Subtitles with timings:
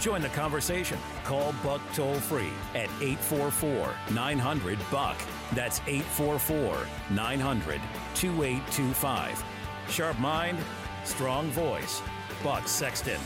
[0.00, 0.98] Join the conversation.
[1.24, 5.16] Call Buck toll free at 844 900 Buck.
[5.52, 6.76] That's 844
[7.10, 7.80] 900
[8.14, 9.44] 2825.
[9.88, 10.58] Sharp mind,
[11.04, 12.02] strong voice.
[12.42, 13.20] Buck Sexton.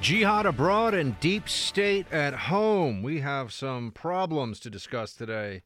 [0.00, 3.02] Jihad abroad and deep state at home.
[3.02, 5.62] We have some problems to discuss today,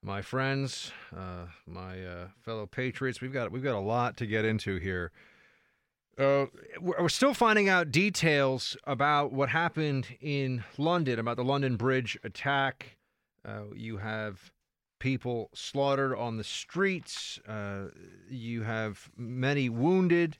[0.00, 3.20] my friends, uh, my uh, fellow patriots.
[3.20, 5.10] We've got we've got a lot to get into here.
[6.16, 6.46] Uh,
[6.80, 12.96] we're still finding out details about what happened in London, about the London Bridge attack.
[13.44, 14.52] Uh, you have
[15.00, 17.38] people slaughtered on the streets.
[17.48, 17.86] Uh,
[18.30, 20.38] you have many wounded.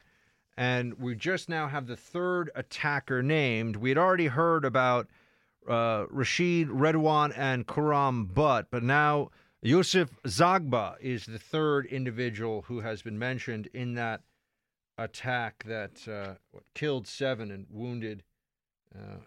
[0.56, 3.76] And we just now have the third attacker named.
[3.76, 5.08] We had already heard about
[5.68, 9.30] uh, Rachid Redouane and Khuram Butt, but now
[9.62, 14.20] Youssef Zaghba is the third individual who has been mentioned in that
[14.98, 16.34] attack that uh,
[16.74, 18.22] killed seven and wounded
[18.94, 19.18] uh,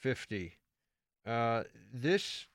[0.00, 0.54] 50.
[1.26, 2.46] Uh, this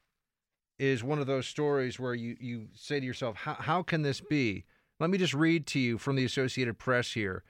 [0.80, 4.66] is one of those stories where you, you say to yourself, how, can this be?
[4.99, 7.44] Let me just read to you from the Associated Press here.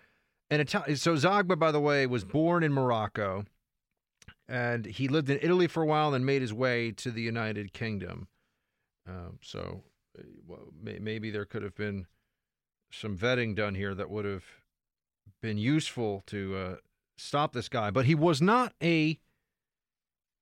[0.49, 3.45] And Itali- so Zaghba, by the way, was born in Morocco,
[4.49, 7.71] and he lived in Italy for a while, and made his way to the United
[7.71, 8.27] Kingdom.
[9.07, 9.83] Um, so
[10.17, 12.05] uh, well, may- maybe there could have been
[12.91, 14.43] some vetting done here that would have
[15.41, 16.75] been useful to uh,
[17.17, 17.91] stop this guy.
[17.91, 19.19] But he was not a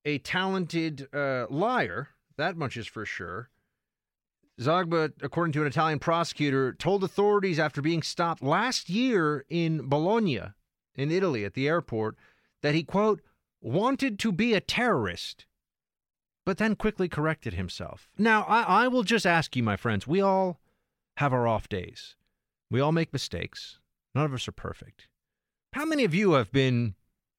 [0.06, 2.10] a talented uh, liar.
[2.38, 3.50] That much is for sure.
[4.60, 10.42] Zaghba, according to an Italian prosecutor, told authorities after being stopped last year in Bologna,
[10.96, 12.16] in Italy, at the airport,
[12.62, 13.22] that he, quote,
[13.62, 15.46] wanted to be a terrorist,
[16.46, 18.10] but then quickly corrected himself.
[18.18, 20.60] Now, I, I will just ask you, my friends, we all
[21.18, 22.16] have our off days.
[22.70, 23.80] We all make mistakes.
[24.16, 25.08] None of us are perfect.
[25.74, 26.96] How many of you have been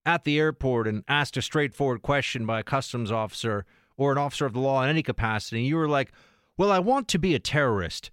[0.07, 3.65] at the airport and asked a straightforward question by a customs officer
[3.97, 6.13] or an officer of the law in any capacity, and you were like,
[6.57, 8.11] well, I want to be a terrorist.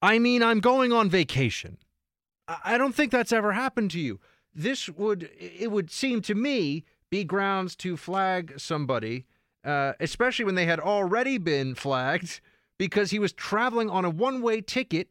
[0.00, 1.78] I mean, I'm going on vacation.
[2.64, 4.18] I don't think that's ever happened to you.
[4.54, 9.26] This would, it would seem to me, be grounds to flag somebody,
[9.64, 12.40] uh, especially when they had already been flagged
[12.78, 15.08] because he was traveling on a one way ticket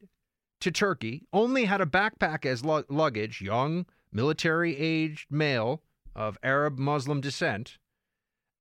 [0.62, 5.84] to Turkey, only had a backpack as lu- luggage, young, military aged male
[6.16, 7.78] of Arab Muslim descent.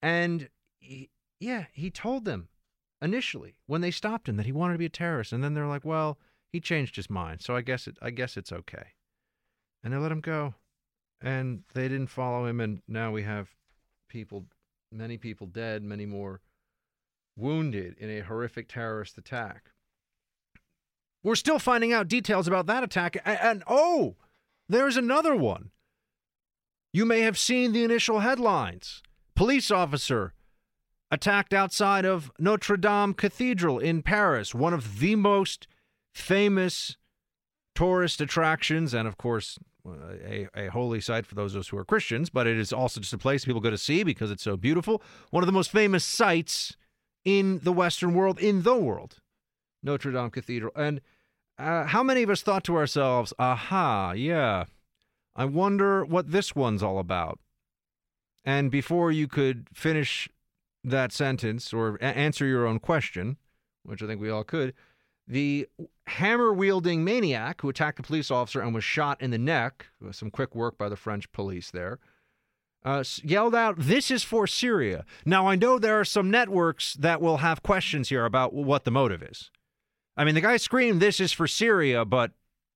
[0.02, 2.48] And he, yeah, he told them
[3.02, 5.66] initially when they stopped him that he wanted to be a terrorist, and then they're
[5.66, 6.18] like, "Well,
[6.52, 8.94] he changed his mind, so I guess it, I guess it's okay,"
[9.82, 10.54] and they let him go,
[11.20, 13.54] and they didn't follow him, and now we have
[14.08, 14.46] people,
[14.90, 16.40] many people dead, many more
[17.36, 19.70] wounded in a horrific terrorist attack.
[21.22, 24.16] We're still finding out details about that attack, and, and oh,
[24.68, 25.70] there's another one.
[26.92, 29.02] You may have seen the initial headlines:
[29.34, 30.32] police officer
[31.10, 35.66] attacked outside of Notre Dame Cathedral in Paris, one of the most
[36.14, 36.96] famous
[37.74, 41.84] tourist attractions, and of course, a, a holy site for those of us who are
[41.84, 44.56] Christians, but it is also just a place people go to see because it's so
[44.56, 45.02] beautiful.
[45.30, 46.76] One of the most famous sites
[47.24, 49.20] in the Western world, in the world,
[49.82, 50.72] Notre Dame Cathedral.
[50.76, 51.00] And
[51.58, 54.64] uh, how many of us thought to ourselves, aha, yeah,
[55.36, 57.38] I wonder what this one's all about?
[58.44, 60.28] And before you could finish
[60.82, 63.36] that sentence or a- answer your own question,
[63.84, 64.74] which I think we all could,
[65.26, 65.68] the
[66.06, 70.30] hammer wielding maniac who attacked a police officer and was shot in the neck, some
[70.30, 71.98] quick work by the French police there,
[72.84, 75.04] uh, yelled out, This is for Syria.
[75.24, 78.90] Now, I know there are some networks that will have questions here about what the
[78.90, 79.50] motive is.
[80.16, 82.32] I mean, the guy screamed, This is for Syria, but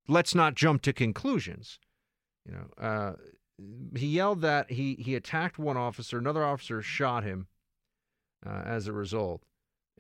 [0.09, 1.79] let's not jump to conclusions.
[2.47, 3.13] You know, uh,
[3.97, 7.47] he yelled that he, he attacked one officer, another officer shot him
[8.47, 9.43] uh, as a result.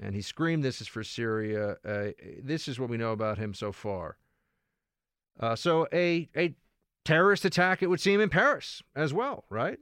[0.00, 1.76] And he screamed, This is for Syria.
[1.84, 2.08] Uh,
[2.42, 4.16] this is what we know about him so far.
[5.38, 6.54] Uh, so, a, a
[7.04, 9.78] terrorist attack, it would seem, in Paris as well, right?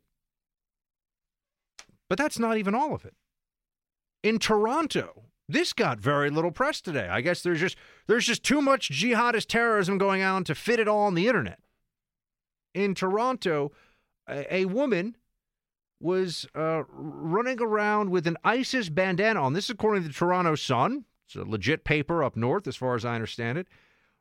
[2.08, 3.14] But that's not even all of it.
[4.22, 7.08] In Toronto, this got very little press today.
[7.08, 7.76] I guess there's just
[8.06, 11.58] there's just too much jihadist terrorism going on to fit it all on the internet.
[12.74, 13.72] In Toronto,
[14.28, 15.16] a, a woman
[16.00, 19.52] was uh, running around with an ISIS bandana on.
[19.52, 21.04] This is according to the Toronto Sun.
[21.26, 23.68] It's a legit paper up north, as far as I understand it.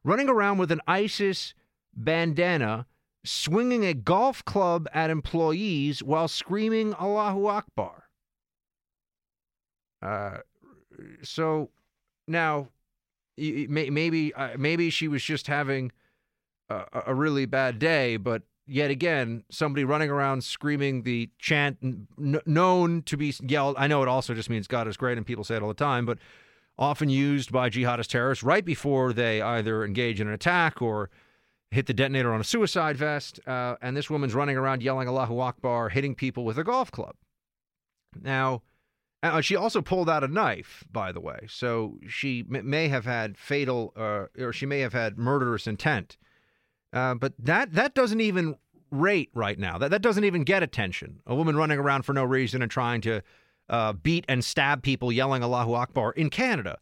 [0.04, 1.54] Running around with an ISIS
[1.94, 2.86] bandana,
[3.24, 8.04] swinging a golf club at employees while screaming Allahu Akbar.
[10.02, 10.38] Uh,
[11.22, 11.70] so
[12.28, 12.70] now,
[13.38, 15.92] maybe uh, maybe she was just having
[16.70, 21.78] a, a really bad day, but yet again, somebody running around screaming the chant
[22.18, 23.76] known to be yelled.
[23.78, 25.74] I know it also just means God is great, and people say it all the
[25.74, 26.18] time, but
[26.78, 31.10] often used by jihadist terrorists right before they either engage in an attack or
[31.70, 33.40] hit the detonator on a suicide vest.
[33.46, 37.16] Uh, and this woman's running around yelling Allahu Akbar, hitting people with a golf club.
[38.22, 38.62] Now,
[39.24, 41.46] uh, she also pulled out a knife, by the way.
[41.48, 46.18] So she may have had fatal, uh, or she may have had murderous intent.
[46.94, 48.56] Uh, but that that doesn't even
[48.90, 49.78] rate right now.
[49.78, 51.22] That that doesn't even get attention.
[51.26, 53.22] A woman running around for no reason and trying to
[53.70, 56.80] uh, beat and stab people, yelling Allahu Akbar in Canada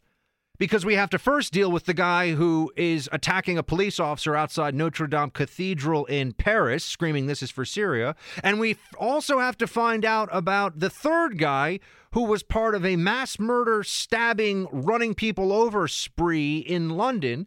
[0.60, 4.36] because we have to first deal with the guy who is attacking a police officer
[4.36, 8.14] outside Notre Dame Cathedral in Paris, screaming, This is for Syria.
[8.44, 11.80] And we also have to find out about the third guy
[12.12, 17.46] who was part of a mass murder, stabbing, running people over spree in London,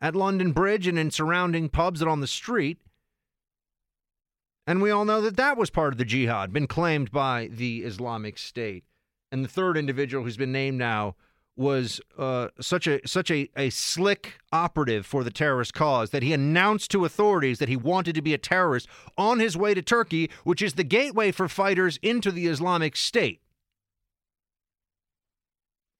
[0.00, 2.78] at London Bridge and in surrounding pubs and on the street.
[4.68, 7.78] And we all know that that was part of the jihad, been claimed by the
[7.78, 8.84] Islamic State.
[9.32, 11.16] And the third individual who's been named now
[11.58, 16.32] was uh, such a such a, a slick operative for the terrorist cause that he
[16.32, 18.86] announced to authorities that he wanted to be a terrorist
[19.18, 23.40] on his way to Turkey, which is the gateway for fighters into the Islamic State.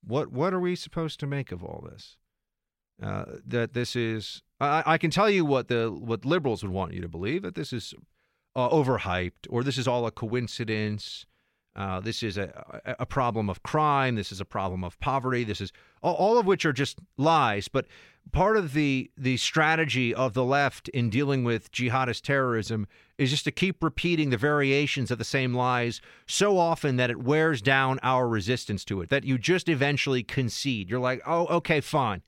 [0.07, 2.17] What what are we supposed to make of all this?
[3.03, 6.95] Uh, that this is I, I, can tell you what the what liberals would want
[6.95, 7.95] you to believe that this is
[8.55, 11.27] uh, overhyped or this is all a coincidence
[11.79, 14.17] uh, this is a, a problem of crime.
[14.17, 15.45] This is a problem of poverty.
[15.45, 15.73] This is
[16.03, 17.69] all, all of which are just lies.
[17.69, 17.87] But
[18.33, 23.45] part of the the strategy of the left in dealing with jihadist terrorism is just
[23.45, 28.01] to keep repeating the variations of the same lies so often that it wears down
[28.03, 29.09] our resistance to it.
[29.09, 30.91] That you just eventually concede.
[30.91, 32.23] You're like, oh, okay, fine.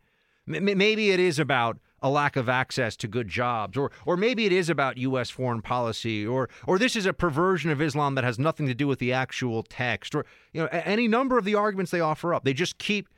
[0.48, 4.46] M- maybe it is about a lack of access to good jobs, or or maybe
[4.46, 5.30] it is about U.S.
[5.30, 8.86] foreign policy, or or this is a perversion of Islam that has nothing to do
[8.86, 12.44] with the actual text, or you know any number of the arguments they offer up.
[12.44, 13.08] They just keep,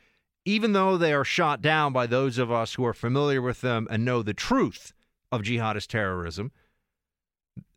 [0.44, 3.86] even though they are shot down by those of us who are familiar with them
[3.90, 4.92] and know the truth
[5.30, 6.52] of jihadist terrorism.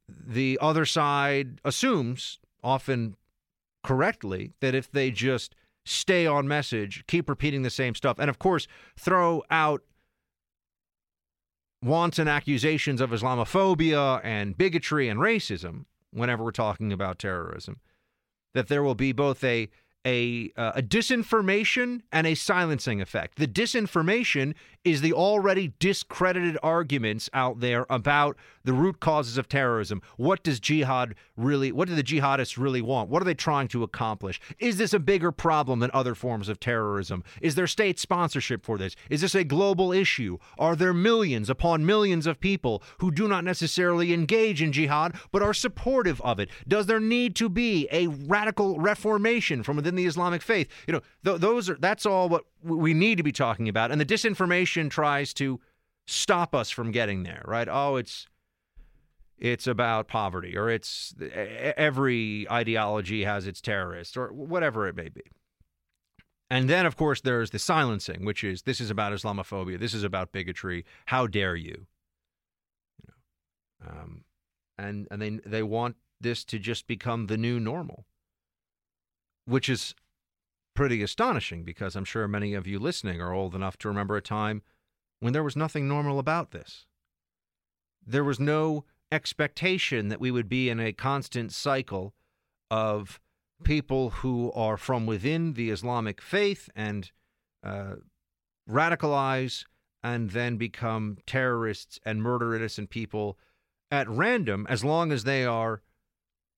[0.07, 3.16] The other side assumes, often
[3.84, 5.56] correctly, that if they just
[5.86, 8.68] stay on message, keep repeating the same stuff, and of course
[8.98, 9.81] throw out
[11.85, 17.79] wanton accusations of Islamophobia and bigotry and racism whenever we're talking about terrorism,
[18.53, 19.69] that there will be both a
[20.05, 23.37] a, uh, a disinformation and a silencing effect.
[23.37, 24.53] The disinformation
[24.83, 30.03] is the already discredited arguments out there about the root causes of terrorism.
[30.17, 33.09] What does jihad really, what do the jihadists really want?
[33.09, 34.39] What are they trying to accomplish?
[34.59, 37.23] Is this a bigger problem than other forms of terrorism?
[37.41, 38.95] Is there state sponsorship for this?
[39.09, 40.37] Is this a global issue?
[40.57, 45.42] Are there millions upon millions of people who do not necessarily engage in jihad but
[45.42, 46.49] are supportive of it?
[46.68, 50.69] Does there need to be a radical reformation from within the Islamic faith?
[50.87, 53.92] You know, th- those are that's all what we need to be talking about.
[53.92, 55.59] And the disinformation tries to
[56.07, 57.68] stop us from getting there, right?
[57.69, 58.27] Oh, it's
[59.37, 61.13] it's about poverty or it's
[61.77, 65.23] every ideology has its terrorists or whatever it may be.
[66.49, 70.04] And then of course there's the silencing, which is this is about Islamophobia, this is
[70.04, 70.85] about bigotry.
[71.07, 71.87] How dare you?
[73.87, 74.23] um,
[74.77, 78.06] and and they they want this to just become the new normal,
[79.45, 79.95] which is
[80.73, 84.21] pretty astonishing because I'm sure many of you listening are old enough to remember a
[84.21, 84.61] time
[85.19, 86.85] when there was nothing normal about this.
[88.06, 92.14] There was no expectation that we would be in a constant cycle
[92.69, 93.19] of
[93.64, 97.12] people who are from within the Islamic faith and
[97.64, 97.95] uh,
[98.69, 99.66] radicalize
[100.04, 103.38] and then become terrorists and murder innocent people
[103.92, 105.81] at random as long as they are,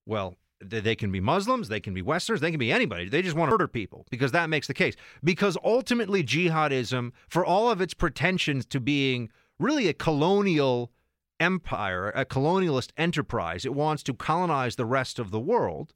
[0.06, 3.08] well, they can be Muslims, they can be Westerners, they can be anybody.
[3.08, 4.96] They just want to murder people because that makes the case.
[5.24, 10.92] Because ultimately, jihadism, for all of its pretensions to being really a colonial
[11.40, 15.94] empire, a colonialist enterprise, it wants to colonize the rest of the world,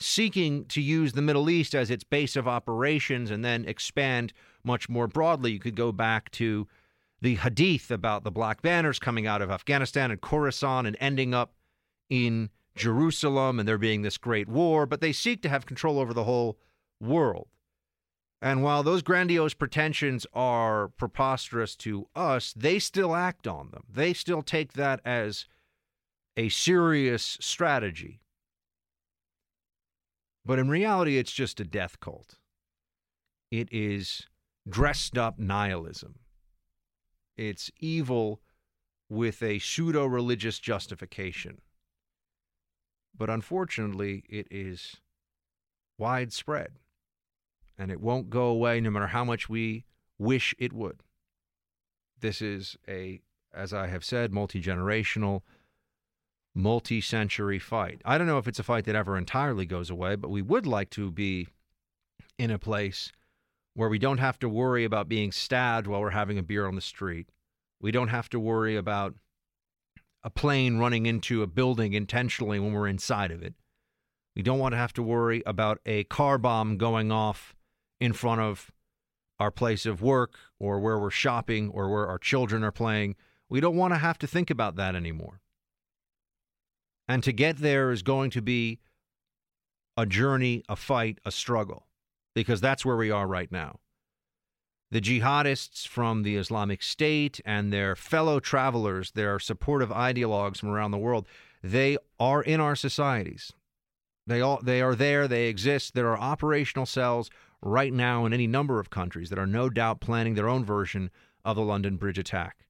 [0.00, 4.32] seeking to use the Middle East as its base of operations and then expand
[4.62, 5.52] much more broadly.
[5.52, 6.66] You could go back to
[7.20, 11.54] the hadith about the black banners coming out of Afghanistan and Khorasan and ending up
[12.10, 16.12] in Jerusalem and there being this great war, but they seek to have control over
[16.12, 16.58] the whole
[17.00, 17.48] world.
[18.44, 23.84] And while those grandiose pretensions are preposterous to us, they still act on them.
[23.90, 25.46] They still take that as
[26.36, 28.20] a serious strategy.
[30.44, 32.34] But in reality, it's just a death cult.
[33.50, 34.26] It is
[34.68, 36.16] dressed up nihilism.
[37.38, 38.42] It's evil
[39.08, 41.62] with a pseudo religious justification.
[43.16, 44.96] But unfortunately, it is
[45.96, 46.72] widespread
[47.78, 49.84] and it won't go away no matter how much we
[50.18, 51.00] wish it would.
[52.20, 53.20] This is a,
[53.54, 55.42] as I have said, multi generational,
[56.54, 58.00] multi century fight.
[58.04, 60.66] I don't know if it's a fight that ever entirely goes away, but we would
[60.66, 61.48] like to be
[62.38, 63.12] in a place
[63.74, 66.76] where we don't have to worry about being stabbed while we're having a beer on
[66.76, 67.28] the street.
[67.80, 69.14] We don't have to worry about
[70.22, 73.54] a plane running into a building intentionally when we're inside of it.
[74.34, 77.53] We don't want to have to worry about a car bomb going off
[78.04, 78.70] in front of
[79.38, 83.16] our place of work or where we're shopping or where our children are playing.
[83.48, 85.40] We don't want to have to think about that anymore.
[87.08, 88.78] And to get there is going to be
[89.96, 91.86] a journey, a fight, a struggle,
[92.34, 93.80] because that's where we are right now.
[94.90, 100.90] The jihadists from the Islamic State and their fellow travelers, their supportive ideologues from around
[100.90, 101.26] the world,
[101.62, 103.52] they are in our societies.
[104.26, 105.94] They all they are there, they exist.
[105.94, 107.30] There are operational cells
[107.64, 111.10] right now in any number of countries that are no doubt planning their own version
[111.44, 112.66] of the London Bridge attack.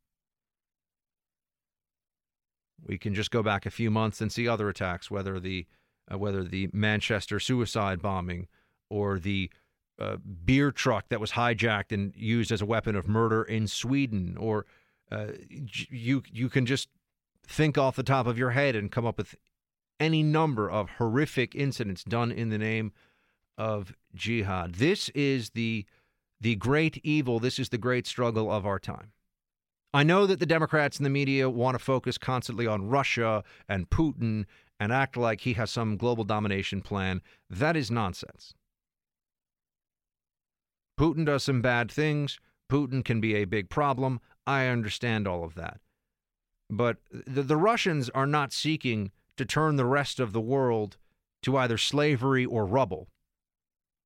[2.80, 5.66] We can just go back a few months and see other attacks, whether the
[6.12, 8.46] uh, whether the Manchester suicide bombing
[8.90, 9.50] or the
[9.98, 14.36] uh, beer truck that was hijacked and used as a weapon of murder in Sweden,
[14.38, 14.66] or
[15.10, 16.88] uh, you you can just
[17.46, 19.34] think off the top of your head and come up with
[19.98, 22.92] any number of horrific incidents done in the name
[23.56, 24.74] of jihad.
[24.74, 25.86] This is the
[26.40, 27.38] the great evil.
[27.38, 29.12] This is the great struggle of our time.
[29.94, 33.88] I know that the Democrats and the media want to focus constantly on Russia and
[33.88, 34.44] Putin
[34.80, 37.22] and act like he has some global domination plan.
[37.48, 38.54] That is nonsense.
[40.98, 42.40] Putin does some bad things.
[42.70, 44.20] Putin can be a big problem.
[44.46, 45.80] I understand all of that.
[46.68, 50.96] But the, the Russians are not seeking to turn the rest of the world
[51.42, 53.08] to either slavery or rubble.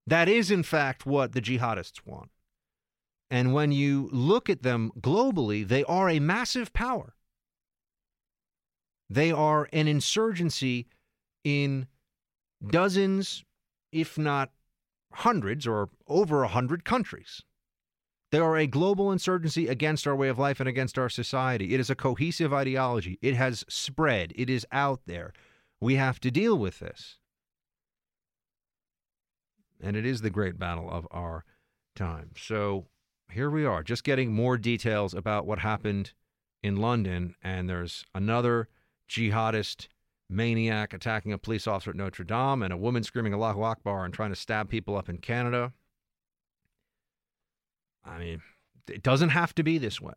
[0.09, 2.31] That is, in fact, what the jihadists want.
[3.31, 7.15] And when you look at them globally, they are a massive power.
[9.11, 10.87] They are an insurgency
[11.45, 11.89] in
[12.67, 13.45] dozens,
[13.93, 14.51] if not
[15.13, 17.43] hundreds or over a hundred countries.
[18.33, 21.75] They are a global insurgency against our way of life and against our society.
[21.75, 23.19] It is a cohesive ideology.
[23.21, 24.33] It has spread.
[24.37, 25.35] It is out there.
[25.81, 27.19] We have to deal with this.
[29.81, 31.45] And it is the great battle of our
[31.95, 32.31] time.
[32.37, 32.87] So
[33.31, 36.13] here we are, just getting more details about what happened
[36.63, 37.35] in London.
[37.43, 38.69] And there's another
[39.09, 39.89] jihadist
[40.31, 44.13] maniac attacking a police officer at Notre Dame, and a woman screaming Allahu Akbar and
[44.13, 45.73] trying to stab people up in Canada.
[48.05, 48.43] I mean,
[48.89, 50.15] it doesn't have to be this way.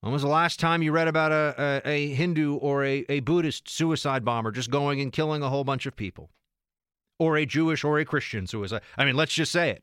[0.00, 3.20] When was the last time you read about a, a, a Hindu or a, a
[3.20, 6.30] Buddhist suicide bomber just going and killing a whole bunch of people?
[7.18, 8.82] Or a Jewish or a Christian suicide?
[8.96, 9.82] I mean, let's just say it.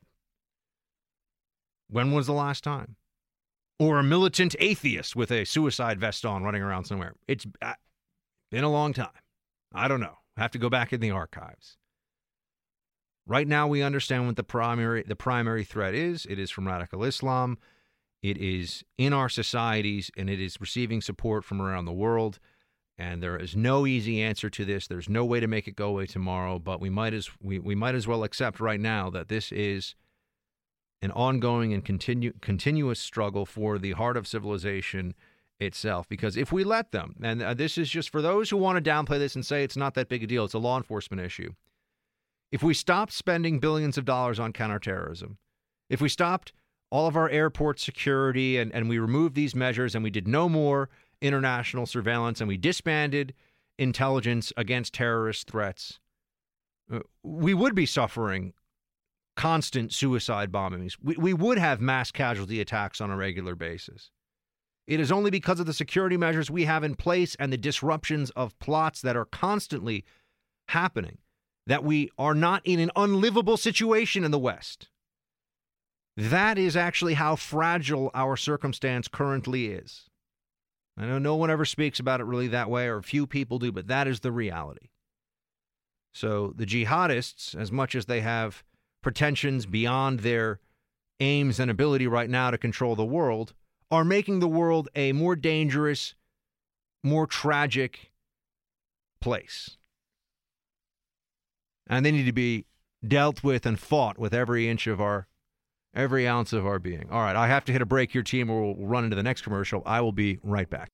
[1.89, 2.95] When was the last time?
[3.79, 7.15] Or a militant atheist with a suicide vest on running around somewhere?
[7.27, 7.73] It's uh,
[8.51, 9.09] been a long time.
[9.73, 10.17] I don't know.
[10.37, 11.77] I have to go back in the archives.
[13.25, 16.25] Right now, we understand what the primary the primary threat is.
[16.25, 17.57] It is from radical Islam.
[18.21, 22.39] It is in our societies, and it is receiving support from around the world.
[22.97, 24.87] And there is no easy answer to this.
[24.87, 26.59] There's no way to make it go away tomorrow.
[26.59, 29.95] But we might as we, we might as well accept right now that this is
[31.01, 35.15] an ongoing and continue continuous struggle for the heart of civilization
[35.59, 36.07] itself.
[36.07, 38.89] Because if we let them, and uh, this is just for those who want to
[38.89, 41.53] downplay this and say it's not that big a deal, it's a law enforcement issue.
[42.51, 45.39] If we stopped spending billions of dollars on counterterrorism,
[45.89, 46.53] if we stopped
[46.91, 50.47] all of our airport security and, and we removed these measures and we did no
[50.47, 50.89] more
[51.23, 53.33] international surveillance and we disbanded
[53.79, 55.99] intelligence against terrorist threats,
[56.91, 58.53] uh, we would be suffering
[59.35, 60.95] constant suicide bombings.
[61.01, 64.11] We, we would have mass casualty attacks on a regular basis.
[64.85, 68.29] It is only because of the security measures we have in place and the disruptions
[68.31, 70.03] of plots that are constantly
[70.67, 71.19] happening
[71.65, 74.89] that we are not in an unlivable situation in the West.
[76.17, 80.09] That is actually how fragile our circumstance currently is.
[80.97, 83.59] I know no one ever speaks about it really that way, or a few people
[83.59, 84.89] do, but that is the reality.
[86.13, 88.63] So the jihadists, as much as they have
[89.01, 90.59] pretensions beyond their
[91.19, 93.53] aims and ability right now to control the world,
[93.89, 96.13] are making the world a more dangerous,
[97.03, 98.11] more tragic
[99.19, 99.77] place.
[101.87, 102.65] And they need to be
[103.05, 105.27] dealt with and fought with every inch of our
[105.95, 107.07] every ounce of our being.
[107.11, 109.23] All right, I have to hit a break here, team, or we'll run into the
[109.23, 109.83] next commercial.
[109.85, 110.91] I will be right back.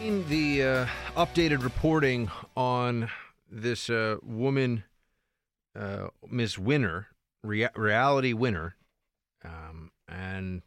[0.00, 3.10] In the uh, updated reporting on
[3.50, 4.84] this uh, woman,
[5.74, 7.08] uh, Miss Winner,
[7.42, 8.76] rea- reality winner,
[9.44, 10.62] um, and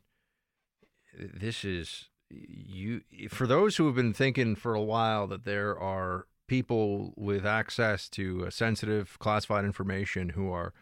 [1.18, 6.28] this is you for those who have been thinking for a while that there are
[6.48, 10.74] people with access to sensitive classified information who are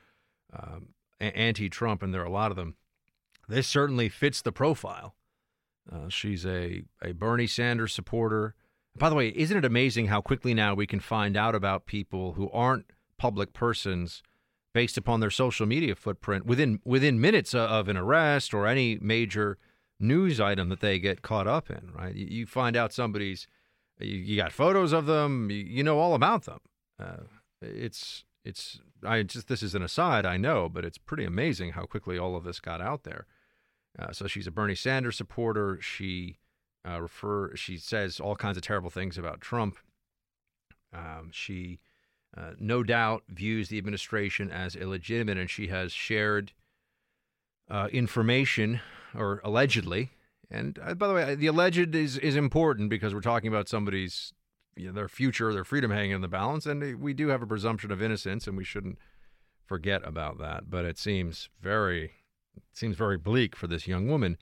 [0.52, 0.90] um,
[1.20, 2.76] anti-Trump, and there are a lot of them.
[3.48, 5.16] This certainly fits the profile.
[5.92, 8.56] Uh, she's a, a Bernie Sanders supporter.
[8.98, 12.34] By the way, isn't it amazing how quickly now we can find out about people
[12.34, 12.86] who aren't
[13.18, 14.24] public persons
[14.74, 19.58] based upon their social media footprint within within minutes of an arrest or any major
[20.00, 22.16] news item that they get caught up in, right?
[22.16, 23.48] You, you find out somebody's,
[24.00, 26.60] you, you, got photos of them, you, you know all about them.
[27.02, 27.24] Uh,
[27.62, 31.84] it's, it's, I just, this is an aside, I know, but it's pretty amazing how
[31.84, 33.26] quickly all of this got out there.
[33.98, 35.80] Uh, so she's a Bernie Sanders supporter.
[35.82, 36.38] She
[36.88, 39.78] uh, refer, she says all kinds of terrible things about Trump.
[40.94, 41.80] Um, she,
[42.36, 46.54] uh, no doubt, views the administration as illegitimate, and she has shared
[47.70, 48.80] uh, information
[49.16, 50.12] or allegedly.
[50.52, 54.34] And uh, by the way, the alleged is is important because we're talking about somebody's
[54.76, 57.48] you know, their future, their freedom hanging in the balance, and we do have a
[57.48, 58.98] presumption of innocence, and we shouldn't
[59.66, 60.70] forget about that.
[60.70, 62.06] But it seems very
[62.56, 64.38] it seems very bleak for this young woman.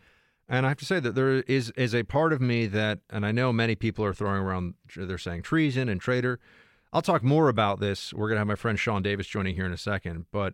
[0.50, 3.26] And I have to say that there is is a part of me that, and
[3.26, 6.39] I know many people are throwing around, they're saying treason and traitor.
[6.94, 8.13] I'll talk more about this.
[8.13, 10.54] We're to have my friend Sean Davis joining here in a second, but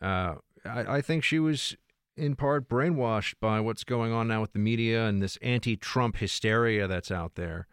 [0.00, 1.76] uh, I, I think she was
[2.16, 6.16] in part brainwashed by what's going on now with the media and this anti Trump
[6.16, 7.66] hysteria that's out there.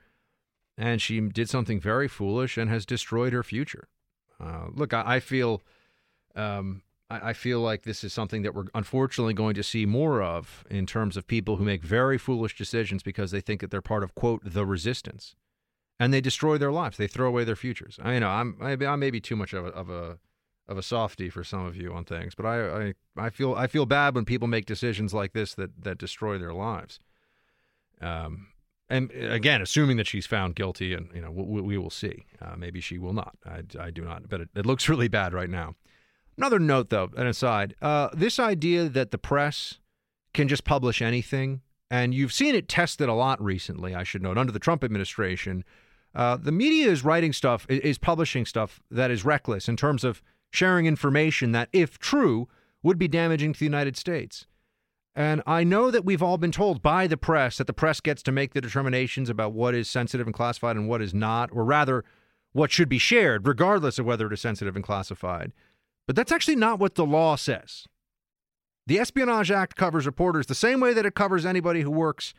[0.77, 3.87] And she did something very foolish and has destroyed her future.
[4.39, 5.61] Uh, look, I, I feel.
[6.35, 10.65] Um, I, feel like this is something that we're unfortunately going to see more of
[10.67, 14.03] in terms of people who make very foolish decisions because they think that they're part
[14.03, 15.35] of quote the resistance,
[15.99, 16.97] and they destroy their lives.
[16.97, 17.99] They throw away their futures.
[18.01, 20.17] I you know I'm I may be too much of a, of a
[20.67, 23.67] of a softy for some of you on things, but I, I, I feel I
[23.67, 26.99] feel bad when people make decisions like this that that destroy their lives.
[28.01, 28.47] Um,
[28.89, 32.25] and again, assuming that she's found guilty, and you know we, we will see.
[32.41, 33.35] Uh, maybe she will not.
[33.45, 35.75] I, I do not, but it, it, looks really bad right now.
[36.37, 39.79] Another note, though, an aside: uh, this idea that the press
[40.33, 43.95] can just publish anything, and you've seen it tested a lot recently.
[43.95, 45.63] I should note under the Trump administration.
[46.15, 50.21] Uh, the media is writing stuff, is publishing stuff that is reckless in terms of
[50.53, 52.47] sharing information that, if true,
[52.83, 54.45] would be damaging to the United States.
[55.15, 58.23] And I know that we've all been told by the press that the press gets
[58.23, 61.63] to make the determinations about what is sensitive and classified and what is not, or
[61.63, 62.03] rather,
[62.51, 65.53] what should be shared, regardless of whether it is sensitive and classified.
[66.07, 67.87] But that's actually not what the law says.
[68.85, 72.33] The Espionage Act covers reporters the same way that it covers anybody who works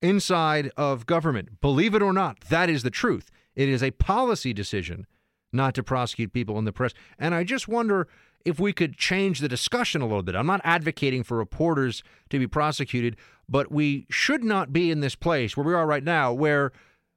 [0.00, 1.60] inside of government.
[1.60, 3.30] Believe it or not, that is the truth.
[3.54, 5.06] It is a policy decision
[5.52, 6.92] not to prosecute people in the press.
[7.18, 8.08] And I just wonder
[8.44, 10.34] if we could change the discussion a little bit.
[10.34, 13.16] I'm not advocating for reporters to be prosecuted,
[13.48, 16.72] but we should not be in this place where we are right now, where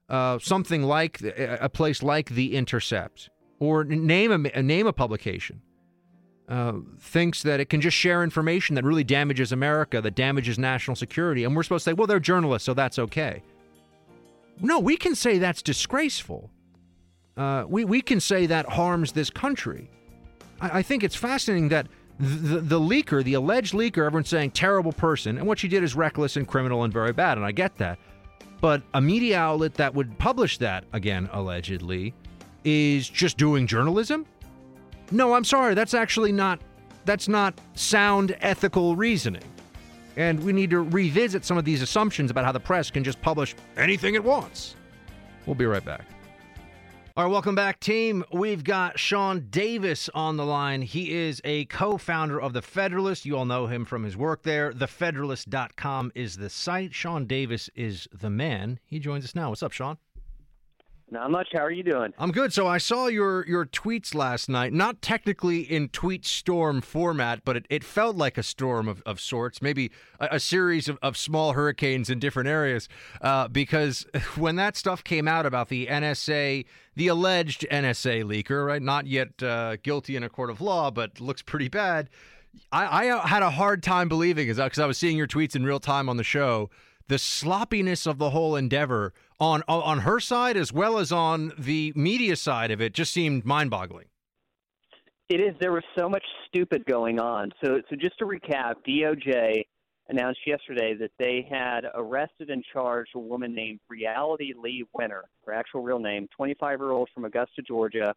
[0.10, 5.62] uh, something like a place like The Intercept or name a, name a publication
[6.48, 10.96] uh, thinks that it can just share information that really damages America, that damages national
[10.96, 13.42] security, and we're supposed to say, well, they're journalists, so that's okay.
[14.62, 16.52] No, we can say that's disgraceful.
[17.38, 19.90] Uh, we, we can say that harms this country.
[20.62, 21.88] I, I think it's fascinating that
[22.20, 25.96] the, the leaker, the alleged leaker, everyone's saying terrible person, and what she did is
[25.96, 28.00] reckless and criminal and very bad, and I get that.
[28.62, 32.14] But a media outlet that would publish that, again, allegedly,
[32.64, 34.26] is just doing journalism?
[35.12, 36.60] No, I'm sorry, that's actually not
[37.04, 39.44] that's not sound ethical reasoning.
[40.18, 43.22] And we need to revisit some of these assumptions about how the press can just
[43.22, 44.76] publish anything it wants.
[45.46, 46.02] We'll be right back.
[47.18, 48.26] All right, welcome back, team.
[48.34, 50.82] We've got Sean Davis on the line.
[50.82, 53.26] He is a co founder of The Federalist.
[53.26, 54.74] You all know him from his work there.
[54.74, 56.94] TheFederalist.com is the site.
[56.94, 58.82] Sean Davis is the man.
[58.84, 59.48] He joins us now.
[59.48, 59.98] What's up, Sean?
[61.12, 61.50] Not much.
[61.54, 62.14] How are you doing?
[62.18, 62.52] I'm good.
[62.52, 67.58] So I saw your your tweets last night, not technically in tweet storm format, but
[67.58, 71.16] it, it felt like a storm of, of sorts, maybe a, a series of, of
[71.16, 72.90] small hurricanes in different areas.
[73.22, 76.66] Uh, because when that stuff came out about the NSA,
[76.96, 81.22] the alleged NSA leaker, right, not yet uh, guilty in a court of law, but
[81.22, 82.10] looks pretty bad.
[82.72, 85.80] I, I had a hard time believing, because I was seeing your tweets in real
[85.80, 86.72] time on the show,
[87.08, 91.94] the sloppiness of the whole endeavor on on her side as well as on the
[91.96, 94.08] media side of it just seemed mind-boggling.
[95.28, 95.56] It is.
[95.60, 97.52] There was so much stupid going on.
[97.64, 99.64] So, so just to recap, DOJ
[100.08, 105.54] announced yesterday that they had arrested and charged a woman named Reality Lee Winner, her
[105.54, 108.14] actual real name, 25 year old from Augusta, Georgia,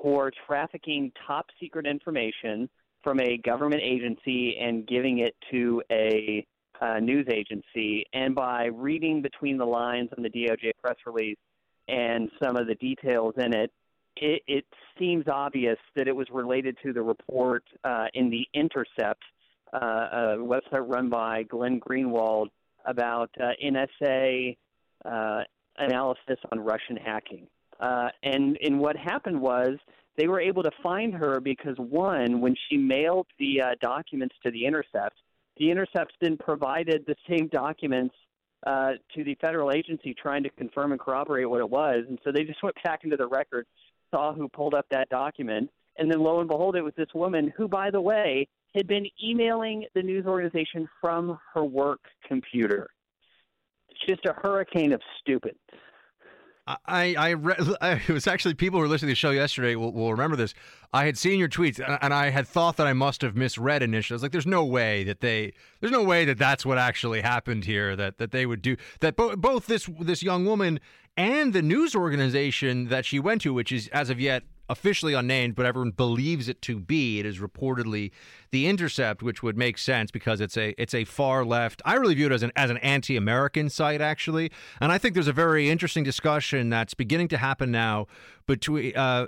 [0.00, 2.68] for trafficking top secret information
[3.02, 6.46] from a government agency and giving it to a
[6.80, 8.06] uh, news agency.
[8.12, 11.38] And by reading between the lines on the DOJ press release
[11.88, 13.70] and some of the details in it,
[14.16, 14.64] it, it
[14.98, 19.22] seems obvious that it was related to the report uh, in The Intercept,
[19.72, 22.48] uh, a website run by Glenn Greenwald
[22.84, 24.56] about uh, NSA
[25.04, 25.42] uh,
[25.78, 27.46] analysis on Russian hacking.
[27.80, 29.78] Uh, and, and what happened was
[30.16, 34.50] they were able to find her because, one, when she mailed the uh, documents to
[34.52, 35.16] The Intercept,
[35.56, 38.14] the Intercept's then provided the same documents
[38.66, 42.04] uh, to the federal agency trying to confirm and corroborate what it was.
[42.08, 43.68] And so they just went back into the records,
[44.10, 47.52] saw who pulled up that document, and then lo and behold, it was this woman
[47.56, 52.88] who, by the way, had been emailing the news organization from her work computer.
[53.88, 55.56] It's just a hurricane of stupid.
[56.66, 59.92] I I read it was actually people who were listening to the show yesterday will,
[59.92, 60.54] will remember this.
[60.92, 64.14] I had seen your tweets and I had thought that I must have misread initially.
[64.14, 67.20] I was like, "There's no way that they, there's no way that that's what actually
[67.20, 67.96] happened here.
[67.96, 69.16] That that they would do that.
[69.16, 70.80] Bo- both this this young woman
[71.16, 75.54] and the news organization that she went to, which is as of yet officially unnamed,
[75.54, 77.18] but everyone believes it to be.
[77.18, 78.10] It is reportedly
[78.50, 81.82] the Intercept, which would make sense because it's a it's a far left.
[81.84, 84.50] I really view it as an as an anti-American site actually,
[84.80, 88.06] and I think there's a very interesting discussion that's beginning to happen now
[88.46, 89.26] between uh,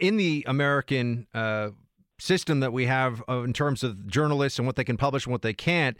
[0.00, 1.26] in the American.
[1.34, 1.70] Uh,
[2.16, 5.32] system that we have uh, in terms of journalists and what they can publish and
[5.32, 5.96] what they can't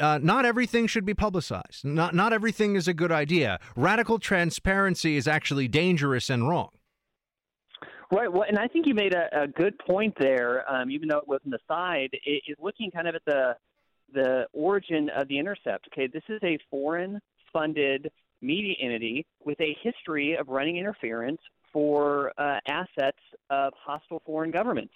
[0.00, 1.84] uh, not everything should be publicized.
[1.84, 3.58] Not not everything is a good idea.
[3.76, 6.70] Radical transparency is actually dangerous and wrong.
[8.10, 8.32] Right.
[8.32, 10.70] Well, and I think you made a, a good point there.
[10.70, 13.54] Um, even though it was an aside, it is looking kind of at the
[14.14, 15.88] the origin of the Intercept.
[15.92, 21.40] Okay, this is a foreign-funded media entity with a history of running interference
[21.70, 23.18] for uh, assets
[23.50, 24.94] of hostile foreign governments,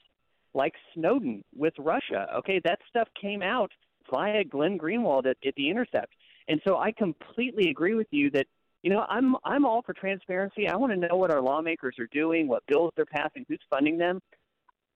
[0.55, 2.27] like Snowden with Russia.
[2.39, 3.71] Okay, that stuff came out
[4.11, 6.15] via Glenn Greenwald at, at the Intercept,
[6.49, 8.47] and so I completely agree with you that
[8.83, 10.69] you know, I'm I'm all for transparency.
[10.69, 13.97] I want to know what our lawmakers are doing, what bills they're passing, who's funding
[13.97, 14.21] them.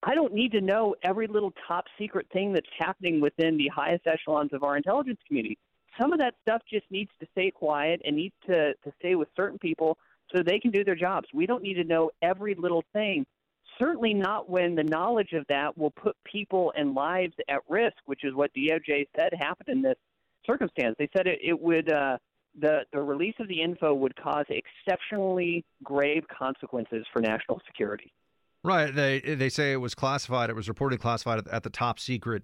[0.02, 4.06] I don't need to know every little top secret thing that's happening within the highest
[4.06, 5.58] echelons of our intelligence community.
[6.00, 9.28] Some of that stuff just needs to stay quiet and needs to, to stay with
[9.34, 9.96] certain people
[10.32, 11.26] so they can do their jobs.
[11.32, 13.24] We don't need to know every little thing.
[13.78, 18.24] Certainly not when the knowledge of that will put people and lives at risk, which
[18.24, 19.96] is what DOJ said happened in this
[20.46, 20.96] circumstance.
[20.98, 22.18] They said it, it would uh,
[22.58, 28.12] the, the release of the info would cause exceptionally grave consequences for national security.
[28.64, 28.92] Right.
[28.92, 30.50] They they say it was classified.
[30.50, 32.42] It was reported classified at, the top secret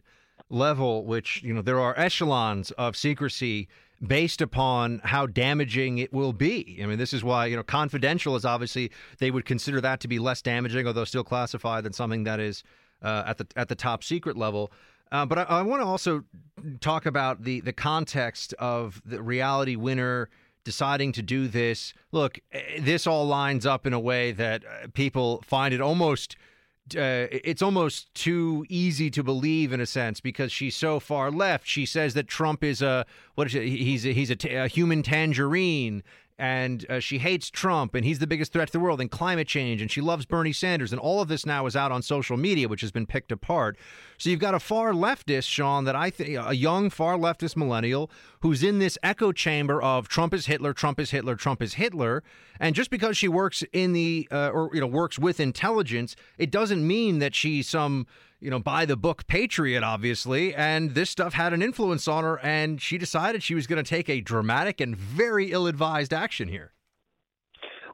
[0.49, 3.67] level, which you know there are echelons of secrecy
[4.07, 6.79] based upon how damaging it will be.
[6.81, 10.09] I mean, this is why you know confidential is obviously they would consider that to
[10.09, 12.63] be less damaging, although still classified than something that is
[13.03, 14.71] uh, at the at the top secret level.
[15.13, 16.25] Uh, but I, I want to also
[16.81, 20.31] talk about the the context of the reality winner
[20.65, 21.93] deciding to do this.
[22.13, 26.37] Look, eh, this all lines up in a way that uh, people find it almost.
[26.97, 31.67] Uh, it's almost too easy to believe in a sense because she's so far left.
[31.67, 33.65] She says that Trump is a what is it?
[33.65, 36.03] He's a, he's a, t- a human tangerine
[36.39, 39.47] and uh, she hates Trump, and he's the biggest threat to the world, and climate
[39.47, 42.37] change, and she loves Bernie Sanders, and all of this now is out on social
[42.37, 43.77] media, which has been picked apart.
[44.19, 48.11] So you've got a far leftist, Sean, that I think a young far leftist millennial
[48.41, 52.23] who's in this echo chamber of Trump is Hitler, Trump is Hitler, Trump is Hitler,
[52.59, 56.51] and just because she works in the uh, or you know works with intelligence, it
[56.51, 58.07] doesn't mean that she's some
[58.43, 60.53] you know, by the book patriot, obviously.
[60.53, 63.89] And this stuff had an influence on her, and she decided she was going to
[63.89, 66.73] take a dramatic and very ill advised action here.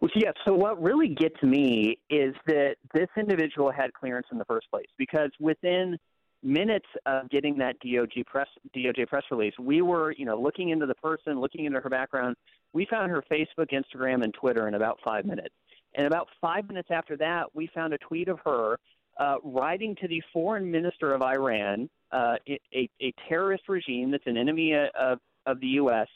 [0.01, 0.31] Well, yeah.
[0.47, 4.87] So what really gets me is that this individual had clearance in the first place
[4.97, 5.99] because within
[6.43, 10.87] minutes of getting that DOJ press DOJ press release, we were, you know, looking into
[10.87, 12.37] the person, looking into her background,
[12.73, 15.55] We found her Facebook, Instagram, and Twitter in about five minutes.
[15.95, 18.79] And about five minutes after that, we found a tweet of her
[19.19, 24.37] uh, writing to the foreign minister of Iran, uh, a, a terrorist regime that's an
[24.37, 26.07] enemy of, of the U.S.,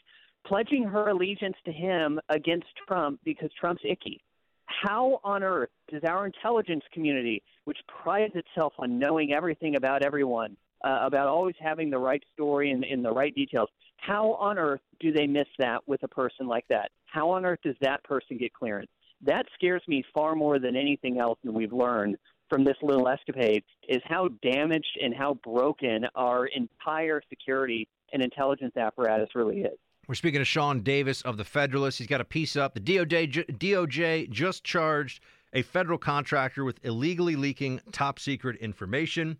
[0.46, 4.22] pledging her allegiance to him against Trump because Trump's icky.
[4.66, 10.56] How on earth does our intelligence community, which prides itself on knowing everything about everyone,
[10.84, 14.80] uh, about always having the right story and in the right details, how on earth
[14.98, 16.90] do they miss that with a person like that?
[17.06, 18.90] How on earth does that person get clearance?
[19.24, 22.16] That scares me far more than anything else and we've learned
[22.52, 28.76] from this little escapade is how damaged and how broken our entire security and intelligence
[28.76, 29.72] apparatus really is.
[30.06, 31.96] We're speaking to Sean Davis of the Federalist.
[31.96, 32.74] He's got a piece up.
[32.74, 35.22] The DOJ, DOJ just charged
[35.54, 39.38] a federal contractor with illegally leaking top secret information.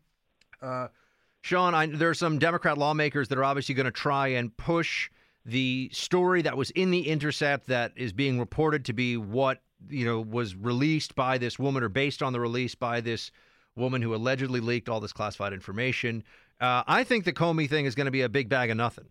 [0.62, 0.88] Uh,
[1.42, 5.11] Sean, I, there are some Democrat lawmakers that are obviously going to try and push
[5.44, 10.05] the story that was in the Intercept that is being reported to be what you
[10.05, 13.31] know was released by this woman or based on the release by this
[13.77, 16.23] woman who allegedly leaked all this classified information.
[16.61, 19.07] Uh, I think the Comey thing is going to be a big bag of nothing.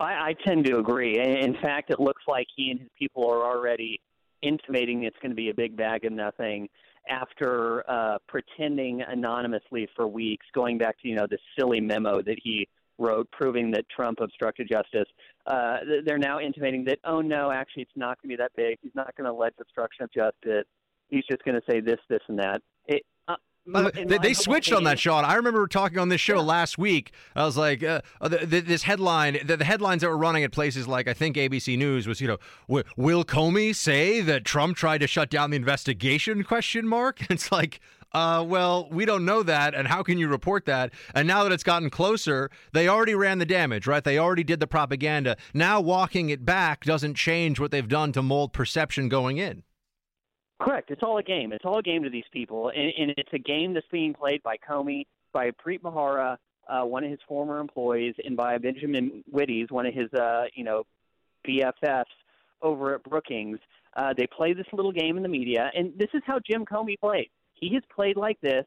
[0.00, 1.18] I, I tend to agree.
[1.18, 4.00] In fact, it looks like he and his people are already
[4.42, 6.68] intimating it's going to be a big bag of nothing
[7.08, 12.36] after uh, pretending anonymously for weeks, going back to you know the silly memo that
[12.42, 15.08] he wrote proving that Trump obstructed justice.
[15.46, 18.78] Uh, they're now intimating that oh no, actually it's not going to be that big.
[18.82, 20.64] He's not going to allege obstruction of justice.
[21.08, 22.62] He's just going to say this, this, and that.
[22.86, 25.24] It, uh, they, they switched on that, Sean.
[25.24, 26.42] I remember talking on this show yeah.
[26.42, 27.12] last week.
[27.34, 30.44] I was like, uh, uh the, the, this headline, the, the, headlines that were running
[30.44, 34.76] at places like I think ABC News was, you know, will Comey say that Trump
[34.76, 36.44] tried to shut down the investigation?
[36.44, 37.20] Question mark.
[37.30, 37.80] It's like,
[38.14, 40.92] uh, well, we don't know that, and how can you report that?
[41.14, 44.04] And now that it's gotten closer, they already ran the damage, right?
[44.04, 45.36] They already did the propaganda.
[45.52, 49.64] Now walking it back doesn't change what they've done to mold perception going in.
[50.60, 50.92] Correct.
[50.92, 51.52] It's all a game.
[51.52, 54.42] It's all a game to these people, and, and it's a game that's being played
[54.44, 56.36] by Comey, by Preet Bharara,
[56.68, 60.62] uh, one of his former employees, and by Benjamin Wittes, one of his, uh, you
[60.62, 60.84] know,
[61.46, 62.04] BFFs
[62.62, 63.58] over at Brookings.
[63.96, 66.98] Uh, they play this little game in the media, and this is how Jim Comey
[66.98, 67.28] played.
[67.54, 68.64] He has played like this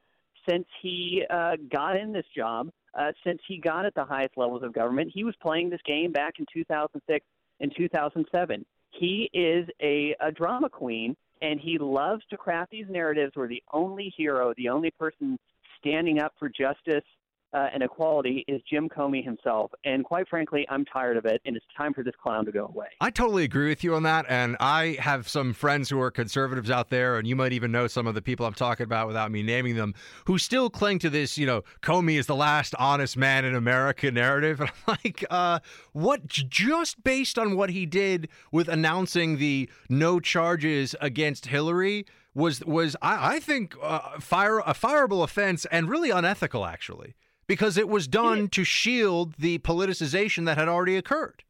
[0.50, 4.63] since he uh, got in this job, uh, since he got at the highest levels
[4.63, 5.12] of government.
[5.13, 7.26] He was playing this game back in 2006
[7.60, 8.65] and 2007.
[8.91, 13.62] He is a, a drama queen and he loves to craft these narratives where the
[13.71, 15.38] only hero, the only person
[15.80, 17.04] standing up for justice
[17.53, 19.71] uh, and equality is Jim Comey himself.
[19.86, 22.65] And quite frankly, I'm tired of it, and it's time for this clown to go
[22.65, 22.88] away.
[22.99, 24.25] I totally agree with you on that.
[24.27, 27.88] And I have some friends who are conservatives out there, and you might even know
[27.88, 29.93] some of the people I'm talking about without me naming them,
[30.25, 34.12] who still cling to this, you know, Comey is the last honest man in America
[34.12, 34.62] narrative.
[34.67, 35.60] And I'm like, uh,
[35.93, 42.05] what, just based on what he did with announcing the no charges against Hillary?
[42.33, 47.15] Was was I, I think uh, fire a fireable offense and really unethical actually
[47.47, 51.43] because it was done to shield the politicization that had already occurred.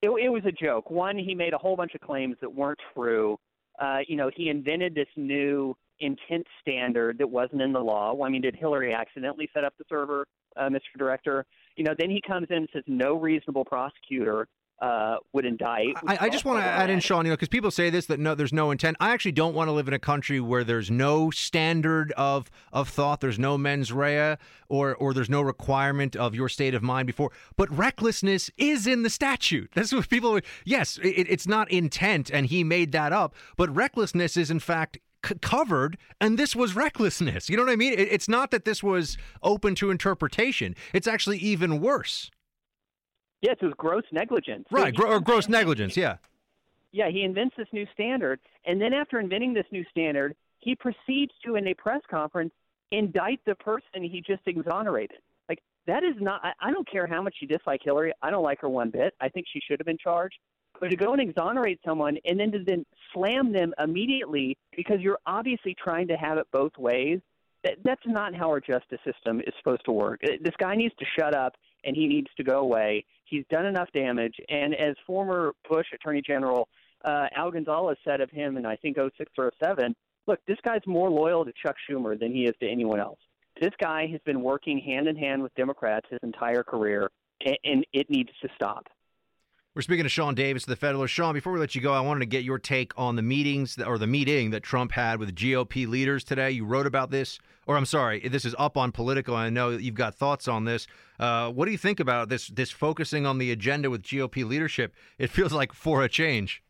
[0.00, 0.90] It, it was a joke.
[0.90, 3.38] One, he made a whole bunch of claims that weren't true.
[3.80, 8.12] Uh, you know, he invented this new intent standard that wasn't in the law.
[8.12, 10.98] Well, I mean, did Hillary accidentally set up the server, uh, Mr.
[10.98, 11.44] Director?
[11.76, 14.48] You know, then he comes in and says no reasonable prosecutor
[14.82, 15.94] uh, would indict.
[16.08, 18.18] I, I just want to add in, Sean, you know, because people say this that
[18.18, 18.96] no, there's no intent.
[18.98, 22.88] I actually don't want to live in a country where there's no standard of of
[22.88, 24.36] thought, there's no mens rea,
[24.68, 27.30] or or there's no requirement of your state of mind before.
[27.56, 29.70] But recklessness is in the statute.
[29.74, 30.40] That's what people.
[30.64, 33.36] Yes, it, it's not intent, and he made that up.
[33.56, 37.48] But recklessness is in fact c- covered, and this was recklessness.
[37.48, 37.92] You know what I mean?
[37.92, 40.74] It, it's not that this was open to interpretation.
[40.92, 42.32] It's actually even worse.
[43.42, 44.66] Yes, it was gross negligence.
[44.70, 46.16] Right, so or gross negligence, yeah.
[46.92, 51.32] Yeah, he invents this new standard, and then after inventing this new standard, he proceeds
[51.44, 52.52] to, in a press conference,
[52.92, 55.18] indict the person he just exonerated.
[55.48, 58.12] Like, that is not, I, I don't care how much you dislike Hillary.
[58.22, 59.14] I don't like her one bit.
[59.20, 60.36] I think she should have been charged.
[60.78, 65.18] But to go and exonerate someone and then to then slam them immediately because you're
[65.26, 67.20] obviously trying to have it both ways,
[67.64, 70.20] that, that's not how our justice system is supposed to work.
[70.22, 73.04] This guy needs to shut up and he needs to go away.
[73.32, 74.34] He's done enough damage.
[74.50, 76.68] And as former Bush Attorney General
[77.02, 80.82] uh, Al Gonzales said of him in, I think, 06 or 07, look, this guy's
[80.86, 83.18] more loyal to Chuck Schumer than he is to anyone else.
[83.58, 87.10] This guy has been working hand in hand with Democrats his entire career,
[87.42, 88.88] and, and it needs to stop.
[89.74, 91.14] We're speaking to Sean Davis, the Federalist.
[91.14, 93.78] Sean, before we let you go, I wanted to get your take on the meetings
[93.78, 96.50] or the meeting that Trump had with GOP leaders today.
[96.50, 99.34] You wrote about this, or I'm sorry, this is up on Politico.
[99.34, 100.86] I know you've got thoughts on this.
[101.22, 104.92] Uh, what do you think about this this focusing on the agenda with GOP leadership?
[105.18, 106.64] It feels like for a change.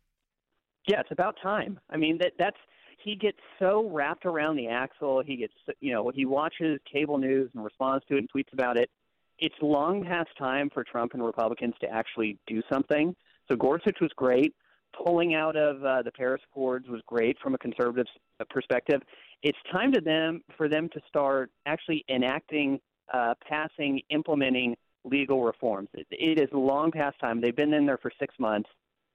[0.86, 1.80] Yeah, it's about time.
[1.88, 2.58] I mean, that that's
[3.02, 5.22] he gets so wrapped around the axle.
[5.24, 8.76] He gets, you know, he watches cable news and responds to it and tweets about
[8.76, 8.90] it.
[9.38, 13.16] It's long past time for Trump and Republicans to actually do something.
[13.48, 14.54] So Gorsuch was great.
[15.02, 18.06] Pulling out of uh, the Paris Accords was great from a conservative
[18.50, 19.00] perspective.
[19.42, 22.78] It's time to them for them to start actually enacting,
[23.12, 25.88] uh, passing, implementing legal reforms.
[25.94, 27.40] It, it is long past time.
[27.40, 28.68] They've been in there for six months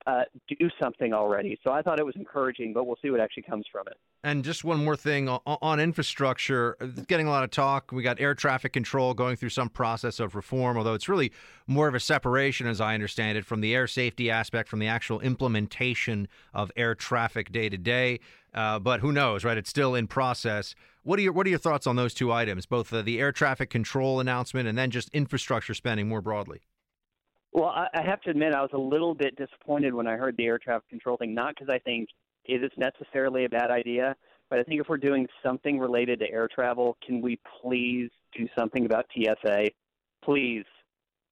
[0.07, 1.59] uh, do something already.
[1.65, 3.97] So I thought it was encouraging, but we'll see what actually comes from it.
[4.23, 7.91] And just one more thing on, on infrastructure, getting a lot of talk.
[7.91, 11.33] We got air traffic control going through some process of reform, although it's really
[11.67, 14.87] more of a separation, as I understand it, from the air safety aspect, from the
[14.87, 18.21] actual implementation of air traffic day to day.
[18.53, 19.57] Uh, but who knows, right?
[19.57, 20.73] It's still in process.
[21.07, 23.69] What are your What are your thoughts on those two items, both the air traffic
[23.69, 26.63] control announcement and then just infrastructure spending more broadly?
[27.53, 30.35] Well, I, I have to admit, I was a little bit disappointed when I heard
[30.35, 31.33] the air traffic control thing.
[31.33, 32.09] Not because I think
[32.43, 34.17] it is necessarily a bad idea,
[34.49, 38.45] but I think if we're doing something related to air travel, can we please do
[38.59, 39.69] something about TSA?
[40.25, 40.65] Please,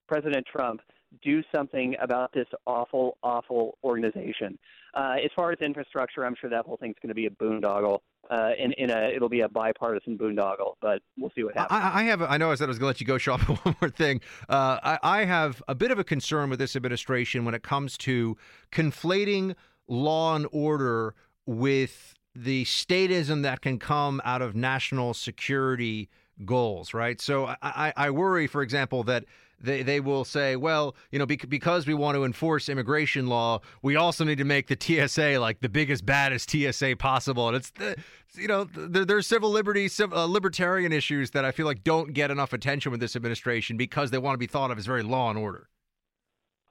[0.08, 0.80] President Trump,
[1.22, 4.58] do something about this awful, awful organization.
[4.94, 8.00] Uh, as far as infrastructure, I'm sure that whole thing's going to be a boondoggle.
[8.30, 11.80] Uh, in, in a, it'll be a bipartisan boondoggle, but we'll see what happens.
[11.80, 13.40] I, I have, I know I said I was going to let you go, Sean.
[13.64, 17.46] One more thing, uh, I, I have a bit of a concern with this administration
[17.46, 18.36] when it comes to
[18.72, 19.56] conflating
[19.88, 21.14] law and order
[21.46, 26.10] with the statism that can come out of national security
[26.44, 27.22] goals, right?
[27.22, 29.26] So I, I worry, for example, that
[29.66, 33.96] they, they will say, well, you know, because we want to enforce immigration law, we
[33.96, 37.48] also need to make the TSA like the biggest, baddest TSA possible.
[37.48, 37.96] And it's, the,
[38.36, 42.32] you know, there, there's civil liberties, uh, libertarian issues that I feel like don't get
[42.32, 45.30] enough attention with this administration because they want to be thought of as very law
[45.30, 45.70] and order.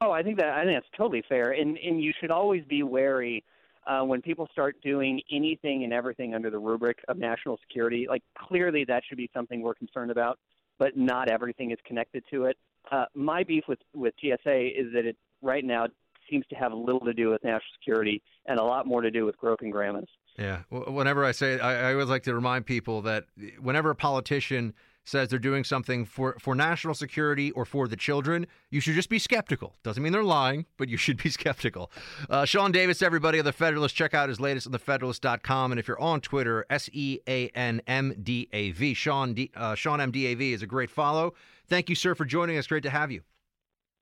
[0.01, 2.83] Oh, I think that I think that's totally fair, and and you should always be
[2.83, 3.43] wary
[3.87, 8.23] uh, when people start doing anything and everything under the rubric of national security, like
[8.39, 10.39] clearly that should be something we're concerned about,
[10.79, 12.57] but not everything is connected to it.
[12.91, 15.87] Uh, my beef with, with TSA is that it right now
[16.31, 19.25] seems to have little to do with national security and a lot more to do
[19.25, 20.09] with groping grandmas.
[20.39, 20.61] Yeah.
[20.71, 23.27] Whenever I say, I, I always like to remind people that
[23.61, 28.47] whenever a politician says they're doing something for, for national security or for the children,
[28.71, 29.77] you should just be skeptical.
[29.83, 31.91] Doesn't mean they're lying, but you should be skeptical.
[32.29, 35.73] Uh, Sean Davis, everybody of The Federalist, check out his latest on thefederalist.com.
[35.73, 39.51] And if you're on Twitter, S E A N M D A V, Sean, D,
[39.55, 41.35] uh, Sean M D A V is a great follow.
[41.69, 42.67] Thank you, sir, for joining us.
[42.67, 43.23] Great to have you.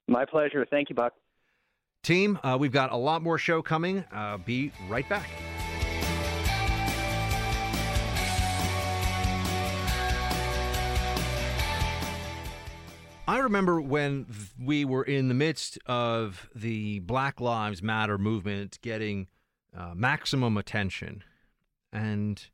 [0.09, 0.67] My pleasure.
[0.69, 1.15] Thank you, Buck.
[2.03, 4.05] Team, uh, we've got a lot more show coming.
[4.13, 5.29] Uh, be right back.
[13.29, 14.27] I remember when
[14.61, 19.29] we were in the midst of the Black Lives Matter movement getting
[19.75, 21.23] uh, maximum attention,
[21.93, 22.45] and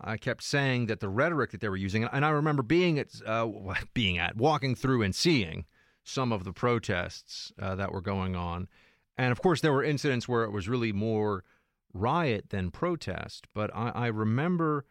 [0.00, 3.08] I kept saying that the rhetoric that they were using, and I remember being at,
[3.26, 3.48] uh,
[3.94, 5.66] being at, walking through and seeing
[6.04, 8.68] some of the protests uh, that were going on,
[9.16, 11.44] and of course there were incidents where it was really more
[11.92, 13.46] riot than protest.
[13.54, 14.84] But I, I remember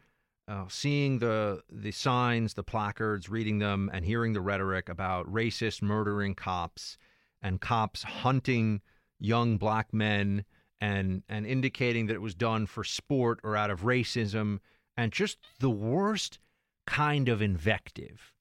[0.47, 5.81] uh, seeing the the signs, the placards, reading them, and hearing the rhetoric about racist
[5.81, 6.97] murdering cops
[7.41, 8.81] and cops hunting
[9.19, 10.45] young black men
[10.79, 14.59] and and indicating that it was done for sport or out of racism
[14.97, 16.39] and just the worst
[16.85, 18.33] kind of invective.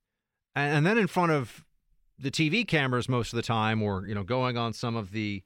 [0.54, 1.64] And, and then in front of
[2.18, 5.42] the TV cameras most of the time, or you know, going on some of the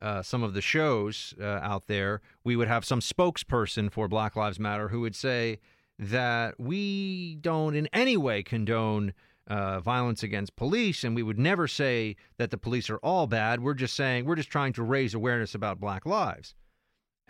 [0.00, 4.36] uh, some of the shows uh, out there, we would have some spokesperson for Black
[4.36, 5.58] Lives Matter who would say
[5.98, 9.12] that we don't in any way condone
[9.48, 13.60] uh, violence against police, and we would never say that the police are all bad.
[13.60, 16.54] We're just saying we're just trying to raise awareness about Black lives.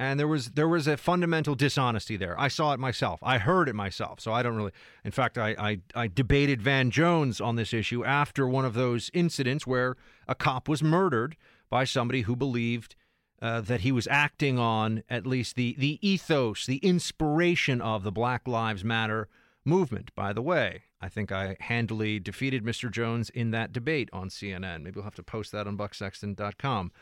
[0.01, 2.39] And there was there was a fundamental dishonesty there.
[2.39, 3.19] I saw it myself.
[3.23, 4.21] I heard it myself.
[4.21, 4.73] So I don't really.
[5.05, 9.11] In fact, I I, I debated Van Jones on this issue after one of those
[9.13, 9.96] incidents where
[10.29, 11.37] a cop was murdered
[11.69, 12.94] by somebody who believed
[13.40, 18.13] uh, that he was acting on at least the, the ethos, the inspiration of the
[18.13, 19.29] Black Lives Matter
[19.65, 20.15] movement.
[20.15, 22.90] By the way, I think I handily defeated Mr.
[22.90, 24.83] Jones in that debate on CNN.
[24.83, 26.92] Maybe we'll have to post that on bucksexton.com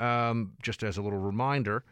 [0.00, 1.84] um, just as a little reminder.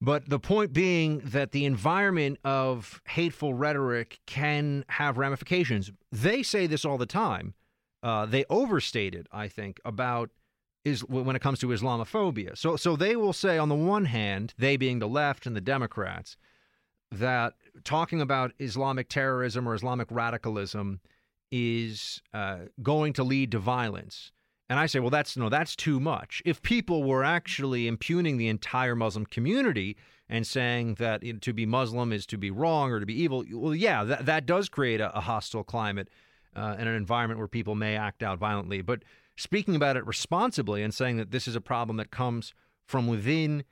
[0.00, 5.90] But the point being that the environment of hateful rhetoric can have ramifications.
[6.12, 7.54] They say this all the time.
[8.02, 10.30] Uh, they overstated, I think, about
[10.84, 12.56] is when it comes to Islamophobia.
[12.56, 15.60] So so they will say on the one hand, they being the left and the
[15.60, 16.36] Democrats,
[17.10, 21.00] that talking about Islamic terrorism or Islamic radicalism
[21.50, 24.30] is uh, going to lead to violence.
[24.70, 26.42] And I say, well, that's no, that's too much.
[26.44, 29.96] If people were actually impugning the entire Muslim community
[30.28, 33.18] and saying that you know, to be Muslim is to be wrong or to be
[33.20, 36.08] evil, well, yeah, that, that does create a, a hostile climate
[36.54, 38.82] uh, and an environment where people may act out violently.
[38.82, 39.04] But
[39.36, 42.52] speaking about it responsibly and saying that this is a problem that comes
[42.84, 43.64] from within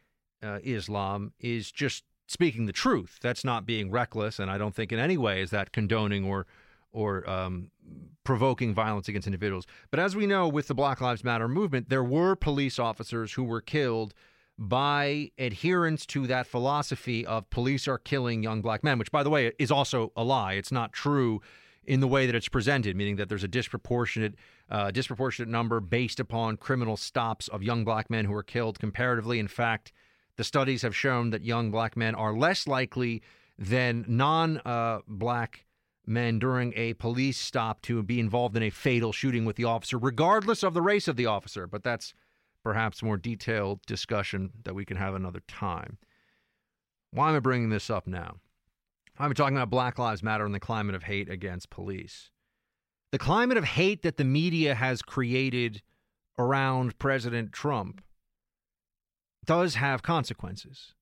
[0.43, 3.19] uh, Islam is just speaking the truth.
[3.21, 6.47] That's not being reckless, and I don't think in any way is that condoning or
[6.93, 7.71] or um,
[8.25, 9.67] provoking violence against individuals.
[9.91, 13.45] But as we know, with the Black Lives Matter movement, there were police officers who
[13.45, 14.13] were killed
[14.59, 19.31] by adherents to that philosophy of police are killing young black men, which, by the
[19.31, 20.55] way, is also a lie.
[20.55, 21.41] It's not true
[21.85, 24.35] in the way that it's presented, meaning that there's a disproportionate
[24.69, 29.39] uh, disproportionate number based upon criminal stops of young black men who are killed comparatively.
[29.39, 29.93] In fact,
[30.37, 33.23] the studies have shown that young black men are less likely
[33.59, 35.01] than non uh,
[36.07, 39.99] men during a police stop to be involved in a fatal shooting with the officer,
[39.99, 41.67] regardless of the race of the officer.
[41.67, 42.15] But that's
[42.63, 45.99] perhaps more detailed discussion that we can have another time.
[47.11, 48.37] Why am I bringing this up now?
[49.19, 52.31] I'm talking about Black Lives Matter and the climate of hate against police.
[53.13, 55.81] The climate of hate that the media has created
[56.39, 58.03] around President Trump
[59.47, 60.93] does have consequences,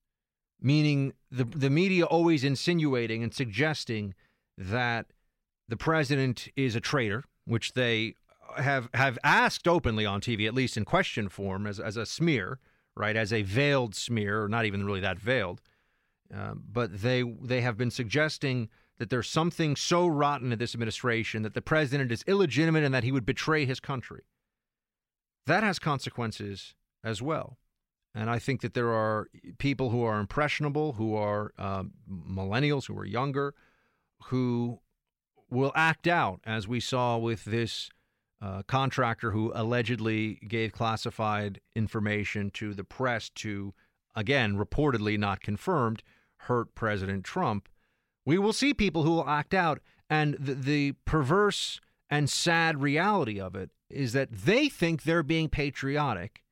[0.61, 4.15] meaning the, the media always insinuating and suggesting
[4.57, 5.07] that
[5.69, 8.15] the president is a traitor, which they
[8.57, 12.59] have have asked openly on TV, at least in question form, as as a smear,
[12.97, 15.61] right, as a veiled smear, or not even really that veiled.
[16.35, 21.43] Uh, but they they have been suggesting that there's something so rotten in this administration
[21.43, 24.23] that the president is illegitimate and that he would betray his country.
[25.47, 27.59] That has consequences as well.
[28.15, 29.29] And I think that there are
[29.59, 33.55] people who are impressionable, who are uh, millennials, who are younger,
[34.27, 34.81] who
[35.51, 37.91] will act out, as we saw with this
[38.41, 43.73] uh, contractor who allegedly gave classified information to the press to,
[44.15, 46.03] again, reportedly not confirmed,
[46.39, 47.69] hurt President Trump.
[48.27, 49.81] We will see people who will act out.
[50.11, 55.49] And the, the perverse and sad reality of it is that they think they're being
[55.49, 56.43] patriotic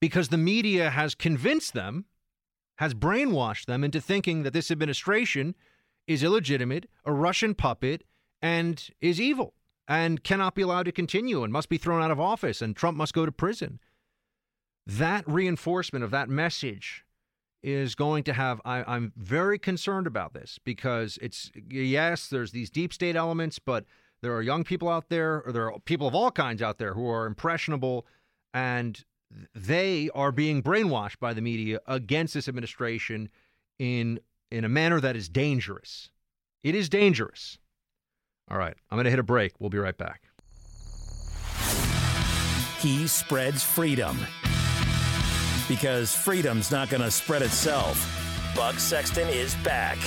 [0.00, 2.04] because the media has convinced them,
[2.76, 5.54] has brainwashed them into thinking that this administration
[6.06, 8.04] is illegitimate, a Russian puppet,
[8.42, 9.54] and is evil
[9.88, 12.96] and cannot be allowed to continue and must be thrown out of office and Trump
[12.96, 13.80] must go to prison.
[14.86, 17.04] That reinforcement of that message
[17.62, 22.68] is going to have, I, am very concerned about this because it's, yes, there's these
[22.68, 23.86] deep state elements, but
[24.20, 26.92] there are young people out there, or there are people of all kinds out there
[26.92, 28.06] who are impressionable
[28.52, 29.04] and
[29.54, 33.30] they are being brainwashed by the media against this administration
[33.78, 34.20] in
[34.54, 36.10] in a manner that is dangerous.
[36.62, 37.58] It is dangerous.
[38.48, 39.52] All right, I'm going to hit a break.
[39.58, 40.22] We'll be right back.
[42.78, 44.16] He spreads freedom
[45.66, 47.98] because freedom's not going to spread itself.
[48.54, 49.98] Buck Sexton is back.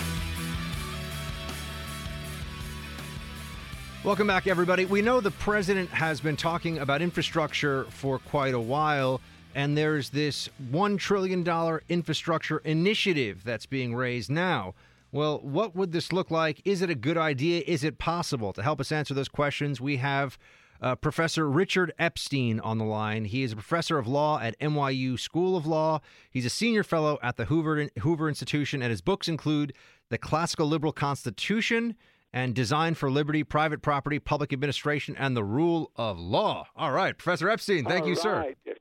[4.05, 4.85] Welcome back, everybody.
[4.85, 9.19] We know the president has been talking about infrastructure for quite a while
[9.57, 11.43] and there's this $1 trillion
[11.89, 14.75] infrastructure initiative that's being raised now.
[15.11, 16.61] Well, what would this look like?
[16.63, 17.63] Is it a good idea?
[17.65, 18.53] Is it possible?
[18.53, 20.37] To help us answer those questions, we have
[20.79, 23.25] uh, Professor Richard Epstein on the line.
[23.25, 26.01] He is a professor of law at NYU School of Law.
[26.29, 29.73] He's a senior fellow at the Hoover, Hoover Institution, and his books include
[30.09, 31.95] The Classical Liberal Constitution
[32.31, 36.67] and Design for Liberty, Private Property, Public Administration, and the Rule of Law.
[36.75, 38.55] All right, Professor Epstein, thank All you, right.
[38.63, 38.75] sir.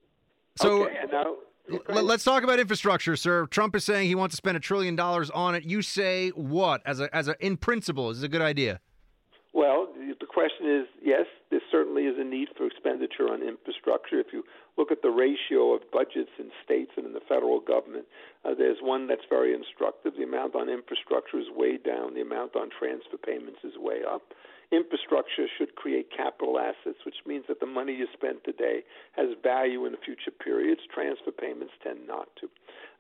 [0.57, 1.36] So okay, now,
[2.00, 3.46] let's talk about infrastructure, sir.
[3.46, 5.64] Trump is saying he wants to spend a trillion dollars on it.
[5.64, 6.82] You say what?
[6.86, 8.80] As a as a in principle, is a good idea?
[9.52, 14.20] Well, the question is yes, there certainly is a need for expenditure on infrastructure.
[14.20, 14.44] If you
[14.76, 18.07] look at the ratio of budgets in states and in the federal government,
[18.44, 20.14] uh, there's one that's very instructive.
[20.16, 24.22] The amount on infrastructure is way down, the amount on transfer payments is way up
[24.72, 28.82] infrastructure should create capital assets, which means that the money you spend today
[29.16, 30.80] has value in future periods.
[30.92, 32.48] Transfer payments tend not to.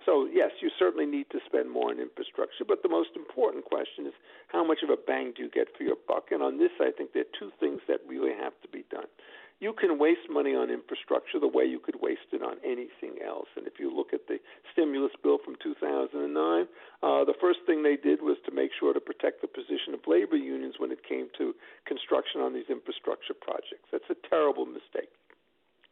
[0.04, 4.06] So, yes, you certainly need to spend more on infrastructure, but the most important question
[4.06, 4.14] is
[4.48, 6.30] how much of a bang do you get for your buck?
[6.30, 9.10] And on this, I think there are two things that really have to be done
[9.58, 13.48] you can waste money on infrastructure the way you could waste it on anything else.
[13.56, 14.36] And if you look at the
[14.72, 19.00] stimulus bill from 2009, uh, the first thing they did was to make sure to
[19.00, 21.54] protect the position of labor unions when it came to
[21.88, 23.88] construction on these infrastructure projects.
[23.90, 25.08] That's a terrible mistake.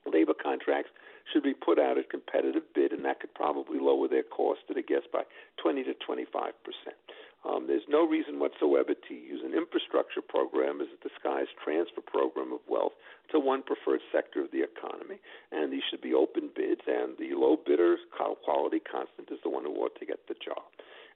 [0.04, 0.92] Labor contracts
[1.32, 4.76] should be put out at competitive bid, and that could probably lower their cost at
[4.76, 5.24] a guess by
[5.62, 7.00] 20 to 25 percent.
[7.44, 12.52] Um, there's no reason whatsoever to use an infrastructure program as a disguised transfer program
[12.56, 12.96] of wealth
[13.32, 15.20] to one preferred sector of the economy.
[15.52, 17.96] And these should be open bids, and the low bidder
[18.44, 20.64] quality constant is the one who ought to get the job.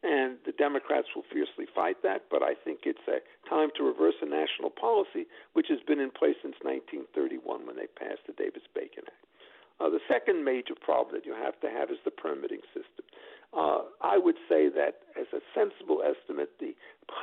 [0.02, 3.18] And the Democrats will fiercely fight that, but I think it's a
[3.48, 7.90] time to reverse a national policy which has been in place since 1931 when they
[7.98, 9.24] passed the Davis Bacon Act.
[9.80, 13.06] Uh, the second major problem that you have to have is the permitting system.
[13.56, 16.74] Uh, I would say that, as a sensible estimate, the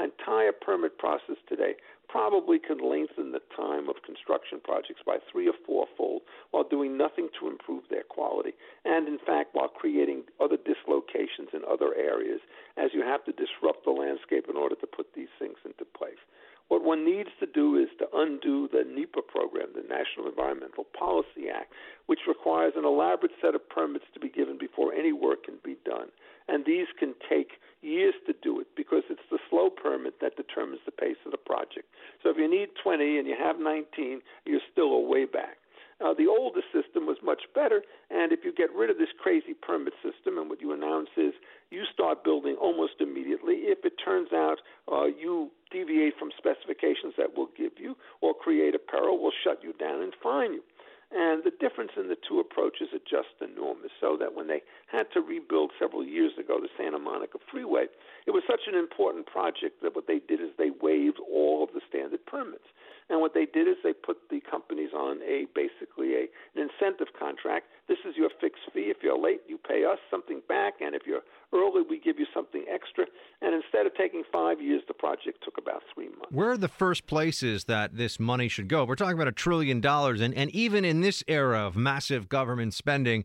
[0.01, 1.75] entire permit process today
[2.09, 6.21] probably can lengthen the time of construction projects by three or fourfold
[6.51, 8.53] while doing nothing to improve their quality,
[8.85, 12.41] and in fact, while creating other dislocations in other areas
[12.77, 16.21] as you have to disrupt the landscape in order to put these things into place.
[16.67, 21.49] What one needs to do is to undo the NEPA program, the National Environmental Policy
[21.53, 21.71] Act,
[22.07, 25.77] which requires an elaborate set of permits to be given before any work can be
[25.85, 26.09] done.
[26.47, 30.81] And these can take years to do it because it's the slow permit that determines
[30.85, 31.85] the pace of the project.
[32.23, 35.57] So if you need 20 and you have 19, you're still a way back.
[36.03, 39.53] Uh, the older system was much better, and if you get rid of this crazy
[39.53, 41.33] permit system, and what you announce is
[41.71, 43.65] you start building almost immediately.
[43.67, 44.57] If it turns out
[44.91, 49.63] uh, you deviate from specifications that we'll give you or create a peril, we'll shut
[49.63, 50.63] you down and fine you.
[51.11, 53.91] And the difference in the two approaches are just enormous.
[54.01, 57.85] So that when they had to rebuild several years ago the Santa Monica Freeway,
[58.25, 61.69] it was such an important project that what they did is they waived all of
[61.73, 62.67] the standard permits.
[63.09, 66.21] And what they did is they put the companies on a basically a,
[66.55, 67.67] an incentive contract.
[67.87, 68.89] This is your fixed fee.
[68.89, 71.21] If you're late, you pay us something back, and if you're
[71.53, 73.05] early, we give you something extra.
[73.41, 76.31] And instead of taking five years, the project took about three months.
[76.31, 78.85] Where are the first places that this money should go?
[78.85, 82.73] We're talking about a trillion dollars, and, and even in this era of massive government
[82.73, 83.23] spending,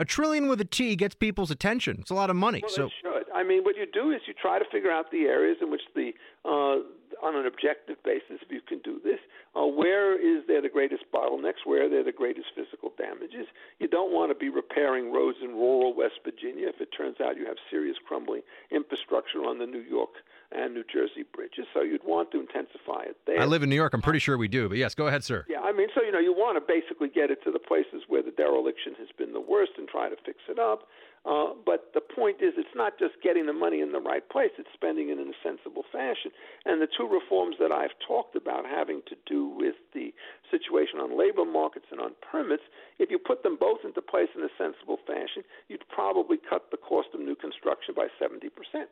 [0.00, 1.98] a trillion with a T gets people's attention.
[2.00, 2.62] It's a lot of money.
[2.62, 3.09] Well, so.
[3.40, 5.80] I mean, what you do is you try to figure out the areas in which
[5.96, 6.12] the
[6.44, 6.84] uh,
[7.22, 9.18] on an objective basis, if you can do this,
[9.56, 11.64] uh, where is there the greatest bottlenecks?
[11.64, 13.46] Where are there the greatest physical damages?
[13.78, 17.36] You don't want to be repairing roads in rural West Virginia if it turns out
[17.36, 20.20] you have serious crumbling infrastructure on the New York
[20.52, 21.66] and New Jersey bridges.
[21.72, 23.40] So you'd want to intensify it there.
[23.40, 23.94] I live in New York.
[23.94, 24.68] I'm pretty sure we do.
[24.68, 25.46] But yes, go ahead, sir.
[25.48, 28.02] Yeah, I mean, so you know, you want to basically get it to the places
[28.08, 30.88] where the dereliction has been the worst and try to fix it up.
[31.28, 34.50] Uh, but the point is, it's not just getting the money in the right place,
[34.56, 36.32] it's spending it in a sensible fashion.
[36.64, 40.14] And the two reforms that I've talked about having to do with the
[40.50, 42.64] situation on labor markets and on permits,
[42.98, 46.80] if you put them both into place in a sensible fashion, you'd probably cut the
[46.80, 48.88] cost of new construction by 70 percent.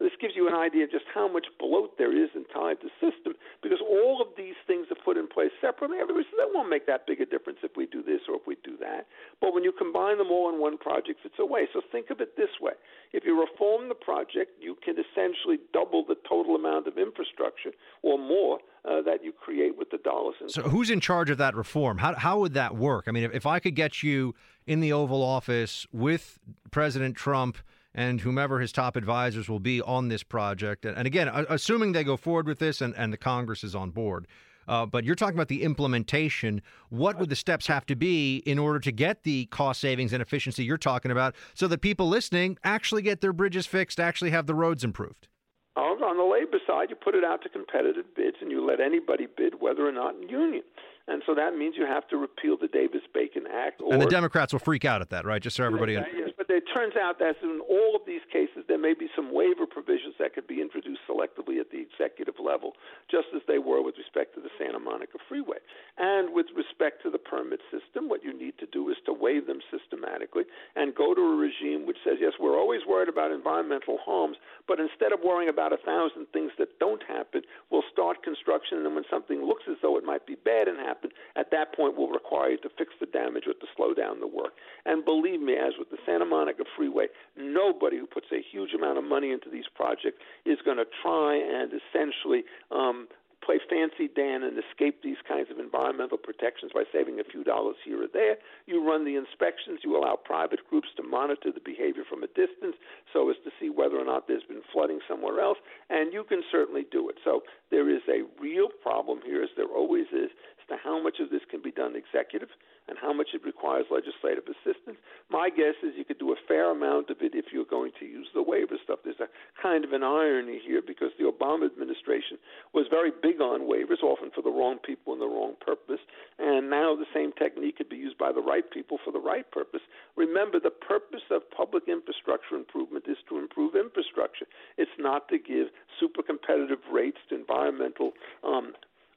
[0.00, 3.34] This gives you an idea of just how much bloat there is inside the system
[3.62, 5.98] because all of these things are put in place separately.
[6.00, 8.42] Everybody says that won't make that big a difference if we do this or if
[8.46, 9.06] we do that.
[9.40, 11.68] But when you combine them all in one project, it's a way.
[11.72, 12.72] So think of it this way.
[13.12, 17.70] If you reform the project, you can essentially double the total amount of infrastructure
[18.02, 20.34] or more uh, that you create with the dollars.
[20.48, 21.98] So who's in charge of that reform?
[21.98, 23.04] How, how would that work?
[23.06, 24.34] I mean, if, if I could get you
[24.66, 26.38] in the Oval Office with
[26.70, 27.58] President Trump–
[27.94, 30.84] and whomever his top advisors will be on this project.
[30.84, 34.26] And again, assuming they go forward with this and, and the Congress is on board.
[34.68, 36.62] Uh, but you're talking about the implementation.
[36.88, 40.22] What would the steps have to be in order to get the cost savings and
[40.22, 44.46] efficiency you're talking about so that people listening actually get their bridges fixed, actually have
[44.46, 45.28] the roads improved?
[45.76, 49.26] On the labor side, you put it out to competitive bids and you let anybody
[49.34, 50.62] bid, whether or not in union.
[51.08, 53.80] And so that means you have to repeal the Davis Bacon Act.
[53.80, 55.42] and the Democrats will freak out at that, right?
[55.42, 55.94] Just so everybody.
[55.94, 59.34] Yes, but it turns out that in all of these cases, there may be some
[59.34, 62.72] waiver provisions that could be introduced selectively at the executive level,
[63.10, 65.58] just as they were with respect to the Santa Monica Freeway.
[65.98, 69.46] And with respect to the permit system, what you need to do is to waive
[69.46, 70.44] them systematically
[70.76, 74.36] and go to a regime which says, yes, we're always worried about environmental harms,
[74.68, 78.86] but instead of worrying about a thousand things that don't happen, we'll start construction, and
[78.86, 81.96] then when something looks as though it might be bad and happen, at that point
[81.96, 84.52] we'll require you to fix the damage or to slow down the work.
[84.84, 88.98] And believe me, as with the Santa Monica Freeway, nobody who puts a huge amount
[88.98, 93.08] of money into these projects is going to try and essentially um,
[93.44, 97.76] play fancy Dan and escape these kinds of environmental protections by saving a few dollars
[97.84, 98.36] here or there.
[98.66, 99.80] You run the inspections.
[99.82, 102.78] You allow private groups to monitor the behavior from a distance
[103.12, 105.58] so as to see whether or not there's been flooding somewhere else,
[105.90, 107.16] and you can certainly do it.
[107.24, 110.30] So there is a real problem here, as there always is,
[110.72, 112.48] to how much of this can be done executive
[112.88, 114.98] and how much it requires legislative assistance.
[115.30, 118.06] My guess is you could do a fair amount of it if you're going to
[118.06, 119.00] use the waiver stuff.
[119.04, 122.40] There's a kind of an irony here because the Obama administration
[122.74, 126.00] was very big on waivers, often for the wrong people and the wrong purpose,
[126.38, 129.48] and now the same technique could be used by the right people for the right
[129.52, 129.82] purpose.
[130.16, 134.46] Remember, the purpose of public infrastructure improvement is to improve infrastructure.
[134.76, 135.68] It's not to give
[136.00, 138.12] super competitive rates to environmental
[138.42, 138.72] um,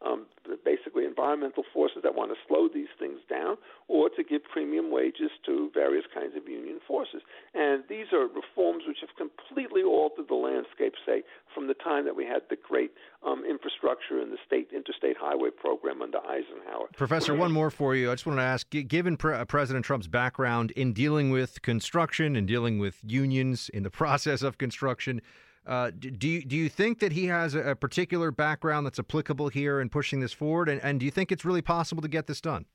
[0.06, 0.26] um,
[0.64, 5.32] basically environmental forces that want to slow these things down, or to give premium wages
[5.46, 7.22] to various kinds of union forces.
[7.54, 12.16] And these are reforms which have completely altered the landscape, say, from the time that
[12.16, 12.92] we had the great
[13.26, 16.88] um, infrastructure and the state interstate highway program under Eisenhower.
[16.96, 18.12] Professor, one more for you.
[18.12, 22.36] I just wanted to ask, given Pre- uh, President Trump's background in dealing with construction
[22.36, 25.22] and dealing with unions in the process of construction,
[25.66, 29.82] uh, do you, do you think that he has a, particular background that's applicable here
[29.82, 30.70] in pushing this forward?
[30.70, 32.66] And, and do you think it's really possible to get this done?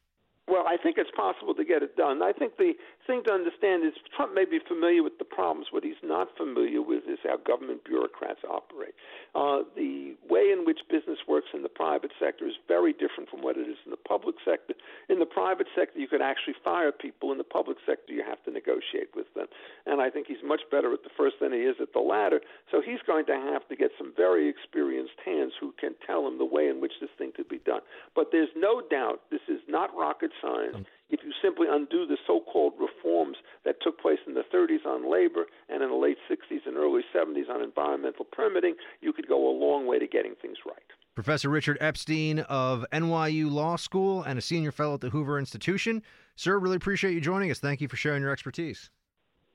[0.49, 2.23] Well, I think it's possible to get it done.
[2.23, 2.75] I think the
[3.07, 5.69] thing to understand is Trump may be familiar with the problems.
[5.71, 8.95] What he's not familiar with is how government bureaucrats operate.
[9.35, 13.43] Uh, the way in which business works in the private sector is very different from
[13.43, 14.75] what it is in the public sector.
[15.09, 17.31] In the private sector, you could actually fire people.
[17.31, 19.47] In the public sector, you have to negotiate with them.
[19.87, 22.41] And I think he's much better at the first than he is at the latter.
[22.73, 26.39] So he's going to have to get some very experienced hands who can tell him
[26.39, 27.87] the way in which this thing could be done.
[28.17, 30.75] But there's no doubt this is not rocket science.
[30.75, 34.87] Um, if you simply undo the so called reforms that took place in the 30s
[34.87, 39.27] on labor and in the late 60s and early 70s on environmental permitting, you could
[39.27, 40.77] go a long way to getting things right.
[41.15, 46.03] Professor Richard Epstein of NYU Law School and a senior fellow at the Hoover Institution.
[46.37, 47.59] Sir, really appreciate you joining us.
[47.59, 48.91] Thank you for sharing your expertise.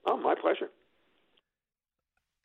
[0.06, 0.35] Oh, my.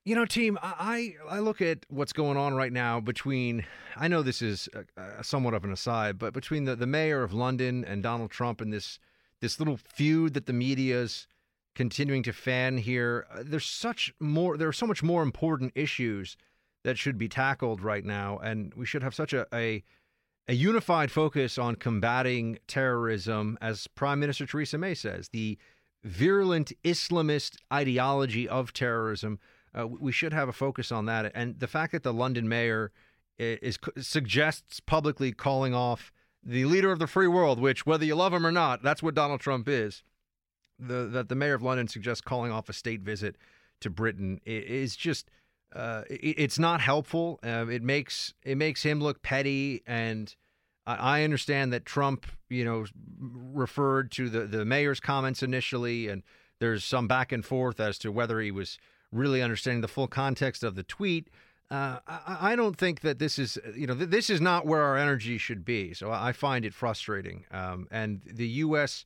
[0.04, 3.66] You know, team, I I look at what's going on right now between.
[3.96, 7.22] I know this is a, a somewhat of an aside, but between the, the mayor
[7.22, 8.98] of London and Donald Trump and this
[9.40, 11.26] this little feud that the media's
[11.74, 14.56] continuing to fan here, uh, there's such more.
[14.56, 16.38] There are so much more important issues
[16.82, 19.84] that should be tackled right now, and we should have such a, a
[20.48, 25.58] a unified focus on combating terrorism, as Prime Minister Theresa May says, the
[26.02, 29.38] virulent Islamist ideology of terrorism
[29.78, 31.32] uh, we should have a focus on that.
[31.34, 32.92] And the fact that the London mayor
[33.38, 36.12] is, is, suggests publicly calling off
[36.42, 39.14] the leader of the free world, which whether you love him or not, that's what
[39.14, 40.02] Donald Trump is.
[40.78, 43.36] The, that the mayor of London suggests calling off a state visit
[43.80, 45.30] to Britain is just
[45.74, 47.38] uh, it, it's not helpful.
[47.44, 50.34] Uh, it makes it makes him look petty, and
[50.86, 52.86] I, I understand that Trump, you know,
[53.18, 56.22] referred to the the mayor's comments initially, and
[56.58, 58.78] there's some back and forth as to whether he was
[59.12, 61.28] really understanding the full context of the tweet.
[61.70, 64.82] Uh, I, I, don't think that this is, you know, th- this is not where
[64.82, 65.94] our energy should be.
[65.94, 67.44] So I find it frustrating.
[67.52, 69.04] Um, and the U.S.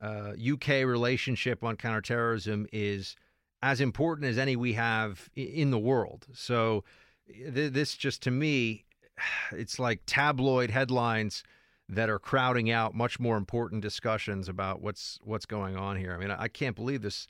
[0.00, 3.16] Uh, UK relationship on counterterrorism is
[3.62, 6.26] as important as any we have in the world.
[6.32, 6.84] So
[7.26, 8.84] th- this just to me,
[9.52, 11.42] it's like tabloid headlines
[11.88, 16.14] that are crowding out much more important discussions about what's what's going on here.
[16.14, 17.26] I mean, I can't believe this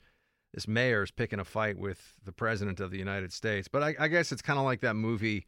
[0.55, 3.67] this mayor is picking a fight with the president of the United States.
[3.67, 5.45] But I, I guess it's kind of like that movie.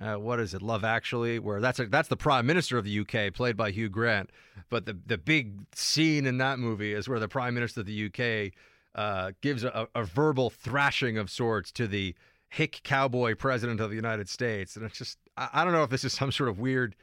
[0.00, 3.00] Uh, what is it, Love Actually, where that's a, that's the Prime Minister of the
[3.00, 4.30] UK, played by Hugh Grant.
[4.68, 8.06] But the the big scene in that movie is where the Prime Minister of the
[8.06, 8.52] UK
[8.94, 12.14] uh, gives a, a, verbal thrashing of sorts to the
[12.48, 15.90] hick cowboy president of the United States, and it's just I, I don't know if
[15.90, 16.96] this is some sort of weird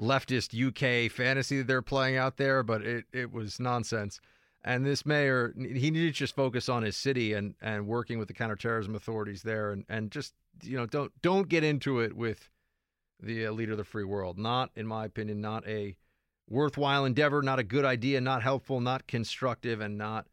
[0.00, 4.20] leftist UK fantasy that they're playing out there, but it it was nonsense.
[4.66, 8.28] And this mayor, he needed to just focus on his city and, and working with
[8.28, 12.48] the counterterrorism authorities there, and, and just you know don't don't get into it with
[13.20, 14.38] the leader of the free world.
[14.38, 15.96] Not, in my opinion, not a
[16.48, 20.26] worthwhile endeavor, not a good idea, not helpful, not constructive, and not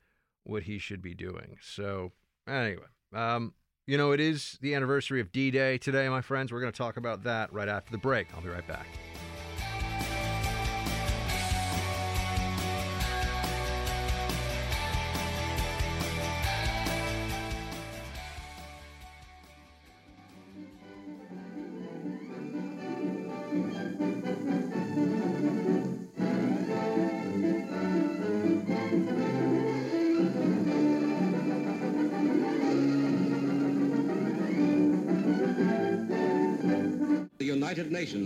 [0.44, 1.58] what he should be doing.
[1.62, 2.14] So
[2.48, 3.54] anyway, um,
[3.86, 6.52] you know, it is the anniversary of D-Day today, my friends.
[6.52, 8.34] We're going to talk about that right after the break.
[8.34, 8.88] I'll be right back.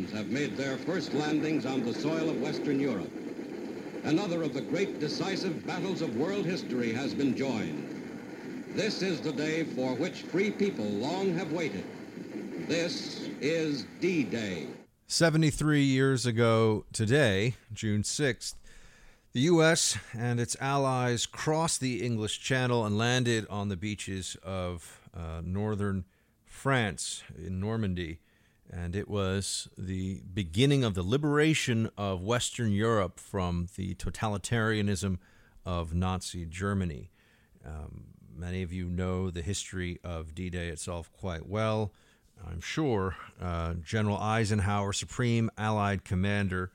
[0.06, 3.12] Nations have made their first landings on the soil of Western Europe.
[4.03, 8.03] Another of the great decisive battles of world history has been joined.
[8.76, 11.84] This is the day for which free people long have waited.
[12.68, 14.68] This is D-Day.
[15.08, 18.53] 73 years ago today, June 6th,
[19.34, 19.97] the U.S.
[20.14, 26.06] and its allies crossed the English Channel and landed on the beaches of uh, northern
[26.45, 28.20] France in Normandy.
[28.72, 35.18] And it was the beginning of the liberation of Western Europe from the totalitarianism
[35.66, 37.11] of Nazi Germany.
[37.66, 38.05] Um,
[38.36, 41.91] many of you know the history of D Day itself quite well.
[42.45, 46.72] I'm sure uh, General Eisenhower, Supreme Allied Commander,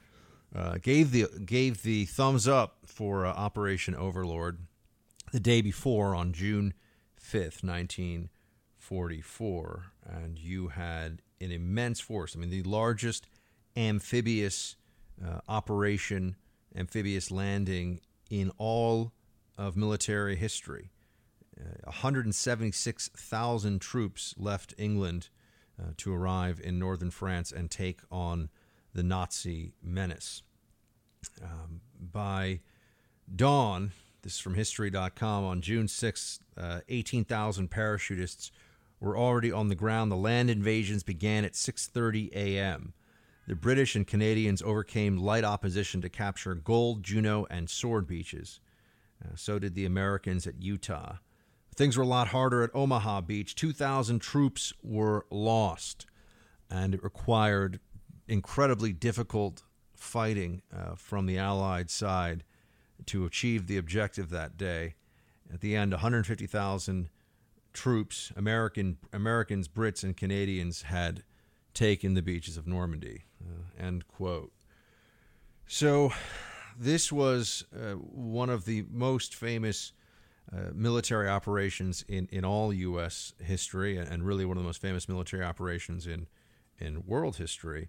[0.55, 4.59] uh, gave the gave the thumbs up for uh, Operation Overlord
[5.33, 6.75] the day before on June
[7.23, 7.63] 5th,
[8.91, 12.35] 1944, and you had an immense force.
[12.35, 13.27] I mean, the largest
[13.77, 14.77] amphibious
[15.25, 16.37] uh, operation,
[16.75, 19.13] amphibious landing in all
[19.57, 20.91] of military history.
[21.59, 25.29] Uh, 176,000 troops left England
[25.79, 28.49] uh, to arrive in northern France and take on
[28.93, 30.43] the Nazi menace.
[31.43, 32.61] Um, by
[33.35, 38.51] dawn, this is from History.com, on June 6, uh, 18,000 parachutists
[39.01, 40.13] were already on the ground.
[40.13, 42.93] The land invasions began at 6:30 a.m.
[43.47, 48.61] The British and Canadians overcame light opposition to capture Gold, Juno, and Sword Beaches.
[49.25, 51.17] Uh, so did the Americans at Utah.
[51.75, 53.55] Things were a lot harder at Omaha Beach.
[53.55, 56.07] 2,000 troops were lost,
[56.71, 57.81] and it required
[58.29, 59.63] incredibly difficult
[59.97, 62.45] fighting uh, from the Allied side
[63.07, 64.95] to achieve the objective that day.
[65.53, 67.09] At the end, 150,000
[67.73, 71.23] troops, American Americans, Brits, and Canadians had
[71.75, 73.25] taken the beaches of Normandy.
[73.41, 74.53] Uh, end quote.
[75.67, 76.13] So,
[76.79, 79.93] this was uh, one of the most famous
[80.53, 83.35] uh, military operations in, in all U.S.
[83.39, 86.27] history, and really one of the most famous military operations in
[86.79, 87.89] in world history.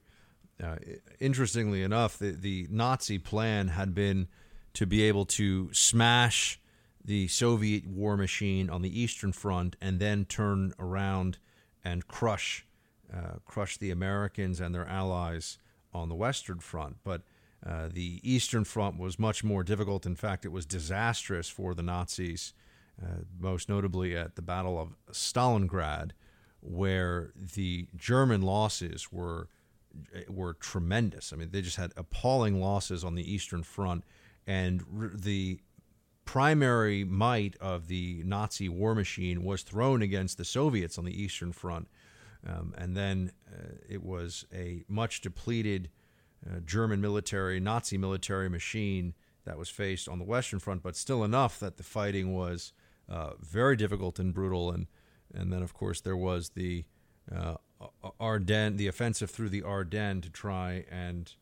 [0.61, 0.75] Uh,
[1.19, 4.27] interestingly enough, the, the Nazi plan had been
[4.73, 6.59] to be able to smash
[7.03, 11.37] the Soviet war machine on the Eastern Front and then turn around
[11.83, 12.65] and crush
[13.13, 15.57] uh, crush the Americans and their allies
[15.93, 16.97] on the Western Front.
[17.03, 17.23] But
[17.65, 20.05] uh, the Eastern Front was much more difficult.
[20.05, 22.53] In fact, it was disastrous for the Nazis,
[23.01, 26.11] uh, most notably at the Battle of Stalingrad,
[26.61, 29.49] where the German losses were
[30.29, 31.33] were tremendous.
[31.33, 34.05] I mean, they just had appalling losses on the Eastern Front,
[34.47, 35.59] and the
[36.25, 41.51] primary might of the Nazi war machine was thrown against the Soviets on the Eastern
[41.51, 41.87] Front.
[42.47, 45.89] Um, and then uh, it was a much depleted
[46.45, 49.13] uh, German military, Nazi military machine
[49.45, 52.73] that was faced on the Western Front, but still enough that the fighting was
[53.09, 54.71] uh, very difficult and brutal.
[54.71, 54.87] And,
[55.33, 56.85] and then, of course, there was the
[57.35, 57.55] uh,
[58.19, 61.33] Ardennes, the offensive through the Ardennes to try and,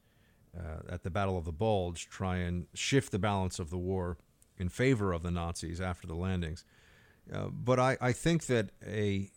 [0.58, 4.18] uh, at the Battle of the Bulge, try and shift the balance of the war
[4.60, 6.66] in favor of the Nazis after the landings.
[7.34, 9.30] Uh, but I, I think that a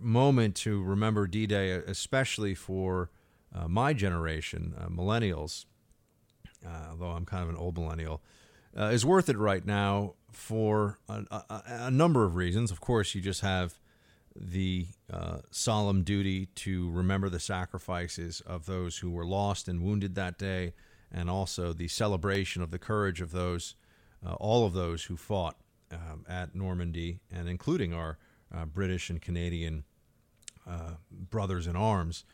[0.00, 3.10] moment to remember D Day, especially for
[3.54, 5.66] uh, my generation, uh, millennials,
[6.66, 8.22] uh, although I'm kind of an old millennial,
[8.76, 12.70] uh, is worth it right now for a, a, a, number of reasons.
[12.70, 13.78] Of course, you just have
[14.34, 20.14] the uh, solemn duty to remember the sacrifices of those who were lost and wounded
[20.14, 20.72] that day,
[21.10, 23.81] and also the celebration of the courage of those uh,
[24.24, 25.56] all of those who fought
[25.90, 28.18] um, at Normandy, and including our
[28.54, 29.84] uh, British and Canadian
[30.66, 32.24] uh, brothers in arms.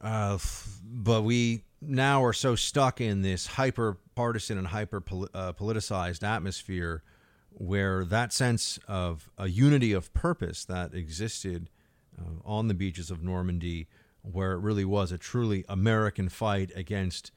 [0.00, 0.38] Uh,
[0.82, 4.98] but we now are so stuck in this hyper partisan and hyper
[5.34, 7.02] uh, politicized atmosphere
[7.50, 11.70] where that sense of a unity of purpose that existed
[12.18, 13.86] uh, on the beaches of Normandy,
[14.22, 17.30] where it really was a truly American fight against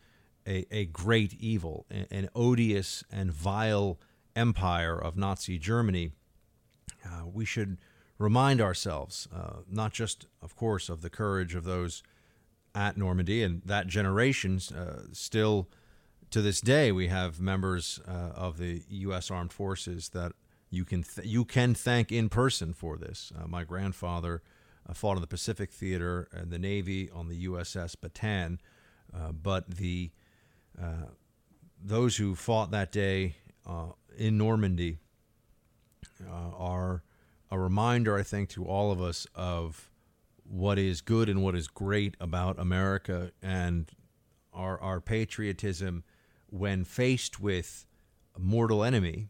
[0.48, 4.00] a, a great evil, an odious and vile
[4.36, 6.12] empire of Nazi Germany,
[7.06, 7.78] uh, we should
[8.18, 12.02] remind ourselves, uh, not just, of course, of the courage of those
[12.74, 14.60] at Normandy and that generation.
[14.76, 15.68] Uh, still,
[16.32, 19.30] to this day, we have members uh, of the U.S.
[19.30, 20.34] Armed Forces that
[20.70, 23.32] you can th- you can thank in person for this.
[23.38, 24.42] Uh, my grandfather
[24.88, 28.60] uh, fought in the Pacific Theater and the Navy on the USS Bataan,
[29.42, 30.12] but the
[30.82, 31.08] uh,
[31.84, 34.98] those who fought that day uh, in Normandy
[36.26, 37.04] uh, are
[37.50, 39.90] a reminder, I think, to all of us of
[40.44, 43.90] what is good and what is great about America and
[44.54, 46.04] our, our patriotism
[46.50, 47.86] when faced with
[48.36, 49.30] a mortal enemy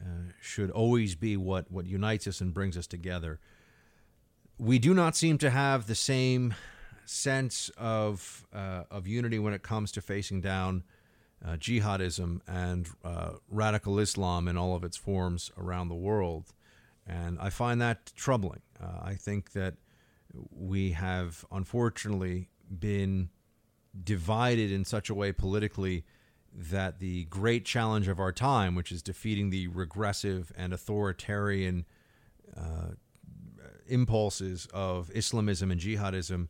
[0.00, 3.40] uh, should always be what, what unites us and brings us together.
[4.58, 6.54] We do not seem to have the same
[7.08, 10.84] sense of uh, of unity when it comes to facing down
[11.44, 16.52] uh, jihadism and uh, radical Islam in all of its forms around the world,
[17.06, 18.62] and I find that troubling.
[18.80, 19.74] Uh, I think that
[20.50, 23.30] we have unfortunately been
[24.04, 26.04] divided in such a way politically
[26.54, 31.86] that the great challenge of our time, which is defeating the regressive and authoritarian
[32.56, 32.92] uh,
[33.86, 36.48] impulses of Islamism and jihadism,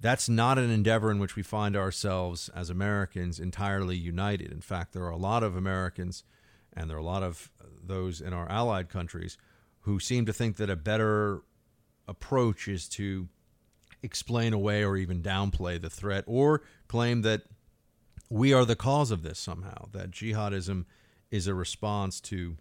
[0.00, 4.52] that's not an endeavor in which we find ourselves as Americans entirely united.
[4.52, 6.24] In fact, there are a lot of Americans,
[6.72, 7.50] and there are a lot of
[7.84, 9.36] those in our allied countries,
[9.80, 11.42] who seem to think that a better
[12.06, 13.28] approach is to
[14.02, 17.42] explain away or even downplay the threat or claim that
[18.30, 20.84] we are the cause of this somehow, that jihadism
[21.30, 22.56] is a response to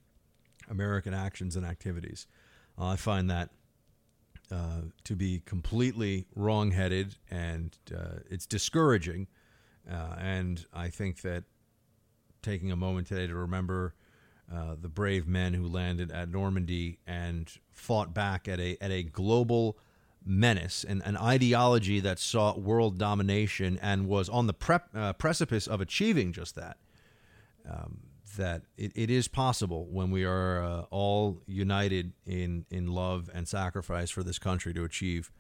[0.70, 2.26] American actions and activities.
[2.80, 3.50] Uh, I find that
[4.52, 9.28] uh, to be completely wrongheaded and uh, it's discouraging.
[9.90, 11.44] Uh, and I think that
[12.42, 13.94] taking a moment today to remember
[14.54, 19.04] uh, the brave men who landed at Normandy and fought back at a, at a
[19.04, 19.78] global
[20.26, 25.68] menace and an ideology that sought world domination and was on the prep, uh, precipice
[25.68, 26.78] of achieving just that.
[27.70, 28.00] Um,
[28.38, 33.48] that it, it is possible when we are uh, all united in, in love and
[33.48, 35.32] sacrifice for this country to achieve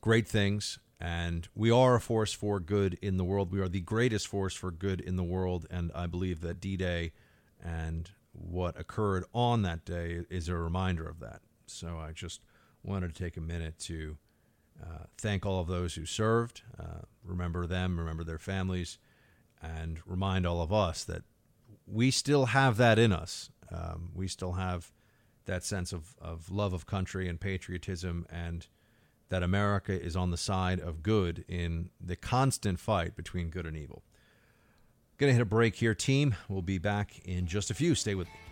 [0.00, 0.78] great things.
[0.98, 3.52] And we are a force for good in the world.
[3.52, 5.66] We are the greatest force for good in the world.
[5.70, 7.12] And I believe that D Day
[7.62, 11.40] and what occurred on that day is a reminder of that.
[11.66, 12.40] So I just
[12.82, 14.16] wanted to take a minute to
[14.82, 18.98] uh, thank all of those who served, uh, remember them, remember their families,
[19.62, 21.22] and remind all of us that
[21.86, 23.50] we still have that in us.
[23.72, 24.92] Um, we still have
[25.46, 28.66] that sense of, of love of country and patriotism, and
[29.28, 33.76] that America is on the side of good in the constant fight between good and
[33.76, 34.02] evil.
[35.18, 36.36] To hit a break here, team.
[36.48, 37.94] We'll be back in just a few.
[37.94, 38.45] Stay with me.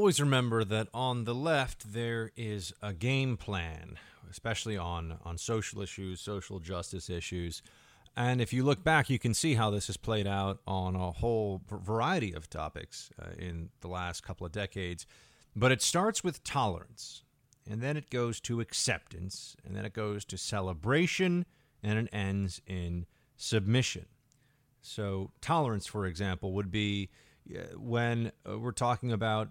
[0.00, 3.98] Always remember that on the left there is a game plan,
[4.30, 7.60] especially on, on social issues, social justice issues.
[8.16, 11.12] And if you look back, you can see how this has played out on a
[11.12, 15.04] whole variety of topics uh, in the last couple of decades.
[15.54, 17.22] But it starts with tolerance,
[17.70, 21.44] and then it goes to acceptance, and then it goes to celebration,
[21.82, 23.04] and it ends in
[23.36, 24.06] submission.
[24.80, 27.10] So, tolerance, for example, would be
[27.54, 29.50] uh, when uh, we're talking about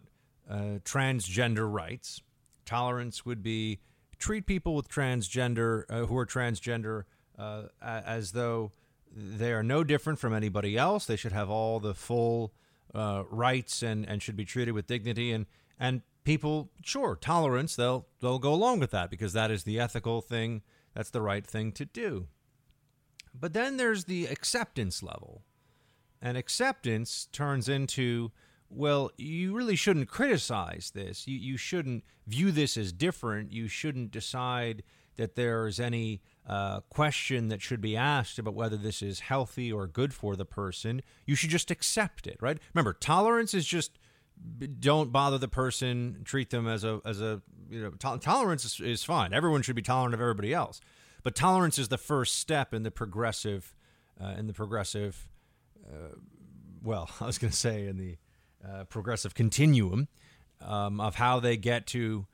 [0.50, 2.22] uh, transgender rights.
[2.66, 3.80] Tolerance would be
[4.18, 7.04] treat people with transgender uh, who are transgender
[7.38, 8.72] uh, as though
[9.16, 11.06] they are no different from anybody else.
[11.06, 12.54] They should have all the full
[12.94, 15.32] uh, rights and, and should be treated with dignity.
[15.32, 15.46] And
[15.80, 20.22] and people, sure, tolerance they'll they'll go along with that because that is the ethical
[20.22, 20.62] thing.
[20.94, 22.28] That's the right thing to do.
[23.34, 25.44] But then there's the acceptance level,
[26.22, 28.32] and acceptance turns into
[28.70, 31.28] well, you really shouldn't criticize this.
[31.28, 33.52] You, you shouldn't view this as different.
[33.52, 34.84] You shouldn't decide
[35.16, 39.86] that there's any uh, question that should be asked about whether this is healthy or
[39.86, 41.02] good for the person.
[41.26, 42.58] You should just accept it, right?
[42.74, 44.00] Remember, tolerance is just
[44.80, 48.80] don't bother the person, treat them as a as a you know to- tolerance is,
[48.80, 49.34] is, fine.
[49.34, 50.80] Everyone should be tolerant of everybody else,
[51.24, 53.76] but tolerance is the first step in the progressive
[54.22, 55.28] uh, in the progressive.
[55.86, 56.16] Uh,
[56.82, 58.18] well, I was going to say in the
[58.68, 60.08] uh, progressive continuum
[60.62, 62.26] um, of how they get to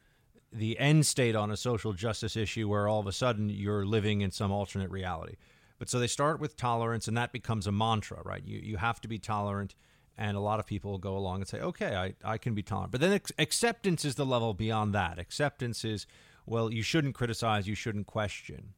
[0.52, 4.22] the end state on a social justice issue where all of a sudden you're living
[4.22, 5.36] in some alternate reality.
[5.78, 8.44] But so they start with tolerance, and that becomes a mantra, right?
[8.46, 9.76] You, you have to be tolerant,
[10.18, 12.94] and a lot of people go along and say, okay, I, I can be tolerant.
[12.94, 15.20] But then ex- acceptance is the level beyond that.
[15.20, 16.08] Acceptance is,
[16.46, 18.74] well, you shouldn't criticize, you shouldn't question.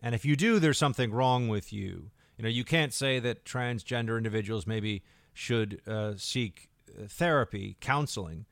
[0.00, 2.10] And if you do, there's something wrong with you.
[2.36, 6.67] You know, you can't say that transgender individuals maybe should uh, seek
[7.06, 8.46] therapy, counseling.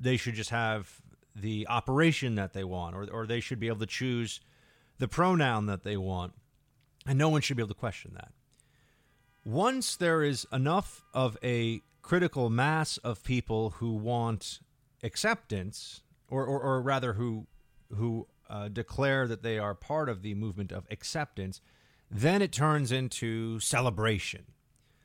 [0.00, 1.00] They should just have
[1.34, 4.40] the operation that they want, or, or they should be able to choose
[4.98, 6.32] the pronoun that they want.
[7.06, 8.32] And no one should be able to question that.
[9.44, 14.60] Once there is enough of a critical mass of people who want
[15.02, 17.46] acceptance, or, or, or rather, who,
[17.94, 21.60] who uh, declare that they are part of the movement of acceptance,
[22.10, 24.44] then it turns into celebration.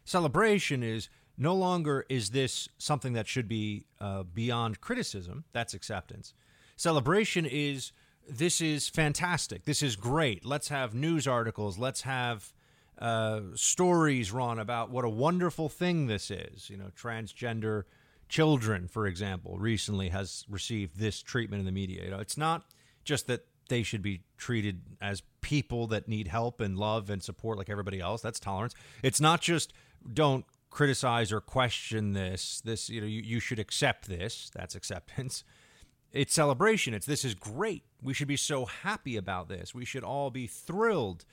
[0.03, 5.43] Celebration is no longer is this something that should be uh, beyond criticism.
[5.53, 6.33] That's acceptance.
[6.75, 7.91] Celebration is
[8.27, 9.65] this is fantastic.
[9.65, 10.45] This is great.
[10.45, 11.77] Let's have news articles.
[11.77, 12.53] Let's have
[12.97, 16.69] uh, stories run about what a wonderful thing this is.
[16.69, 17.83] You know, transgender
[18.29, 22.05] children, for example, recently has received this treatment in the media.
[22.05, 22.65] You know, it's not
[23.03, 27.57] just that they should be treated as people that need help and love and support
[27.57, 28.21] like everybody else.
[28.21, 28.73] That's tolerance.
[29.03, 29.73] It's not just
[30.11, 30.45] don't
[30.75, 32.61] criticize or question this.
[32.65, 34.51] This, you know, you, you should accept this.
[34.53, 35.43] That's acceptance.
[36.11, 36.93] It's celebration.
[36.93, 37.83] It's this is great.
[38.01, 39.75] We should be so happy about this.
[39.75, 41.25] We should all be thrilled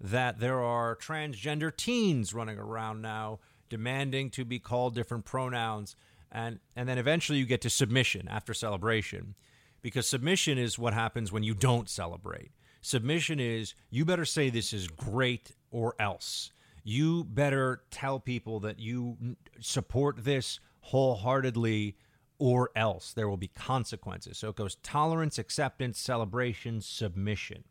[0.00, 5.94] that there are transgender teens running around now demanding to be called different pronouns
[6.32, 9.34] and and then eventually you get to submission after celebration
[9.82, 14.72] because submission is what happens when you don't celebrate submission is you better say this
[14.72, 16.50] is great or else
[16.82, 19.16] you better tell people that you
[19.60, 21.96] support this wholeheartedly
[22.38, 27.64] or else there will be consequences so it goes tolerance acceptance celebration submission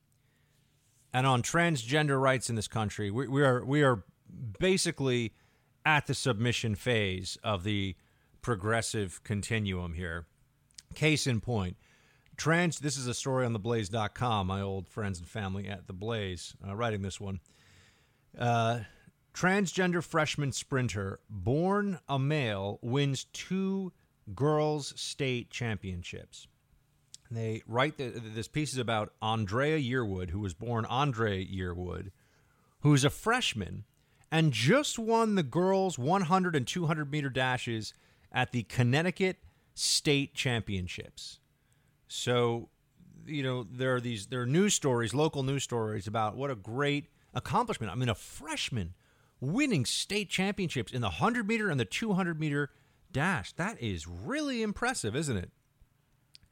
[1.11, 4.03] and on transgender rights in this country we, we are we are
[4.59, 5.33] basically
[5.85, 7.95] at the submission phase of the
[8.41, 10.25] progressive continuum here.
[10.95, 11.77] Case in point,
[12.37, 12.79] trans.
[12.79, 14.47] This is a story on theblaze.com.
[14.47, 17.39] My old friends and family at the Blaze uh, writing this one.
[18.37, 18.79] Uh,
[19.39, 23.93] transgender freshman sprinter born a male wins two
[24.35, 26.47] girls' state championships.
[27.31, 32.11] They write the, this piece is about Andrea Yearwood, who was born Andre Yearwood,
[32.81, 33.85] who's a freshman
[34.29, 37.93] and just won the girls' 100 and 200 meter dashes
[38.33, 39.37] at the Connecticut
[39.73, 41.39] State Championships.
[42.09, 42.67] So,
[43.25, 46.55] you know, there are these there are news stories, local news stories about what a
[46.55, 47.89] great accomplishment.
[47.89, 48.95] I mean, a freshman
[49.41, 52.69] winning state championships in the 100 meter and the 200 meter
[53.11, 53.53] dash.
[53.53, 55.51] That is really impressive, isn't it?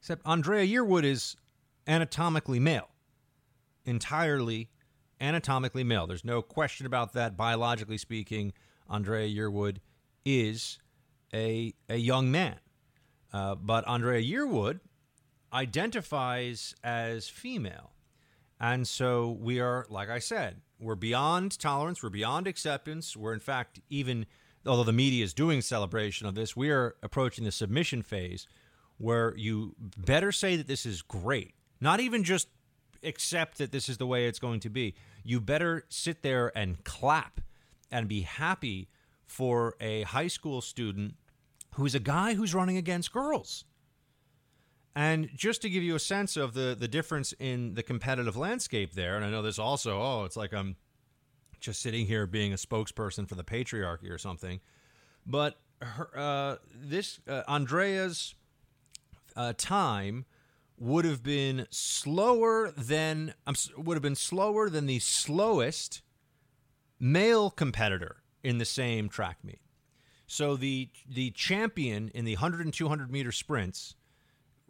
[0.00, 1.36] Except Andrea Yearwood is
[1.86, 2.88] anatomically male.
[3.84, 4.70] Entirely
[5.20, 6.06] anatomically male.
[6.06, 7.36] There's no question about that.
[7.36, 8.52] Biologically speaking,
[8.88, 9.78] Andrea Yearwood
[10.24, 10.78] is
[11.34, 12.56] a, a young man.
[13.32, 14.80] Uh, but Andrea Yearwood
[15.52, 17.92] identifies as female.
[18.60, 23.16] And so we are, like I said, we're beyond tolerance, we're beyond acceptance.
[23.16, 24.26] We're, in fact, even
[24.66, 28.46] although the media is doing celebration of this, we are approaching the submission phase
[28.98, 31.54] where you better say that this is great.
[31.80, 32.48] Not even just
[33.02, 34.94] accept that this is the way it's going to be.
[35.22, 37.40] You better sit there and clap
[37.90, 38.88] and be happy
[39.26, 41.14] for a high school student
[41.74, 43.64] who's a guy who's running against girls.
[44.98, 48.94] And just to give you a sense of the the difference in the competitive landscape
[48.94, 50.74] there, and I know this also, oh, it's like I'm
[51.60, 54.58] just sitting here being a spokesperson for the patriarchy or something,
[55.24, 58.34] but her, uh, this uh, Andrea's
[59.36, 60.24] uh, time
[60.76, 66.02] would have been slower than um, would have been slower than the slowest
[66.98, 69.60] male competitor in the same track meet.
[70.26, 73.94] So the the champion in the 100 and 200 meter sprints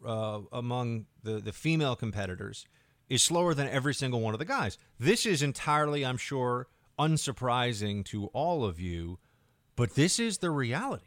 [0.07, 2.67] uh, among the, the female competitors
[3.09, 4.79] is slower than every single one of the guys.
[4.99, 6.69] This is entirely, I'm sure,
[6.99, 9.19] unsurprising to all of you,
[9.77, 11.05] but this is the reality.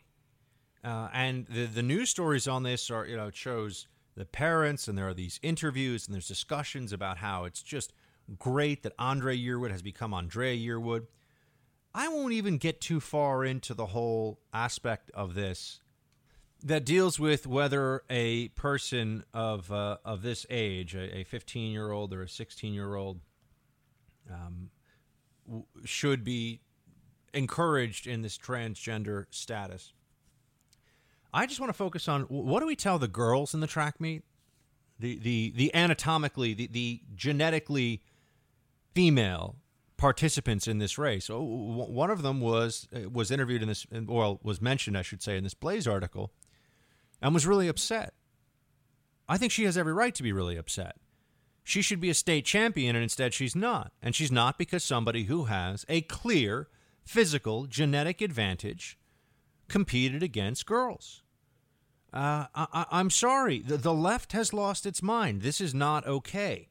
[0.83, 4.97] Uh, and the the news stories on this are, you know, shows the parents, and
[4.97, 7.93] there are these interviews and there's discussions about how it's just
[8.39, 11.07] great that Andre Yearwood has become Andrea Yearwood.
[11.93, 15.81] I won't even get too far into the whole aspect of this
[16.63, 22.13] that deals with whether a person of uh, of this age, a 15 year old
[22.13, 23.19] or a 16 year old,
[24.29, 24.69] um,
[25.45, 26.61] w- should be
[27.33, 29.93] encouraged in this transgender status.
[31.33, 33.99] I just want to focus on what do we tell the girls in the track
[33.99, 34.23] meet,
[34.99, 38.01] the the the anatomically, the, the genetically
[38.93, 39.55] female
[39.97, 41.29] participants in this race.
[41.29, 45.37] One of them was uh, was interviewed in this, well, was mentioned, I should say,
[45.37, 46.33] in this Blaze article,
[47.21, 48.13] and was really upset.
[49.29, 50.95] I think she has every right to be really upset.
[51.63, 53.93] She should be a state champion, and instead she's not.
[54.01, 56.67] And she's not because somebody who has a clear
[57.03, 58.97] physical genetic advantage
[59.67, 61.23] competed against girls.
[62.13, 63.59] Uh, I, am sorry.
[63.59, 65.41] The, the left has lost its mind.
[65.41, 66.67] This is not okay.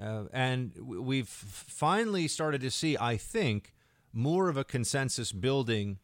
[0.00, 3.74] Uh, and we've finally started to see, I think,
[4.12, 5.98] more of a consensus building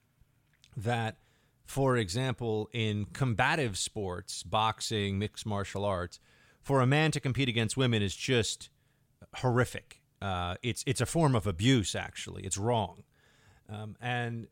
[0.76, 1.16] that,
[1.66, 6.18] for example, in combative sports, boxing, mixed martial arts,
[6.62, 8.70] for a man to compete against women is just
[9.36, 10.02] horrific.
[10.22, 11.94] Uh, it's it's a form of abuse.
[11.94, 13.02] Actually, it's wrong.
[13.68, 14.46] Um, and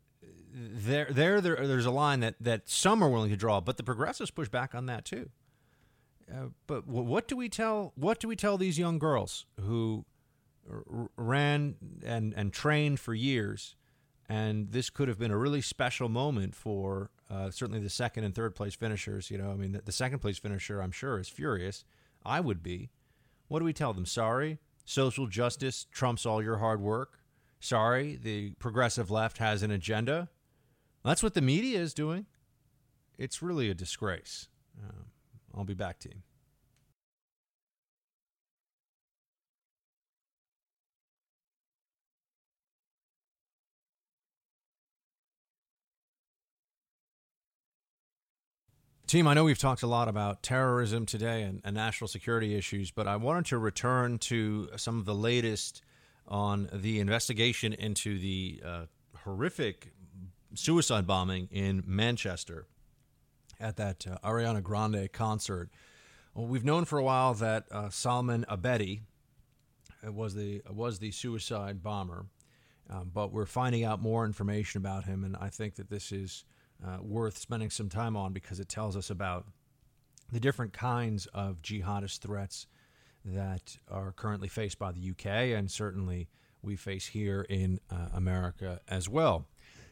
[0.53, 3.83] there, there, there, there's a line that that some are willing to draw, but the
[3.83, 5.29] progressives push back on that too.
[6.31, 10.05] Uh, but what do we tell what do we tell these young girls who
[10.69, 13.75] r- ran and, and trained for years.
[14.27, 18.33] And this could have been a really special moment for uh, certainly the second and
[18.33, 19.29] third place finishers.
[19.29, 21.83] You know, I mean, the, the second place finisher, I'm sure, is furious.
[22.25, 22.89] I would be.
[23.47, 24.05] What do we tell them?
[24.05, 27.19] Sorry, social justice trumps all your hard work.
[27.59, 30.29] Sorry, the progressive left has an agenda.
[31.03, 32.25] That's what the media is doing.
[33.17, 34.49] It's really a disgrace.
[34.83, 35.03] Uh,
[35.55, 36.09] I'll be back to
[49.15, 52.91] Team, I know we've talked a lot about terrorism today and, and, national security issues,
[52.91, 55.81] but I wanted to return to some of the latest
[56.27, 58.85] on the investigation into the uh,
[59.23, 59.93] horrific
[60.53, 62.67] suicide bombing in Manchester
[63.57, 65.69] at that uh, Ariana Grande concert.
[66.33, 68.99] Well, we've known for a while that uh, Salman Abedi
[70.03, 72.25] was the was the suicide bomber,
[72.89, 76.43] um, but we're finding out more information about him, and I think that this is
[76.83, 79.45] uh, worth spending some time on because it tells us about
[80.31, 82.67] the different kinds of jihadist threats
[83.23, 85.25] that are currently faced by the UK
[85.57, 86.27] and certainly
[86.61, 89.45] we face here in uh, America as well.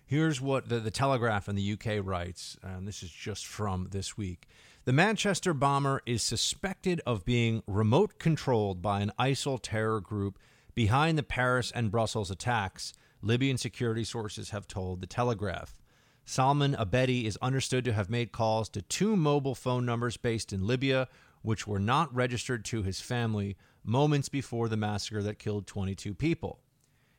[0.06, 4.18] Here's what the, the Telegraph in the UK writes, and this is just from this
[4.18, 4.48] week.
[4.86, 10.38] The Manchester bomber is suspected of being remote controlled by an ISIL terror group
[10.76, 15.74] behind the Paris and Brussels attacks, Libyan security sources have told the Telegraph.
[16.26, 20.66] Salman Abedi is understood to have made calls to two mobile phone numbers based in
[20.66, 21.08] Libya,
[21.42, 26.60] which were not registered to his family moments before the massacre that killed 22 people.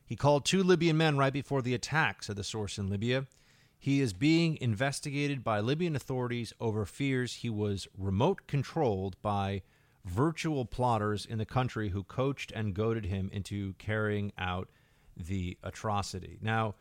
[0.05, 3.27] He called two Libyan men right before the attack, said the source in Libya.
[3.77, 9.61] He is being investigated by Libyan authorities over fears he was remote controlled by
[10.03, 14.69] virtual plotters in the country who coached and goaded him into carrying out
[15.17, 16.37] the atrocity.
[16.41, 16.75] Now,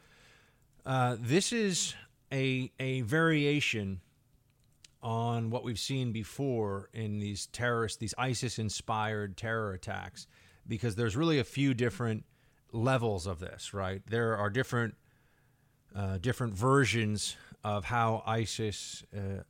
[0.87, 1.95] uh, this is
[2.35, 4.01] a a variation
[5.03, 10.27] on what we've seen before in these terrorist, these ISIS inspired terror attacks,
[10.67, 12.25] because there's really a few different
[12.73, 14.03] levels of this, right?
[14.09, 14.95] There are different
[15.95, 19.43] uh, different versions of how ISIS, uh,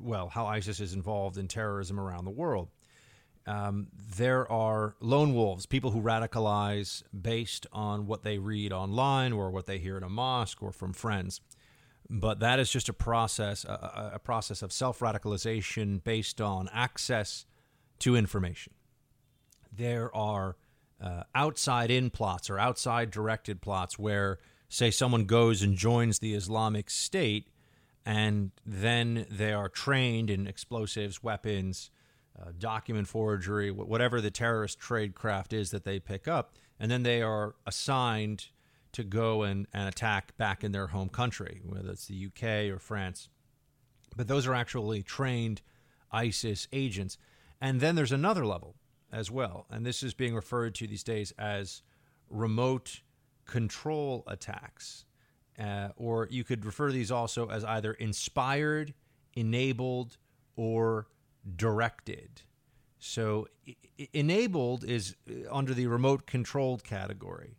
[0.00, 2.68] well, how ISIS is involved in terrorism around the world.
[3.46, 9.52] Um, there are lone wolves, people who radicalize based on what they read online or
[9.52, 11.40] what they hear in a mosque or from friends
[12.08, 17.46] but that is just a process, a, a process of self radicalization based on access
[18.00, 18.74] to information.
[19.72, 20.56] There are
[21.00, 24.38] uh, outside in plots or outside directed plots where,
[24.68, 27.48] say, someone goes and joins the Islamic State
[28.06, 31.90] and then they are trained in explosives, weapons,
[32.40, 37.02] uh, document forgery, whatever the terrorist trade craft is that they pick up, and then
[37.02, 38.46] they are assigned
[38.96, 42.78] to go and, and attack back in their home country, whether it's the UK or
[42.78, 43.28] France.
[44.16, 45.60] But those are actually trained
[46.10, 47.18] ISIS agents.
[47.60, 48.74] And then there's another level
[49.12, 49.66] as well.
[49.70, 51.82] And this is being referred to these days as
[52.30, 53.02] remote
[53.44, 55.04] control attacks.
[55.58, 58.94] Uh, or you could refer to these also as either inspired,
[59.34, 60.16] enabled,
[60.56, 61.06] or
[61.54, 62.42] directed.
[62.98, 63.76] So, I-
[64.14, 67.58] enabled is uh, under the remote controlled category.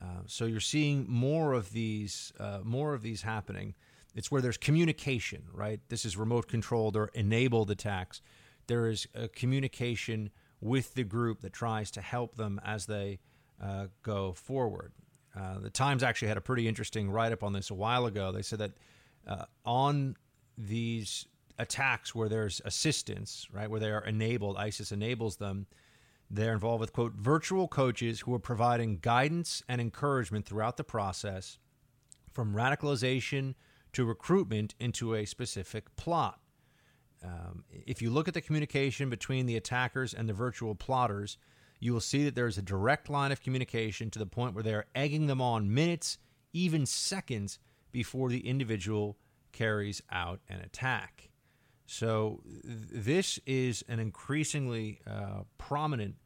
[0.00, 3.74] Uh, so you're seeing more of these, uh, more of these happening.
[4.14, 5.80] It's where there's communication, right?
[5.88, 8.20] This is remote controlled or enabled attacks.
[8.66, 10.30] There is a communication
[10.60, 13.20] with the group that tries to help them as they
[13.62, 14.92] uh, go forward.
[15.38, 18.32] Uh, the Times actually had a pretty interesting write up on this a while ago.
[18.32, 18.72] They said that
[19.26, 20.16] uh, on
[20.56, 21.26] these
[21.58, 25.66] attacks where there's assistance, right, where they are enabled, ISIS enables them
[26.30, 31.58] they're involved with, quote, virtual coaches who are providing guidance and encouragement throughout the process
[32.32, 33.54] from radicalization
[33.92, 36.40] to recruitment into a specific plot.
[37.24, 41.38] Um, if you look at the communication between the attackers and the virtual plotters,
[41.80, 44.62] you will see that there is a direct line of communication to the point where
[44.62, 46.18] they are egging them on minutes,
[46.52, 47.58] even seconds,
[47.92, 49.16] before the individual
[49.52, 51.30] carries out an attack.
[51.86, 56.16] So th- this is an increasingly uh, prominent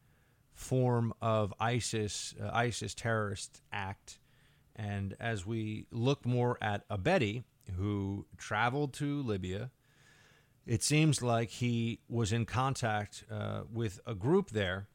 [0.53, 4.19] form of ISIS, uh, ISIS terrorist act.
[4.75, 7.43] And as we look more at Abedi,
[7.77, 9.71] who traveled to Libya,
[10.65, 14.87] it seems like he was in contact uh, with a group there,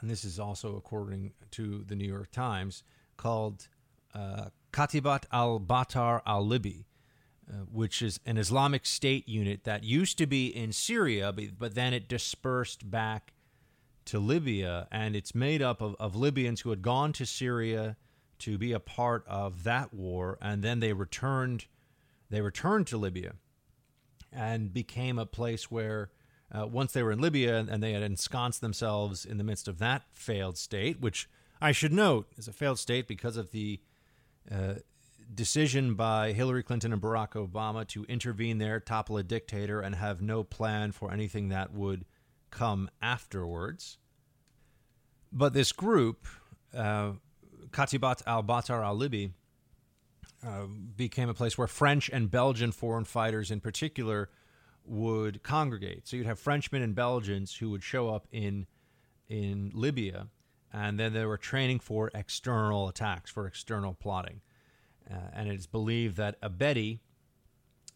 [0.00, 2.82] and this is also according to the New York Times,
[3.16, 3.68] called
[4.14, 6.84] uh, Katibat al Battar al Libi,
[7.50, 11.74] uh, which is an Islamic State unit that used to be in Syria, but, but
[11.74, 13.32] then it dispersed back
[14.06, 17.96] to Libya, and it's made up of, of Libyans who had gone to Syria
[18.40, 21.66] to be a part of that war, and then they returned.
[22.30, 23.34] They returned to Libya,
[24.32, 26.10] and became a place where,
[26.50, 29.78] uh, once they were in Libya and, they had ensconced themselves in the midst of
[29.78, 31.28] that failed state, which
[31.60, 33.80] I should note is a failed state because of the
[34.50, 34.74] uh,
[35.32, 40.20] decision by Hillary Clinton and Barack Obama to intervene there, topple a dictator, and have
[40.20, 42.04] no plan for anything that would
[42.50, 43.98] come afterwards.
[45.32, 46.26] But this group,
[46.76, 47.12] uh,
[47.70, 49.32] Katibat al Battar al Libi,
[50.46, 54.30] uh, became a place where French and Belgian foreign fighters in particular
[54.84, 56.06] would congregate.
[56.06, 58.66] So you'd have Frenchmen and Belgians who would show up in
[59.28, 60.28] in Libya,
[60.72, 64.42] and then they were training for external attacks, for external plotting.
[65.10, 67.00] Uh, and it's believed that Abedi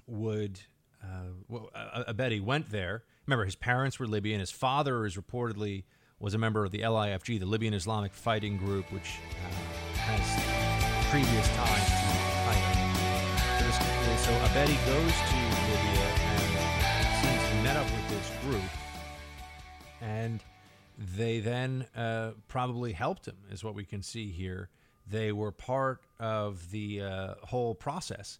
[0.06, 0.60] would,
[1.02, 1.70] uh, well,
[2.09, 3.05] Abedi went there.
[3.26, 4.40] Remember, his parents were Libyan.
[4.40, 5.85] His father is reportedly
[6.20, 11.48] was a member of the LIFG, the Libyan Islamic Fighting Group, which uh, has previous
[11.55, 12.89] ties to Qaeda.
[13.68, 15.39] So, so Abedi goes to
[15.70, 16.48] Libya and
[17.22, 18.70] seems to met up with this group,
[20.01, 20.43] and
[20.98, 24.70] they then uh, probably helped him, is what we can see here.
[25.10, 28.39] They were part of the uh, whole process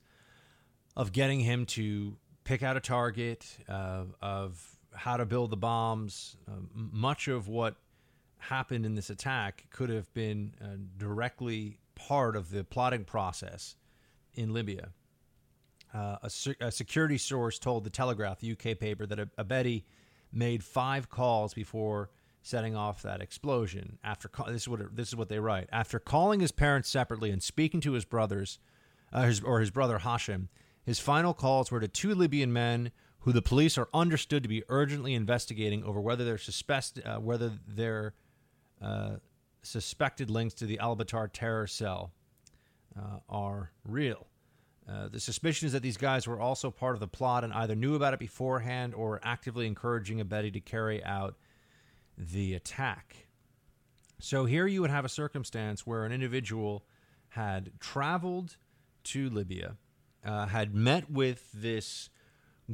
[0.97, 6.37] of getting him to pick out a target, uh, of how to build the bombs.
[6.49, 7.77] Uh, much of what
[8.39, 13.77] happened in this attack could have been uh, directly part of the plotting process
[14.35, 14.89] in Libya.
[15.93, 16.31] Uh, a,
[16.61, 19.85] a, security source told the Telegraph, the UK paper, that Abedi
[20.33, 22.11] made five calls before
[22.49, 23.99] setting off that explosion.
[24.03, 25.69] After this is what this is what they write.
[25.71, 28.59] After calling his parents separately and speaking to his brothers,
[29.13, 30.49] uh, his, or his brother Hashim,
[30.85, 34.63] his final calls were to two Libyan men who the police are understood to be
[34.69, 38.15] urgently investigating over whether their suspect uh, whether their
[38.81, 39.17] uh,
[39.63, 42.13] suspected links to the Al Battar terror cell
[42.99, 44.27] uh, are real.
[44.89, 47.75] Uh, the suspicion is that these guys were also part of the plot and either
[47.75, 51.37] knew about it beforehand or actively encouraging Abedi to carry out
[52.19, 53.29] the attack.
[54.21, 56.85] So here you would have a circumstance where an individual
[57.31, 58.57] had traveled
[59.05, 59.77] to Libya,
[60.25, 62.11] uh, had met with this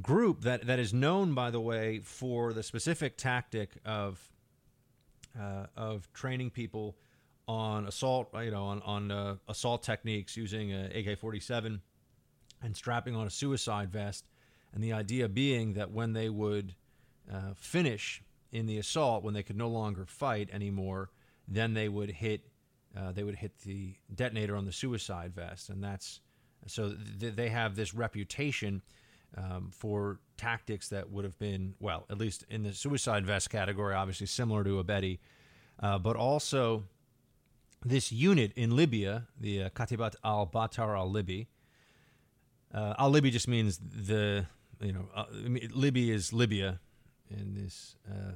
[0.01, 4.31] group that, that is known, by the way, for the specific tactic of
[5.39, 6.97] uh, of training people
[7.49, 11.81] on assault, you know, on on uh, assault techniques using AK-47
[12.63, 14.25] and strapping on a suicide vest,
[14.73, 16.75] and the idea being that when they would
[17.33, 18.23] uh, finish
[18.55, 21.11] in the assault when they could no longer fight anymore,
[21.47, 22.43] then they would hit
[22.97, 26.21] uh, they would hit the detonator on the suicide vest, and that's
[26.67, 28.81] so th- they have this reputation
[29.37, 33.95] um, for tactics that would have been well, at least in the suicide vest category,
[33.95, 35.19] obviously similar to Abedi,
[35.83, 36.85] uh, but also
[37.85, 41.49] this unit in Libya, the uh, Katibat al Battar al Libi.
[42.73, 44.47] Uh, al Libi just means the
[44.81, 46.79] you know uh, Libya is Libya
[47.31, 47.97] in this.
[48.09, 48.33] Uh,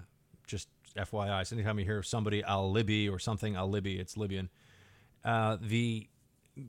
[0.46, 4.48] just FYI, so anytime you hear somebody Al Libi or something Al Libi, it's Libyan.
[5.24, 6.08] Uh, the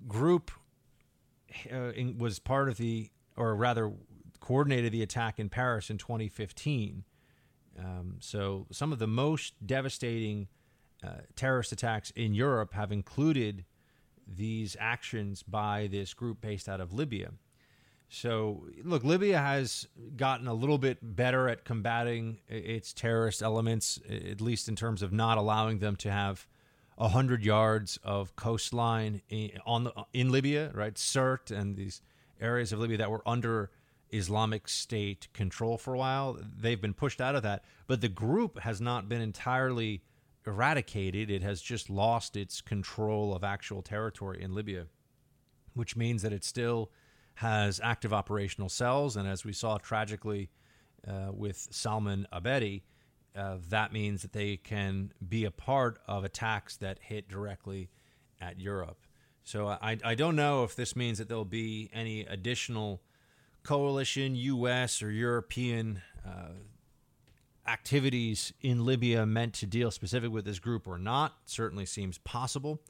[0.07, 0.51] group
[1.71, 3.91] uh, in, was part of the, or rather,
[4.39, 7.03] coordinated the attack in Paris in 2015.
[7.77, 10.47] Um, so some of the most devastating
[11.03, 13.65] uh, terrorist attacks in Europe have included
[14.27, 17.31] these actions by this group based out of Libya.
[18.11, 19.87] So, look, Libya has
[20.17, 25.13] gotten a little bit better at combating its terrorist elements, at least in terms of
[25.13, 26.47] not allowing them to have
[26.95, 30.95] 100 yards of coastline in, on the, in Libya, right?
[30.95, 32.01] Sirte and these
[32.41, 33.69] areas of Libya that were under
[34.11, 36.35] Islamic State control for a while.
[36.41, 37.63] They've been pushed out of that.
[37.85, 40.01] But the group has not been entirely
[40.47, 44.87] eradicated, it has just lost its control of actual territory in Libya,
[45.75, 46.89] which means that it's still
[47.39, 50.49] has active operational cells, and as we saw tragically
[51.07, 52.81] uh, with Salman Abedi,
[53.33, 57.89] uh, that means that they can be a part of attacks that hit directly
[58.41, 59.05] at Europe.
[59.45, 63.01] So I, I don't know if this means that there'll be any additional
[63.63, 65.01] coalition, U.S.
[65.01, 66.49] or European uh,
[67.65, 71.37] activities in Libya meant to deal specific with this group or not.
[71.45, 72.81] Certainly seems possible.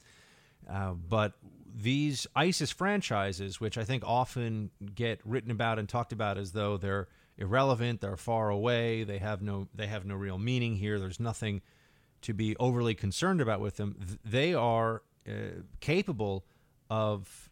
[0.68, 1.34] Uh, but
[1.76, 6.78] these ISIS franchises, which I think often get written about and talked about as though
[6.78, 11.00] they're irrelevant, they're far away, they have no they have no real meaning here.
[11.00, 11.62] There's nothing
[12.22, 13.96] to be overly concerned about with them.
[14.26, 16.46] They are uh, capable
[16.90, 17.50] of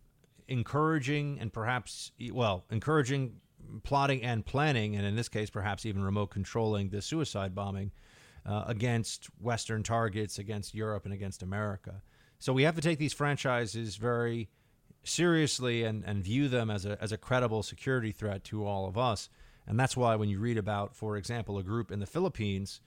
[0.47, 3.35] encouraging and perhaps well encouraging
[3.83, 7.91] plotting and planning and in this case perhaps even remote controlling the suicide bombing
[8.47, 12.01] uh, against Western targets, against Europe, and against America.
[12.39, 14.49] So we have to take these franchises very
[15.03, 18.97] seriously and, and view them as a, as a credible security threat to all of
[18.97, 19.29] us.
[19.65, 22.79] And that's why when you read about, for example, a group in the Philippines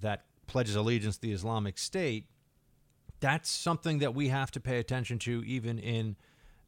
[0.00, 2.26] that pledges allegiance to the Islamic State,
[3.20, 6.16] that's something that we have to pay attention to even in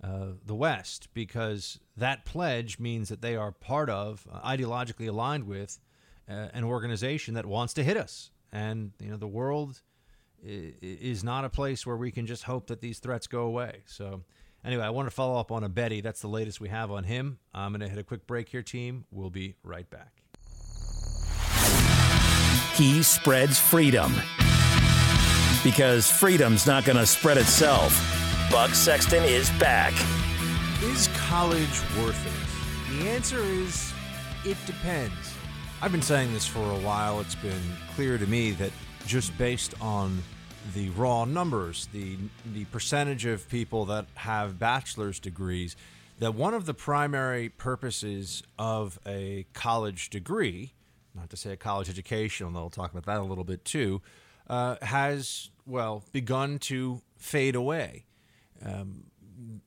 [0.03, 5.45] uh, the West, because that pledge means that they are part of, uh, ideologically aligned
[5.45, 5.81] with,
[6.29, 8.31] uh, an organization that wants to hit us.
[8.53, 9.83] And you know, the world
[10.43, 13.83] is not a place where we can just hope that these threats go away.
[13.87, 14.23] So,
[14.65, 16.03] anyway, I want to follow up on Abedi.
[16.03, 17.39] That's the latest we have on him.
[17.55, 19.05] I'm going to hit a quick break here, team.
[19.11, 20.23] We'll be right back.
[22.75, 24.13] He spreads freedom
[25.65, 27.93] because freedom's not going to spread itself.
[28.51, 29.93] Buck Sexton is back.
[30.83, 33.01] Is college worth it?
[33.03, 33.93] The answer is
[34.45, 35.35] it depends.
[35.83, 37.21] I've been saying this for a while.
[37.21, 37.61] It's been
[37.95, 38.71] clear to me that
[39.09, 40.23] just based on
[40.75, 42.19] the raw numbers, the
[42.53, 45.77] the percentage of people that have bachelor's degrees,
[46.19, 50.75] that one of the primary purposes of a college degree,
[51.15, 54.03] not to say a college education, although we'll talk about that a little bit too,
[54.51, 58.05] uh, has well begun to fade away.
[58.63, 59.05] Um,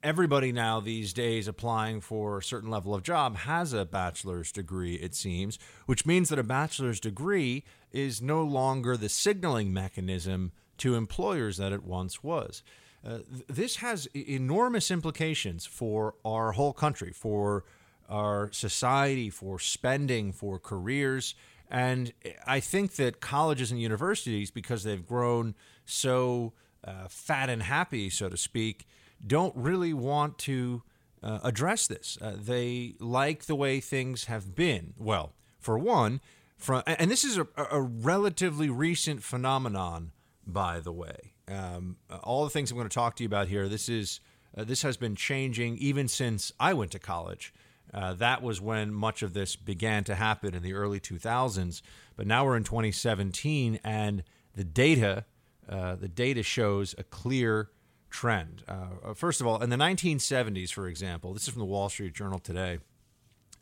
[0.03, 4.95] everybody now these days applying for a certain level of job has a bachelor's degree,
[4.95, 10.95] it seems, which means that a bachelor's degree is no longer the signaling mechanism to
[10.95, 12.63] employers that it once was.
[13.05, 17.63] Uh, th- this has enormous implications for our whole country, for
[18.09, 21.35] our society, for spending, for careers.
[21.69, 22.13] And
[22.45, 25.55] I think that colleges and universities, because they've grown
[25.85, 26.53] so
[26.83, 28.87] uh, fat and happy, so to speak,
[29.25, 30.83] don't really want to
[31.23, 32.17] uh, address this.
[32.21, 34.93] Uh, they like the way things have been.
[34.97, 36.21] Well, for one,
[36.57, 40.11] from and this is a, a relatively recent phenomenon,
[40.45, 41.33] by the way.
[41.47, 44.19] Um, all the things I'm going to talk to you about here, this is
[44.57, 47.53] uh, this has been changing even since I went to college.
[47.93, 51.81] Uh, that was when much of this began to happen in the early 2000s.
[52.15, 54.23] But now we're in 2017, and
[54.55, 55.25] the data
[55.69, 57.69] uh, the data shows a clear
[58.11, 58.63] trend.
[58.67, 62.13] Uh, first of all, in the 1970s, for example, this is from the Wall Street
[62.13, 62.79] Journal today,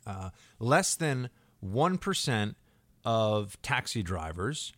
[0.06, 1.30] uh, less than
[1.64, 2.54] 1%
[3.04, 4.72] of taxi drivers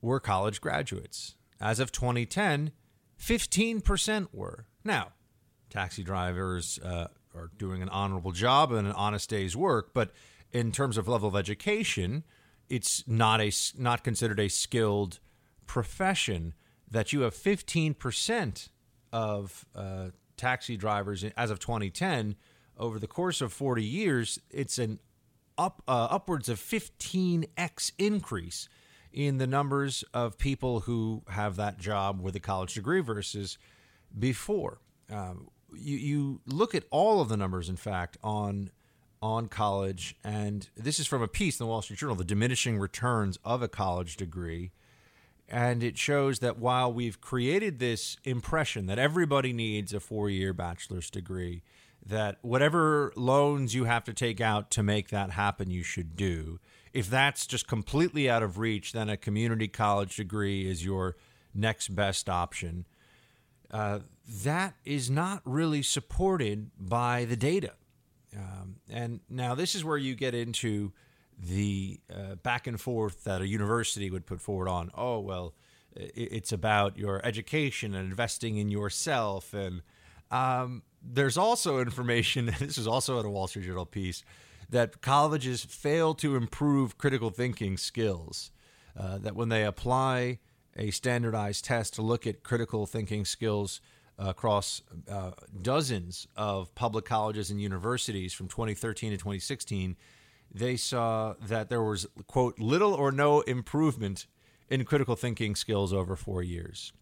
[0.00, 1.34] were college graduates.
[1.60, 2.70] As of 2010,
[3.18, 4.66] 15% were.
[4.84, 5.12] Now,
[5.70, 10.12] taxi drivers uh, are doing an honorable job and an honest day's work, but
[10.52, 12.24] in terms of level of education,
[12.68, 15.18] it's not a not considered a skilled
[15.66, 16.54] profession.
[16.88, 18.68] That you have 15%
[19.12, 22.36] of uh, taxi drivers as of 2010
[22.78, 24.98] over the course of 40 years it's an
[25.58, 28.68] up uh, upwards of 15x increase
[29.12, 33.56] in the numbers of people who have that job with a college degree versus
[34.16, 34.78] before.
[35.10, 38.70] Um, you, you look at all of the numbers in fact on
[39.22, 42.78] on college and this is from a piece in the wall street journal the diminishing
[42.78, 44.72] returns of a college degree
[45.48, 50.52] and it shows that while we've created this impression that everybody needs a four year
[50.52, 51.62] bachelor's degree,
[52.04, 56.58] that whatever loans you have to take out to make that happen, you should do.
[56.92, 61.16] If that's just completely out of reach, then a community college degree is your
[61.54, 62.86] next best option.
[63.70, 64.00] Uh,
[64.44, 67.72] that is not really supported by the data.
[68.36, 70.92] Um, and now this is where you get into
[71.38, 75.54] the uh, back and forth that a university would put forward on, oh, well,
[75.94, 79.54] it's about your education and investing in yourself.
[79.54, 79.82] And
[80.30, 84.24] um, there's also information, this is also in a Wall Street Journal piece,
[84.68, 88.50] that colleges fail to improve critical thinking skills.
[88.98, 90.38] Uh, that when they apply
[90.76, 93.80] a standardized test to look at critical thinking skills
[94.18, 94.80] across
[95.10, 99.96] uh, dozens of public colleges and universities from 2013 to 2016,
[100.58, 104.26] they saw that there was, quote, little or no improvement
[104.70, 106.92] in critical thinking skills over four years.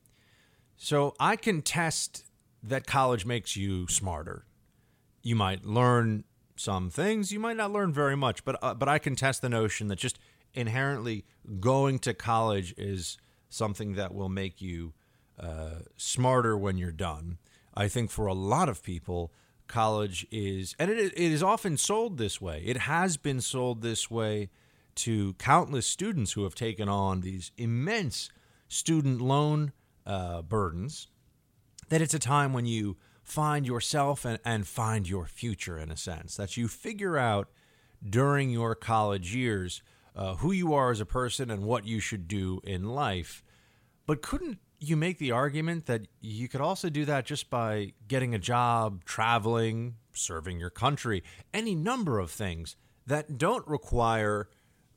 [0.76, 2.24] So I can test
[2.62, 4.44] that college makes you smarter.
[5.22, 6.24] You might learn
[6.56, 9.48] some things, you might not learn very much, but uh, but I can test the
[9.48, 10.18] notion that just
[10.52, 11.24] inherently
[11.60, 13.18] going to college is
[13.48, 14.94] something that will make you
[15.38, 17.38] uh, smarter when you're done.
[17.74, 19.32] I think for a lot of people,
[19.66, 22.62] college is, and it, it is often sold this way.
[22.64, 24.50] It has been sold this way
[24.96, 28.30] to countless students who have taken on these immense
[28.68, 29.72] student loan
[30.06, 31.08] uh, burdens.
[31.88, 35.96] That it's a time when you find yourself and, and find your future in a
[35.96, 36.36] sense.
[36.36, 37.48] That you figure out
[38.08, 39.82] during your college years
[40.14, 43.42] uh, who you are as a person and what you should do in life.
[44.06, 48.34] But couldn't you make the argument that you could also do that just by getting
[48.34, 51.22] a job, traveling, serving your country,
[51.52, 52.76] any number of things
[53.06, 54.48] that don't require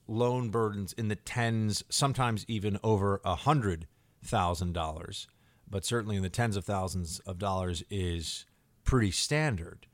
[0.07, 3.87] loan burdens in the tens, sometimes even over a hundred
[4.23, 5.27] thousand dollars,
[5.69, 8.45] but certainly in the tens of thousands of dollars is
[8.83, 9.85] pretty standard.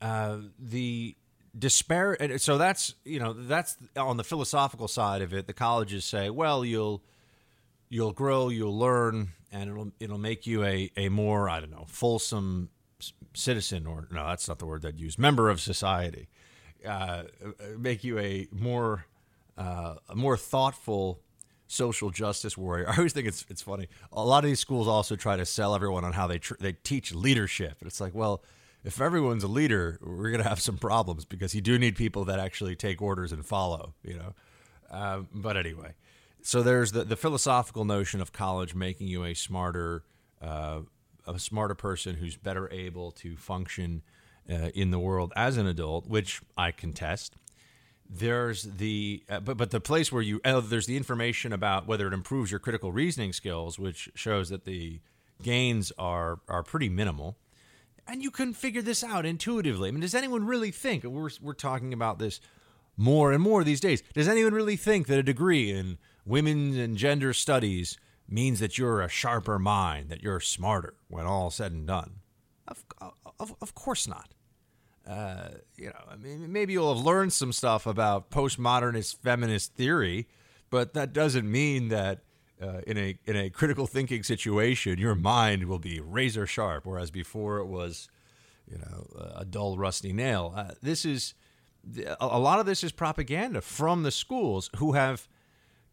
[0.00, 1.16] Uh, the
[1.58, 5.46] despair, so that's you know that's on the philosophical side of it.
[5.46, 7.02] The colleges say, well, you'll
[7.88, 11.86] you'll grow, you'll learn, and it'll it'll make you a a more I don't know
[11.88, 12.70] fulsome
[13.34, 16.28] citizen or no, that's not the word that use member of society.
[16.86, 17.24] Uh,
[17.78, 19.06] make you a more
[19.56, 21.20] uh, a more thoughtful
[21.66, 22.88] social justice warrior.
[22.90, 23.88] I always think it's it's funny.
[24.12, 26.72] A lot of these schools also try to sell everyone on how they tr- they
[26.72, 28.42] teach leadership, and it's like, well,
[28.84, 32.38] if everyone's a leader, we're gonna have some problems because you do need people that
[32.38, 33.94] actually take orders and follow.
[34.02, 34.34] You know,
[34.90, 35.94] um, but anyway,
[36.42, 40.04] so there's the the philosophical notion of college making you a smarter
[40.40, 40.80] uh,
[41.26, 44.02] a smarter person who's better able to function
[44.50, 47.36] uh, in the world as an adult, which I contest.
[48.08, 52.06] There's the uh, but but the place where you uh, there's the information about whether
[52.06, 55.00] it improves your critical reasoning skills, which shows that the
[55.42, 57.36] gains are are pretty minimal,
[58.06, 59.88] and you can figure this out intuitively.
[59.88, 62.40] I mean, does anyone really think we're we're talking about this
[62.96, 64.02] more and more these days?
[64.14, 65.98] Does anyone really think that a degree in
[66.28, 67.98] women and gender studies
[68.28, 72.20] means that you're a sharper mind, that you're smarter when all said and done?
[72.66, 72.84] Of
[73.40, 74.34] of, of course not.
[75.06, 80.28] Uh, you know, I mean, maybe you'll have learned some stuff about postmodernist feminist theory,
[80.68, 82.20] but that doesn't mean that
[82.60, 87.10] uh, in a in a critical thinking situation, your mind will be razor sharp, whereas
[87.10, 88.08] before it was,
[88.70, 90.52] you know, a dull rusty nail.
[90.54, 91.34] Uh, this is
[92.20, 95.26] a lot of this is propaganda from the schools who have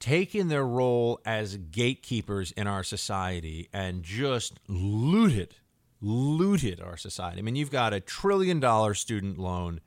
[0.05, 5.55] taken their role as gatekeepers in our society and just looted
[5.99, 7.39] looted our society.
[7.39, 9.81] I mean, you've got a trillion dollar student loan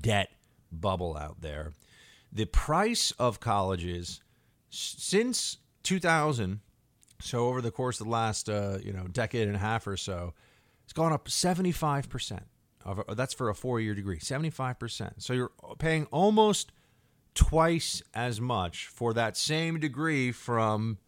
[0.00, 0.30] debt
[0.72, 1.72] bubble out there.
[2.32, 4.22] The price of colleges
[4.70, 6.60] since 2000,
[7.20, 9.98] so over the course of the last uh, you know decade and a half or
[9.98, 10.32] so,
[10.84, 12.46] it's gone up 75 percent.
[13.14, 15.22] That's for a four-year degree, 75 percent.
[15.22, 16.72] So you're paying almost
[17.38, 20.98] twice as much for that same degree from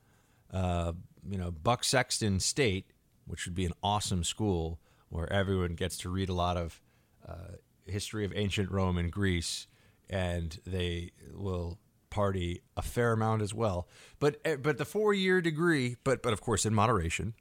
[0.52, 0.92] uh,
[1.28, 2.92] you know Buck Sexton State
[3.26, 6.80] which would be an awesome school where everyone gets to read a lot of
[7.28, 9.66] uh, history of ancient Rome and Greece,
[10.08, 11.78] and they will
[12.10, 13.88] party a fair amount as well.
[14.20, 17.34] But eh, but the four year degree, but but of course in moderation,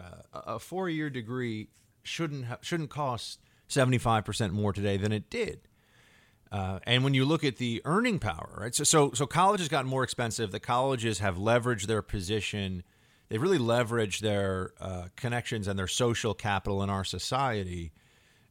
[0.00, 1.68] uh, a four year degree
[2.02, 5.65] shouldn't ha- shouldn't cost seventy five percent more today than it did.
[6.56, 8.74] Uh, and when you look at the earning power, right?
[8.74, 10.52] So, so so college has gotten more expensive.
[10.52, 12.82] The colleges have leveraged their position
[13.28, 17.92] They've really leveraged their uh, connections and their social capital in our society.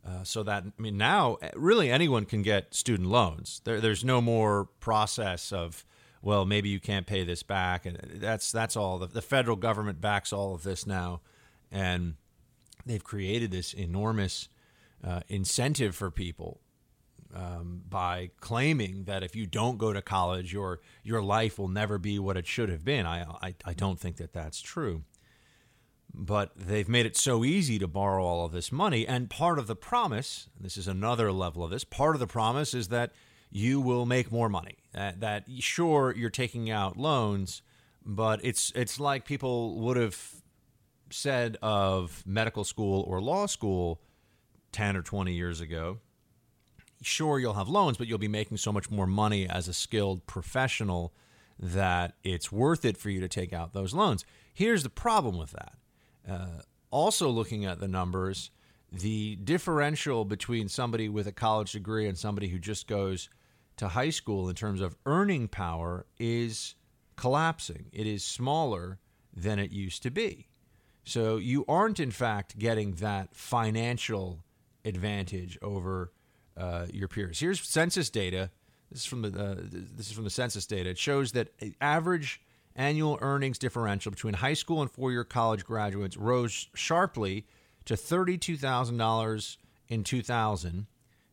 [0.05, 3.61] Uh, so that I mean, now eh, really anyone can get student loans.
[3.63, 5.85] There, there's no more process of
[6.21, 8.99] well, maybe you can't pay this back, and that's that's all.
[8.99, 11.21] The, the federal government backs all of this now,
[11.71, 12.15] and
[12.85, 14.49] they've created this enormous
[15.03, 16.59] uh, incentive for people
[17.35, 21.97] um, by claiming that if you don't go to college, your your life will never
[21.97, 23.05] be what it should have been.
[23.05, 25.03] I, I, I don't think that that's true.
[26.17, 29.05] But they've made it so easy to borrow all of this money.
[29.05, 32.73] And part of the promise, this is another level of this, part of the promise
[32.73, 33.11] is that
[33.51, 34.77] you will make more money.
[34.93, 37.61] That, that sure, you're taking out loans,
[38.05, 40.17] but it's, it's like people would have
[41.09, 43.99] said of medical school or law school
[44.71, 45.99] 10 or 20 years ago
[47.05, 50.25] sure you'll have loans, but you'll be making so much more money as a skilled
[50.27, 51.13] professional
[51.59, 54.25] that it's worth it for you to take out those loans.
[54.53, 55.73] Here's the problem with that.
[56.29, 56.61] Uh,
[56.91, 58.51] also, looking at the numbers,
[58.91, 63.29] the differential between somebody with a college degree and somebody who just goes
[63.77, 66.75] to high school in terms of earning power is
[67.15, 67.87] collapsing.
[67.91, 68.99] It is smaller
[69.35, 70.47] than it used to be.
[71.03, 74.43] So you aren't, in fact, getting that financial
[74.83, 76.11] advantage over
[76.57, 77.39] uh, your peers.
[77.39, 78.49] Here's census data.
[78.91, 80.89] This is from the uh, this is from the census data.
[80.91, 81.49] It shows that
[81.81, 82.41] average
[82.75, 87.45] annual earnings differential between high school and four-year college graduates rose sharply
[87.85, 89.57] to thirty-two thousand dollars
[89.87, 90.87] in two thousand.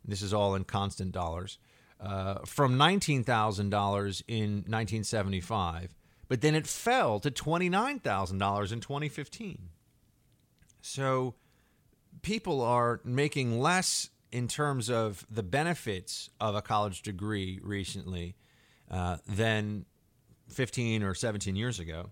[0.05, 1.59] This is all in constant dollars.
[2.01, 5.95] Uh, from nineteen thousand dollars in nineteen seventy-five,
[6.29, 9.69] but then it fell to twenty-nine thousand dollars in twenty fifteen.
[10.81, 11.35] So
[12.23, 18.35] people are making less in terms of the benefits of a college degree recently
[18.91, 19.85] uh, than
[20.49, 22.11] 15 or 17 years ago.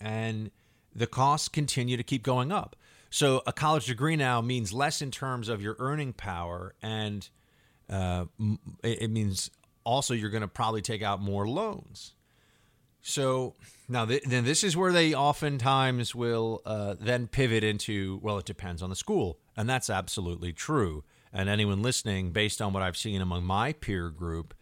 [0.00, 0.50] And
[0.94, 2.76] the costs continue to keep going up.
[3.10, 7.26] So a college degree now means less in terms of your earning power, and
[7.88, 8.26] uh,
[8.82, 9.50] it, means
[9.84, 12.14] also you're going to probably take out more loans.
[13.00, 13.54] So
[13.88, 18.44] now, th- then this is where they oftentimes will uh, then pivot into, well, it
[18.44, 19.38] depends on the school.
[19.56, 21.04] And that's absolutely true.
[21.32, 24.54] And anyone listening, based on what I've seen among my peer group,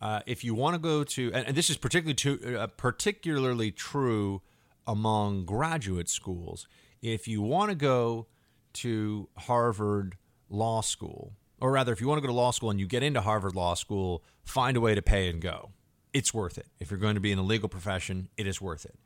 [0.00, 3.70] uh, if you want to go to, and, and this is particularly, to, uh, particularly
[3.70, 4.42] true
[4.86, 6.68] among graduate schools,
[7.02, 8.26] if you want to go
[8.74, 10.16] to Harvard
[10.48, 13.02] Law School, or rather, if you want to go to law school and you get
[13.02, 15.70] into Harvard Law School, find a way to pay and go
[16.16, 16.66] it's worth it.
[16.80, 18.98] If you're going to be in the legal profession, it is worth it.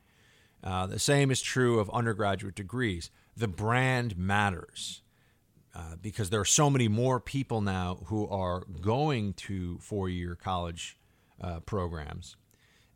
[0.63, 3.11] Uh, the same is true of undergraduate degrees.
[3.35, 5.01] The brand matters
[5.73, 10.35] uh, because there are so many more people now who are going to four year
[10.35, 10.97] college
[11.39, 12.35] uh, programs.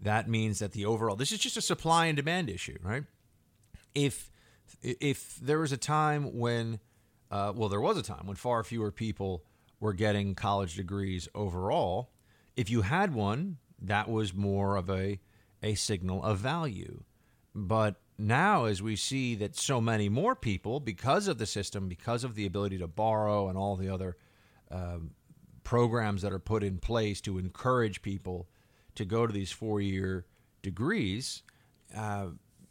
[0.01, 3.03] That means that the overall, this is just a supply and demand issue, right?
[3.93, 4.29] If,
[4.81, 6.79] if there was a time when,
[7.31, 9.45] uh, well, there was a time when far fewer people
[9.79, 12.11] were getting college degrees overall.
[12.55, 15.19] If you had one, that was more of a
[15.63, 17.03] a signal of value.
[17.53, 22.23] But now, as we see that so many more people, because of the system, because
[22.23, 24.15] of the ability to borrow and all the other
[24.71, 25.11] um,
[25.63, 28.47] programs that are put in place to encourage people
[28.95, 30.25] to go to these four year
[30.61, 31.43] degrees,
[31.95, 32.27] uh,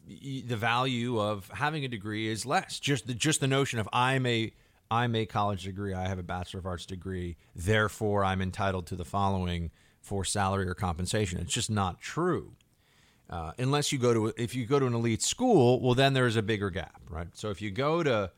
[0.07, 2.79] the value of having a degree is less.
[2.79, 4.51] Just the, just the notion of I'm a
[4.89, 8.95] I'm a college degree, I have a bachelor of arts degree, therefore I'm entitled to
[8.95, 11.39] the following for salary or compensation.
[11.39, 12.53] It's just not true.
[13.29, 16.35] Uh, unless you go to if you go to an elite school, well then there's
[16.35, 17.27] a bigger gap, right?
[17.33, 18.31] So if you go to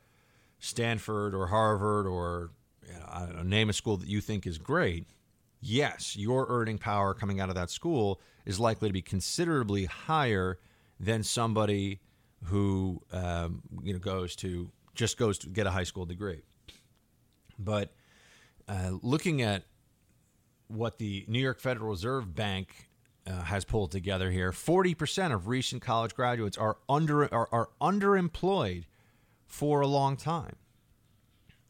[0.58, 2.50] Stanford or Harvard or
[2.86, 5.06] you know, know, name a school that you think is great,
[5.60, 10.58] yes, your earning power coming out of that school is likely to be considerably higher
[10.98, 12.00] than somebody
[12.44, 16.42] who um, you know goes to just goes to get a high school degree.
[17.58, 17.92] But
[18.68, 19.64] uh, looking at
[20.68, 22.87] what the New York Federal Reserve Bank
[23.28, 28.84] uh, has pulled together here, 40% of recent college graduates are under are, are underemployed
[29.46, 30.56] for a long time.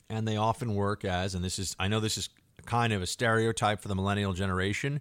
[0.09, 2.29] And they often work as and this is I know this is
[2.65, 5.01] kind of a stereotype for the millennial generation,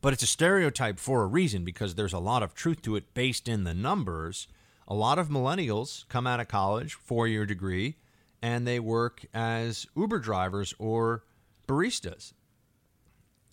[0.00, 3.14] but it's a stereotype for a reason because there's a lot of truth to it
[3.14, 4.48] based in the numbers.
[4.88, 7.96] A lot of millennials come out of college, 4-year degree,
[8.40, 11.24] and they work as Uber drivers or
[11.66, 12.32] baristas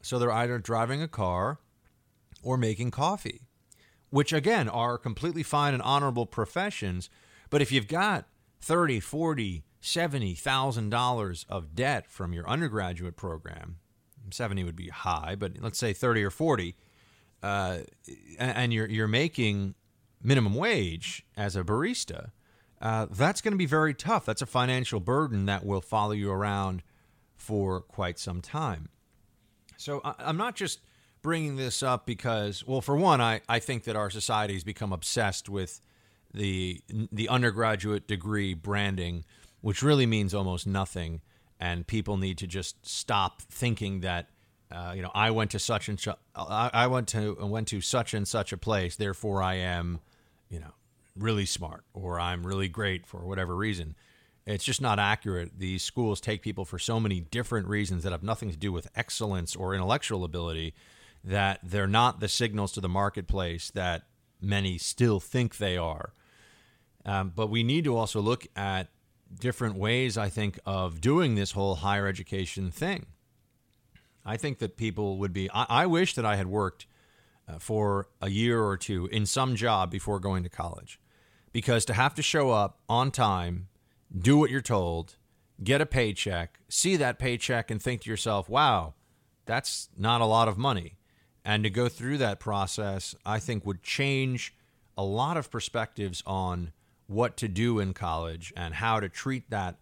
[0.03, 1.59] so they're either driving a car
[2.43, 3.41] or making coffee,
[4.09, 7.09] which again are completely fine and honorable professions.
[7.49, 8.27] But if you've got
[8.61, 13.77] 30, 40, 70,000 dollars of debt from your undergraduate program,
[14.29, 16.75] 70 would be high, but let's say 30 or 40,
[17.41, 17.79] uh,
[18.39, 19.75] and you're you're making
[20.21, 22.31] minimum wage as a barista,
[22.81, 24.25] uh, that's going to be very tough.
[24.25, 26.83] That's a financial burden that will follow you around
[27.35, 28.89] for quite some time.
[29.77, 30.79] So I, I'm not just
[31.23, 34.93] bringing this up because, well, for one, I, I think that our society has become
[34.93, 35.81] obsessed with
[36.33, 36.81] the
[37.11, 39.23] the undergraduate degree branding,
[39.61, 41.21] which really means almost nothing,
[41.59, 44.29] and people need to just stop thinking that.
[44.71, 46.17] Uh, you know, I went to such and such.
[46.35, 48.95] I went to went to such and such a place.
[48.95, 49.99] Therefore, I am,
[50.49, 50.73] you know,
[51.15, 53.95] really smart, or I'm really great for whatever reason.
[54.47, 55.59] It's just not accurate.
[55.59, 58.89] These schools take people for so many different reasons that have nothing to do with
[58.95, 60.73] excellence or intellectual ability
[61.23, 64.03] that they're not the signals to the marketplace that
[64.41, 66.13] many still think they are.
[67.05, 68.89] Um, but we need to also look at
[69.39, 73.07] different ways, I think, of doing this whole higher education thing.
[74.25, 76.85] I think that people would be, I, I wish that I had worked
[77.47, 80.99] uh, for a year or two in some job before going to college.
[81.51, 83.67] Because to have to show up on time
[84.17, 85.15] do what you're told,
[85.63, 88.93] get a paycheck, see that paycheck, and think to yourself, wow,
[89.45, 90.95] that's not a lot of money.
[91.45, 94.55] And to go through that process, I think would change
[94.97, 96.71] a lot of perspectives on
[97.07, 99.77] what to do in college and how to treat that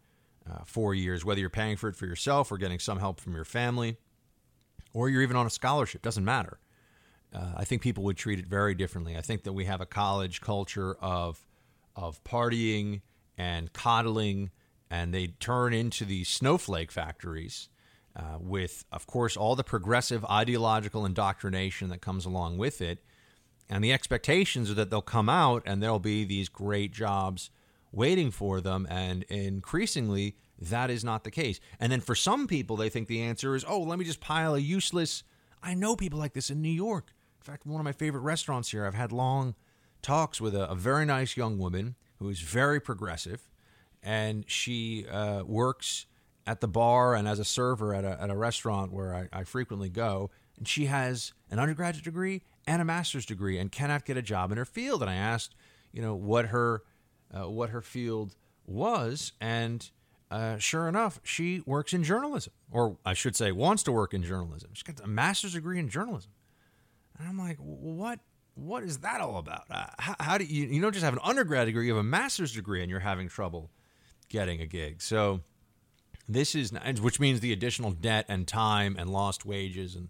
[0.49, 3.35] uh, four years, whether you're paying for it for yourself or getting some help from
[3.35, 3.97] your family,
[4.93, 6.59] or you're even on a scholarship, doesn't matter.
[7.33, 9.15] Uh, I think people would treat it very differently.
[9.15, 11.45] I think that we have a college culture of
[11.95, 13.01] of partying
[13.38, 14.49] and coddling,
[14.89, 17.69] and they turn into these snowflake factories
[18.15, 23.03] uh, with, of course, all the progressive ideological indoctrination that comes along with it.
[23.69, 27.49] And the expectations are that they'll come out and there'll be these great jobs
[27.91, 28.85] waiting for them.
[28.89, 31.59] And increasingly, that is not the case.
[31.79, 34.55] And then for some people, they think the answer is, oh, let me just pile
[34.55, 35.23] a useless
[35.63, 37.13] I know people like this in New York.
[37.39, 39.55] In fact, one of my favorite restaurants here, I've had long
[40.01, 43.49] talks with a, a very nice young woman who is very progressive,
[44.01, 46.07] and she uh, works
[46.47, 49.43] at the bar and as a server at a, at a restaurant where I, I
[49.43, 50.31] frequently go.
[50.57, 54.51] And she has an undergraduate degree and a master's degree and cannot get a job
[54.51, 55.01] in her field.
[55.01, 55.55] And I asked,
[55.91, 56.84] you know, what her
[57.34, 58.35] uh, what her field
[58.65, 59.89] was, and
[60.30, 64.23] uh, sure enough, she works in journalism, or I should say, wants to work in
[64.23, 64.72] journalism.
[64.73, 66.31] She's got a master's degree in journalism,
[67.18, 68.19] and I'm like, what?
[68.55, 69.63] What is that all about?
[69.72, 72.03] Uh, how, how, do you you don't just have an undergrad degree, you have a
[72.03, 73.72] master's degree, and you're having trouble
[74.27, 75.01] getting a gig.
[75.01, 75.39] So
[76.27, 76.72] this is
[77.02, 80.10] which means the additional debt and time and lost wages and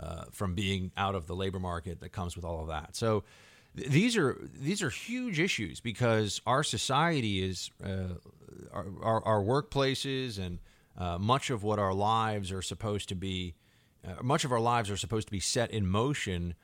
[0.00, 2.94] uh, from being out of the labor market that comes with all of that.
[2.94, 3.24] So
[3.74, 8.14] these are these are huge issues because our society is uh,
[8.72, 10.58] our, our, our, workplaces and
[10.96, 13.54] uh, much of what our lives are supposed to be
[14.06, 16.54] uh, much of our lives are supposed to be set in motion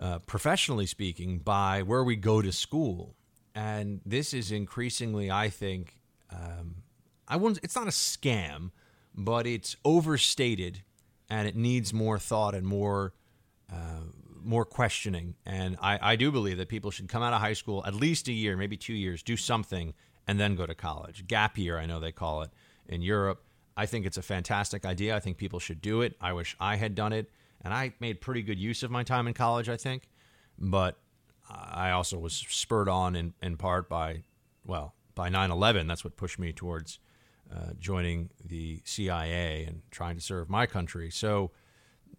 [0.00, 3.16] uh, professionally speaking by where we go to school
[3.54, 5.98] and this is increasingly i think
[6.30, 6.76] um,
[7.28, 8.70] i wouldn't it's not a scam
[9.14, 10.82] but it's overstated
[11.28, 13.12] and it needs more thought and more
[13.72, 14.00] uh,
[14.48, 15.34] more questioning.
[15.44, 18.28] And I, I do believe that people should come out of high school at least
[18.28, 19.94] a year, maybe two years, do something,
[20.26, 21.26] and then go to college.
[21.26, 22.50] Gap year, I know they call it
[22.88, 23.42] in Europe.
[23.76, 25.14] I think it's a fantastic idea.
[25.14, 26.16] I think people should do it.
[26.20, 27.30] I wish I had done it.
[27.62, 30.08] And I made pretty good use of my time in college, I think.
[30.58, 30.98] But
[31.50, 34.22] I also was spurred on in, in part by,
[34.64, 35.86] well, by 9 11.
[35.86, 36.98] That's what pushed me towards
[37.54, 41.10] uh, joining the CIA and trying to serve my country.
[41.10, 41.50] So,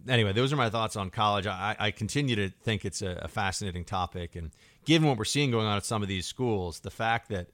[0.07, 1.45] anyway, those are my thoughts on college.
[1.45, 4.51] I, I continue to think it's a, a, fascinating topic, and
[4.85, 7.49] given what we're seeing going on at some of these schools, the fact that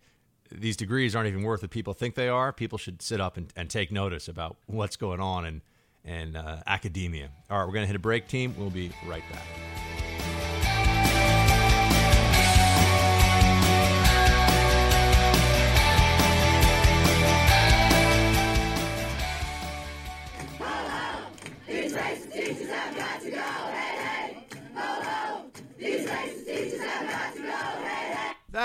[0.51, 3.51] these degrees aren't even worth what people think they are, people should sit up and,
[3.55, 5.61] and take notice about what's going on in,
[6.03, 7.29] in uh, academia.
[7.49, 8.53] All right, we're going to hit a break, team.
[8.57, 10.04] We'll be right back.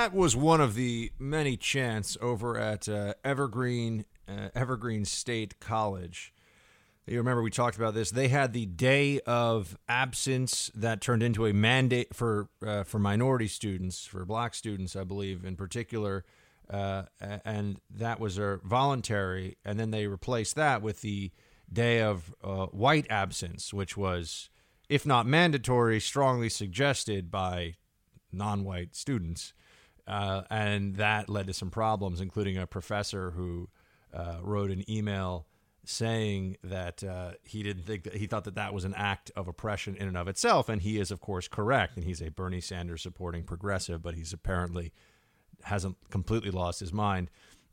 [0.00, 6.32] That was one of the many chants over at uh, Evergreen uh, Evergreen State College.
[7.06, 8.10] You remember we talked about this.
[8.10, 13.46] They had the day of absence that turned into a mandate for uh, for minority
[13.46, 16.24] students, for black students, I believe, in particular,
[16.70, 19.58] uh, and that was a voluntary.
[19.66, 21.30] And then they replaced that with the
[21.70, 24.48] day of uh, white absence, which was,
[24.88, 27.74] if not mandatory, strongly suggested by
[28.32, 29.52] non-white students.
[30.10, 33.68] Uh, and that led to some problems, including a professor who
[34.12, 35.46] uh, wrote an email
[35.84, 39.46] saying that uh, he didn't think that he thought that that was an act of
[39.46, 40.68] oppression in and of itself.
[40.68, 41.96] And he is, of course, correct.
[41.96, 44.92] And he's a Bernie Sanders supporting progressive, but he's apparently
[45.62, 47.30] hasn't completely lost his mind.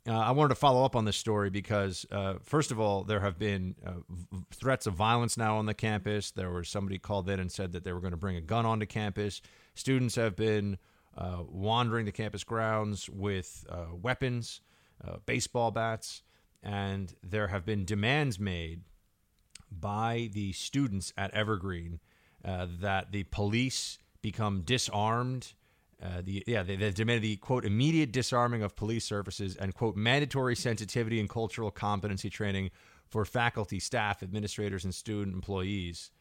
[0.08, 3.20] Uh, I wanted to follow up on this story because, uh, first of all, there
[3.20, 6.32] have been uh, v- threats of violence now on the campus.
[6.32, 8.66] There was somebody called in and said that they were going to bring a gun
[8.66, 9.42] onto campus.
[9.74, 10.78] Students have been
[11.18, 14.62] uh, wandering the campus grounds with uh, weapons,
[15.06, 16.22] uh, baseball bats,
[16.64, 18.82] and there have been demands made
[19.72, 22.00] by the students at Evergreen
[22.46, 25.54] uh, that the police become disarmed.
[26.02, 29.96] Uh, the yeah they, they demanded the quote immediate disarming of police services and quote
[29.96, 32.70] mandatory sensitivity and cultural competency training
[33.10, 36.12] for faculty, staff, administrators, and student employees.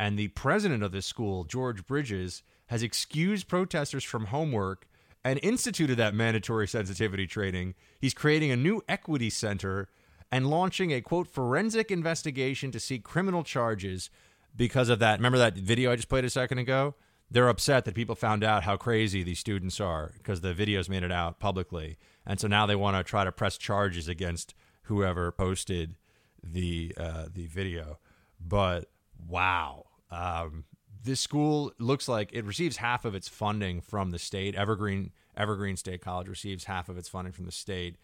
[0.00, 4.88] And the president of this school, George Bridges, has excused protesters from homework
[5.22, 7.74] and instituted that mandatory sensitivity training.
[8.00, 9.90] He's creating a new equity center
[10.32, 14.08] and launching a quote forensic investigation to seek criminal charges
[14.56, 15.18] because of that.
[15.18, 16.94] Remember that video I just played a second ago?
[17.30, 21.02] They're upset that people found out how crazy these students are because the videos made
[21.02, 21.98] it out publicly.
[22.24, 24.54] And so now they want to try to press charges against
[24.84, 25.96] whoever posted
[26.42, 27.98] the uh, the video.
[28.40, 28.86] But
[29.28, 29.84] wow.
[30.10, 30.64] Um,
[31.02, 34.54] this school looks like it receives half of its funding from the state.
[34.54, 37.96] Evergreen Evergreen State College receives half of its funding from the state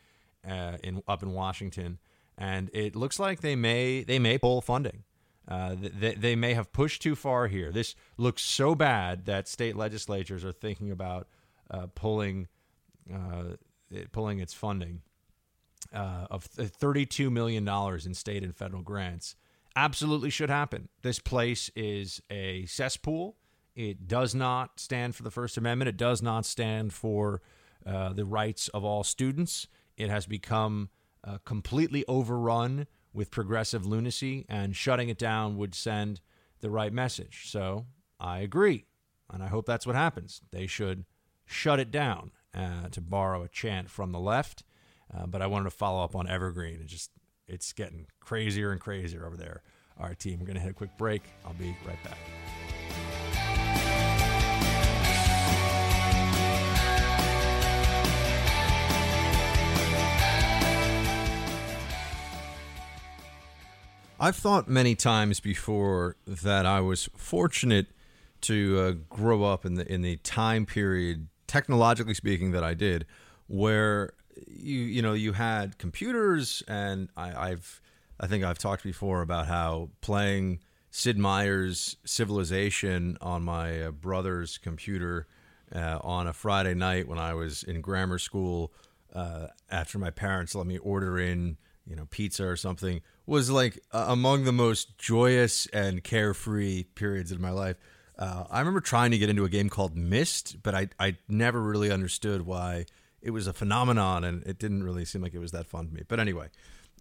[0.48, 1.98] uh, in up in Washington,
[2.38, 5.04] and it looks like they may they may pull funding.
[5.48, 7.70] Uh, they, they may have pushed too far here.
[7.70, 11.28] This looks so bad that state legislatures are thinking about
[11.70, 12.48] uh, pulling
[13.12, 13.56] uh,
[14.10, 15.02] pulling its funding
[15.94, 19.36] uh, of thirty-two million dollars in state and federal grants
[19.76, 20.88] absolutely should happen.
[21.02, 23.36] This place is a cesspool.
[23.74, 25.90] It does not stand for the First Amendment.
[25.90, 27.42] It does not stand for
[27.84, 29.68] uh, the rights of all students.
[29.96, 30.88] It has become
[31.22, 36.20] uh, completely overrun with progressive lunacy, and shutting it down would send
[36.60, 37.44] the right message.
[37.46, 37.86] So
[38.18, 38.86] I agree.
[39.32, 40.40] And I hope that's what happens.
[40.52, 41.04] They should
[41.44, 44.64] shut it down, uh, to borrow a chant from the left.
[45.12, 46.80] Uh, but I wanted to follow up on Evergreen.
[46.80, 47.10] and just
[47.48, 49.62] it's getting crazier and crazier over there.
[49.98, 50.40] Our team.
[50.40, 51.22] We're going to hit a quick break.
[51.44, 52.18] I'll be right back.
[64.18, 67.86] I've thought many times before that I was fortunate
[68.42, 73.06] to uh, grow up in the in the time period, technologically speaking, that I did,
[73.46, 74.12] where
[74.46, 77.80] you you know you had computers, and I, I've
[78.18, 80.60] I think I've talked before about how playing
[80.90, 85.26] Sid Meier's Civilization on my uh, brother's computer
[85.74, 88.72] uh, on a Friday night when I was in grammar school
[89.14, 91.56] uh, after my parents let me order in
[91.86, 97.32] you know pizza or something was like uh, among the most joyous and carefree periods
[97.32, 97.76] in my life.
[98.18, 101.60] Uh, I remember trying to get into a game called Myst, but I I never
[101.60, 102.86] really understood why
[103.22, 105.94] it was a phenomenon, and it didn't really seem like it was that fun to
[105.94, 106.02] me.
[106.06, 106.48] But anyway,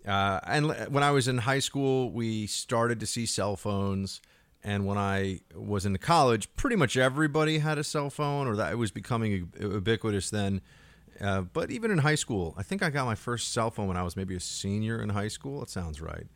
[0.07, 4.21] uh, and when I was in high school, we started to see cell phones.
[4.63, 8.71] And when I was in college, pretty much everybody had a cell phone, or that
[8.71, 10.61] it was becoming ubiquitous then.
[11.21, 13.95] Uh, but even in high school, I think I got my first cell phone when
[13.95, 15.61] I was maybe a senior in high school.
[15.61, 16.27] It sounds right.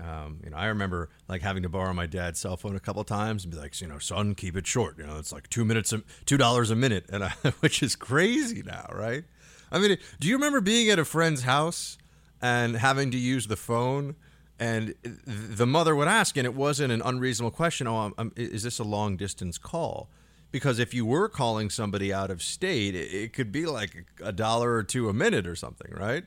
[0.00, 3.04] Um, you know, I remember like having to borrow my dad's cell phone a couple
[3.04, 4.98] times and be like, you know, son, keep it short.
[4.98, 5.94] You know, it's like two minutes,
[6.26, 7.30] two dollars a minute, and I,
[7.60, 9.24] which is crazy now, right?
[9.70, 11.98] I mean, do you remember being at a friend's house
[12.40, 14.16] and having to use the phone?
[14.56, 17.88] And the mother would ask, and it wasn't an unreasonable question.
[17.88, 20.08] Oh, I'm, I'm, is this a long distance call?
[20.54, 24.30] because if you were calling somebody out of state, it, it could be like a
[24.30, 26.22] dollar or two a minute or something, right?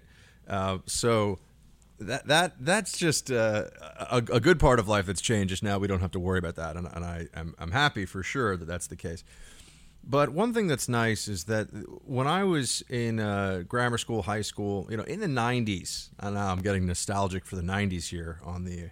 [0.45, 1.39] Uh, so
[1.99, 3.65] that that that's just uh,
[3.99, 5.49] a, a, good part of life that's changed.
[5.49, 8.06] Just now, we don't have to worry about that, and, and I am I'm happy
[8.06, 9.24] for sure that that's the case.
[10.03, 11.68] But one thing that's nice is that
[12.06, 16.36] when I was in uh, grammar school, high school, you know, in the '90s, and
[16.36, 18.91] now I'm getting nostalgic for the '90s here on the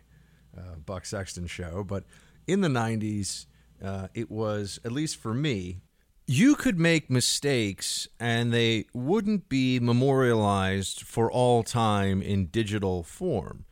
[0.57, 2.03] uh, Buck Sexton show, but
[2.47, 3.45] in the '90s
[3.83, 5.81] uh, it was, at least for me,
[6.27, 13.65] you could make mistakes and they wouldn't be memorialized for all time in digital form.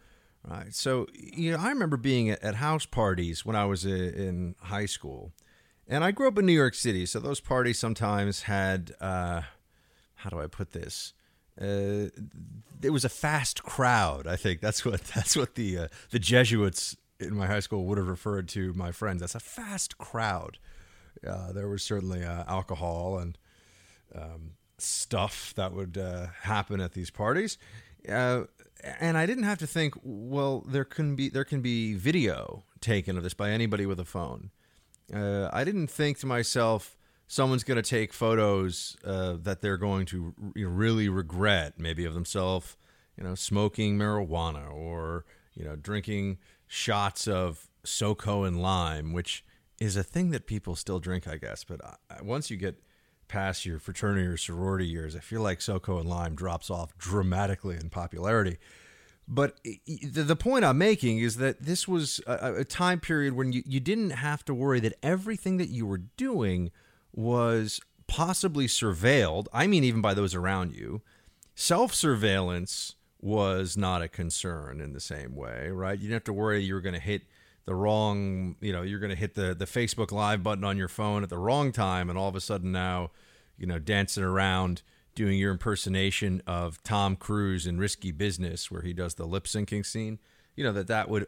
[0.47, 0.73] Right.
[0.73, 5.31] So, you know, I remember being at, house parties when I was in high school.
[5.87, 7.05] And I grew up in New York City.
[7.05, 9.41] So those parties sometimes had, uh,
[10.15, 11.13] how do I put this?
[11.59, 12.09] Uh,
[12.81, 14.27] it was a fast crowd.
[14.27, 17.97] I think that's what that's what the uh, the Jesuits in my high school would
[17.97, 20.57] have referred to my friends That's a fast crowd.
[21.27, 23.37] Uh, there was certainly uh, alcohol and
[24.15, 27.57] um, stuff that would uh, happen at these parties,
[28.09, 28.43] uh,
[28.99, 29.95] and I didn't have to think.
[30.03, 34.05] Well, there can be there can be video taken of this by anybody with a
[34.05, 34.51] phone.
[35.13, 40.05] Uh, I didn't think to myself, someone's going to take photos uh, that they're going
[40.07, 42.77] to really regret, maybe of themselves,
[43.17, 46.37] you know, smoking marijuana or you know drinking
[46.67, 49.43] shots of SoCo and lime, which
[49.79, 51.63] is a thing that people still drink, I guess.
[51.63, 52.81] But uh, once you get
[53.27, 57.75] past your fraternity or sorority years, I feel like SoCo and lime drops off dramatically
[57.75, 58.57] in popularity.
[59.27, 63.79] But the point I'm making is that this was a, time period when you, you
[63.79, 66.71] didn't have to worry that everything that you were doing
[67.13, 69.47] was possibly surveilled.
[69.53, 71.01] I mean, even by those around you.
[71.55, 75.97] Self surveillance was not a concern in the same way, right?
[75.97, 77.21] You didn't have to worry you were going to hit
[77.65, 80.87] the wrong, you know, you're going to hit the the Facebook Live button on your
[80.87, 83.11] phone at the wrong time, and all of a sudden now,
[83.57, 84.81] you know, dancing around
[85.15, 89.85] doing your impersonation of Tom Cruise in Risky Business, where he does the lip syncing
[89.85, 90.19] scene.
[90.55, 91.27] You know that that would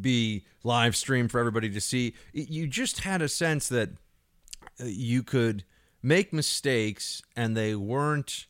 [0.00, 2.14] be live streamed for everybody to see.
[2.32, 3.90] You just had a sense that
[4.80, 5.64] uh, you could
[6.02, 8.46] make mistakes, and they weren't.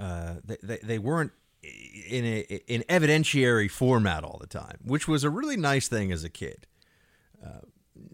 [0.00, 1.32] Uh, they, they, they weren't
[1.62, 6.24] in a in evidentiary format all the time, which was a really nice thing as
[6.24, 6.66] a kid.
[7.44, 7.60] Uh,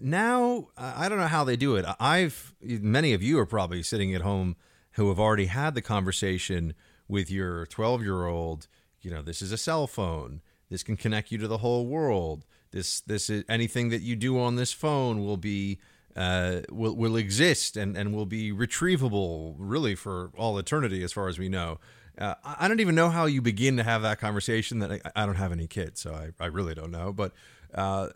[0.01, 1.85] now I don't know how they do it.
[2.01, 4.57] I've many of you are probably sitting at home
[4.93, 6.75] who have already had the conversation
[7.09, 8.69] with your 12 year old.
[9.01, 10.41] You know, this is a cell phone.
[10.71, 12.45] This can connect you to the whole world.
[12.71, 15.79] This this is anything that you do on this phone will be
[16.17, 21.29] uh, will will exist and and will be retrievable really for all eternity as far
[21.29, 21.79] as we know.
[22.19, 24.79] Uh, I don't even know how you begin to have that conversation.
[24.79, 27.13] That I, I don't have any kids, so I, I really don't know.
[27.13, 27.33] But
[27.75, 28.09] uh,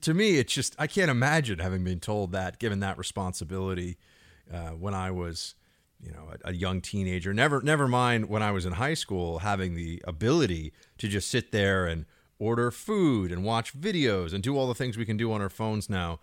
[0.00, 3.96] to me, it's just I can't imagine having been told that, given that responsibility
[4.52, 5.54] uh, when I was,
[6.00, 7.34] you know, a, a, young teenager.
[7.34, 11.52] Never, never mind when I was in high school, having the ability to just sit
[11.52, 12.06] there and
[12.38, 15.48] order food and watch videos and do all the things we can do on our
[15.48, 16.20] phones now.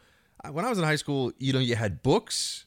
[0.49, 2.65] When I was in high school, you know, you had books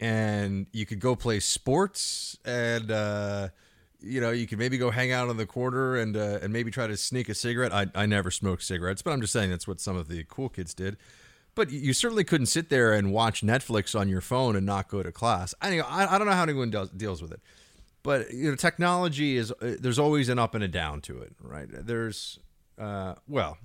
[0.00, 3.48] and you could go play sports and uh,
[4.00, 6.70] you know you could maybe go hang out on the corner and uh, and maybe
[6.70, 7.72] try to sneak a cigarette.
[7.72, 10.48] I I never smoked cigarettes, but I'm just saying that's what some of the cool
[10.48, 10.96] kids did.
[11.54, 15.02] But you certainly couldn't sit there and watch Netflix on your phone and not go
[15.02, 15.54] to class.
[15.60, 17.40] I I, I don't know how anyone does, deals with it,
[18.02, 21.34] but you know, technology is uh, there's always an up and a down to it,
[21.40, 21.68] right?
[21.68, 22.38] There's
[22.78, 23.58] uh, well,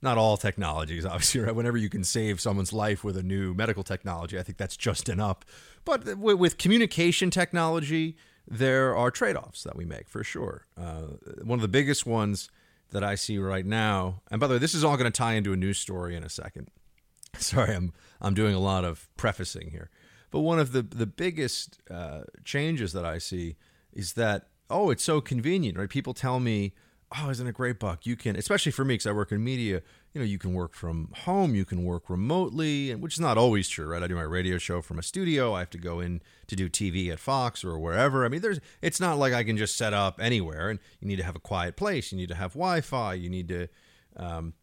[0.00, 1.54] not all technologies, obviously, right?
[1.54, 5.08] Whenever you can save someone's life with a new medical technology, I think that's just
[5.08, 5.44] an up.
[5.84, 8.16] But with, with communication technology,
[8.48, 10.66] there are trade offs that we make for sure.
[10.76, 11.02] Uh,
[11.42, 12.48] one of the biggest ones
[12.90, 15.34] that I see right now, and by the way, this is all going to tie
[15.34, 16.70] into a news story in a second.
[17.38, 19.90] Sorry, I'm I'm doing a lot of prefacing here,
[20.30, 23.56] but one of the the biggest uh, changes that I see
[23.92, 25.88] is that oh, it's so convenient, right?
[25.88, 26.72] People tell me,
[27.16, 28.06] oh, isn't it great, Buck?
[28.06, 29.82] You can, especially for me, because I work in media.
[30.12, 33.36] You know, you can work from home, you can work remotely, and which is not
[33.36, 34.02] always true, right?
[34.02, 35.54] I do my radio show from a studio.
[35.54, 38.24] I have to go in to do TV at Fox or wherever.
[38.24, 41.16] I mean, there's it's not like I can just set up anywhere, and you need
[41.16, 42.12] to have a quiet place.
[42.12, 43.14] You need to have Wi-Fi.
[43.14, 43.68] You need to.
[44.16, 44.54] Um,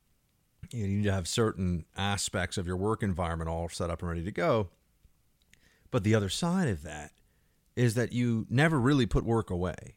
[0.72, 4.24] you need to have certain aspects of your work environment all set up and ready
[4.24, 4.70] to go.
[5.92, 7.12] But the other side of that
[7.76, 9.96] is that you never really put work away.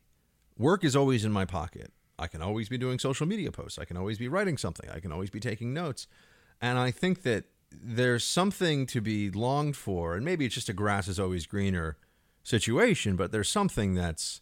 [0.59, 1.93] Work is always in my pocket.
[2.19, 3.79] I can always be doing social media posts.
[3.79, 4.89] I can always be writing something.
[4.91, 6.07] I can always be taking notes.
[6.61, 10.17] And I think that there's something to be longed for.
[10.17, 11.97] And maybe it's just a grass is always greener
[12.43, 14.41] situation, but there's something that's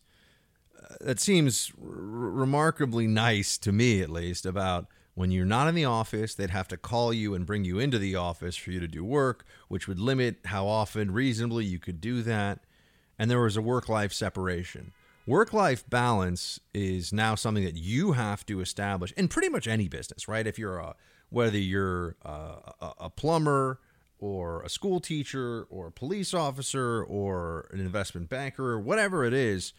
[0.78, 5.74] uh, that seems r- remarkably nice to me at least about when you're not in
[5.74, 8.80] the office, they'd have to call you and bring you into the office for you
[8.80, 12.64] to do work, which would limit how often reasonably you could do that.
[13.16, 14.92] And there was a work life separation.
[15.26, 19.88] Work life balance is now something that you have to establish in pretty much any
[19.88, 20.46] business, right?
[20.46, 20.94] If you're a,
[21.30, 23.80] whether you're a, a, plumber
[24.18, 29.32] or a school teacher or a police officer or an investment banker or whatever it
[29.32, 29.72] is,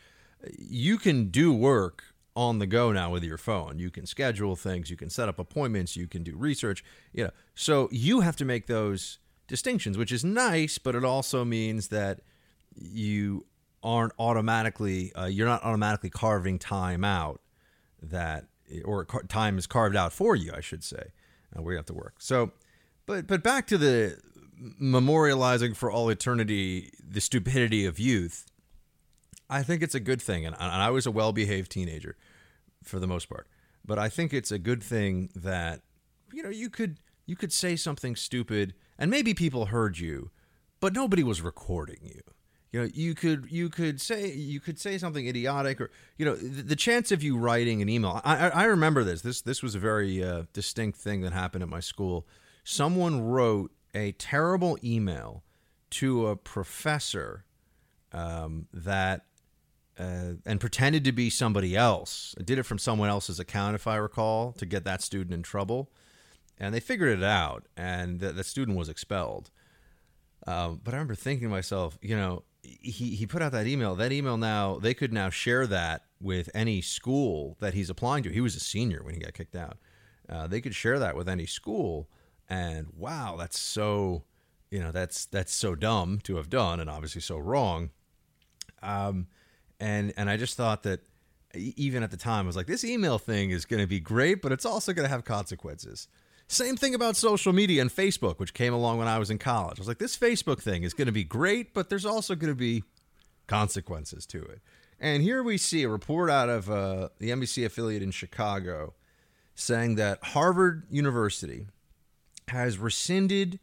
[0.58, 2.04] you can do work
[2.36, 3.78] on the go now with your phone.
[3.78, 6.84] You can schedule things, you can set up appointments, you can do research.
[7.14, 11.46] You know, so you have to make those distinctions, which is nice, but it also
[11.46, 12.22] means that
[12.76, 13.46] you
[13.86, 17.40] aren't automatically uh, you're not automatically carving time out
[18.02, 18.48] that
[18.84, 21.12] or car- time is carved out for you, I should say.
[21.56, 22.16] Uh, where you have to work.
[22.18, 22.52] So,
[23.06, 24.18] but but back to the
[24.82, 28.46] memorializing for all eternity the stupidity of youth.
[29.48, 32.18] I think it's a good thing, and, and I was a well-behaved teenager
[32.84, 33.48] for the most part.
[33.86, 35.82] But I think it's a good thing that
[36.34, 40.32] you know you could you could say something stupid, and maybe people heard you,
[40.80, 42.22] but nobody was recording you.
[42.76, 46.36] You know, you could you could say you could say something idiotic, or you know,
[46.36, 48.20] the, the chance of you writing an email.
[48.26, 49.22] I, I, I remember this.
[49.22, 52.28] This this was a very uh, distinct thing that happened at my school.
[52.66, 55.46] Someone wrote a terrible email
[55.92, 57.46] to a professor
[58.12, 59.24] um, that
[59.98, 62.36] uh, and pretended to be somebody else.
[62.44, 65.94] Did it from someone else's account, if I recall, to get that student in trouble.
[66.58, 69.50] And they figured it out, and the, the student was expelled.
[70.46, 72.44] Um, but I remember thinking to myself, you know,
[72.82, 73.96] he, he put out that email.
[73.96, 78.30] That email now, they could now share that with any school that he's applying to.
[78.30, 79.78] He was a senior when he got kicked out.
[80.28, 82.10] Uh, they could share that with any school.
[82.50, 84.24] And wow, that's so,
[84.72, 87.92] you know, that's that's so dumb to have done, and obviously so wrong.
[88.82, 89.28] Um,
[89.80, 91.02] and and I just thought that
[91.56, 94.42] even at the time, I was like, this email thing is going to be great,
[94.42, 96.08] but it's also going to have consequences.
[96.48, 99.80] Same thing about social media and Facebook, which came along when I was in college.
[99.80, 102.52] I was like, this Facebook thing is going to be great, but there's also going
[102.52, 102.84] to be
[103.48, 104.62] consequences to it.
[105.00, 108.94] And here we see a report out of uh, the NBC affiliate in Chicago
[109.56, 111.66] saying that Harvard University
[112.50, 113.60] has rescinded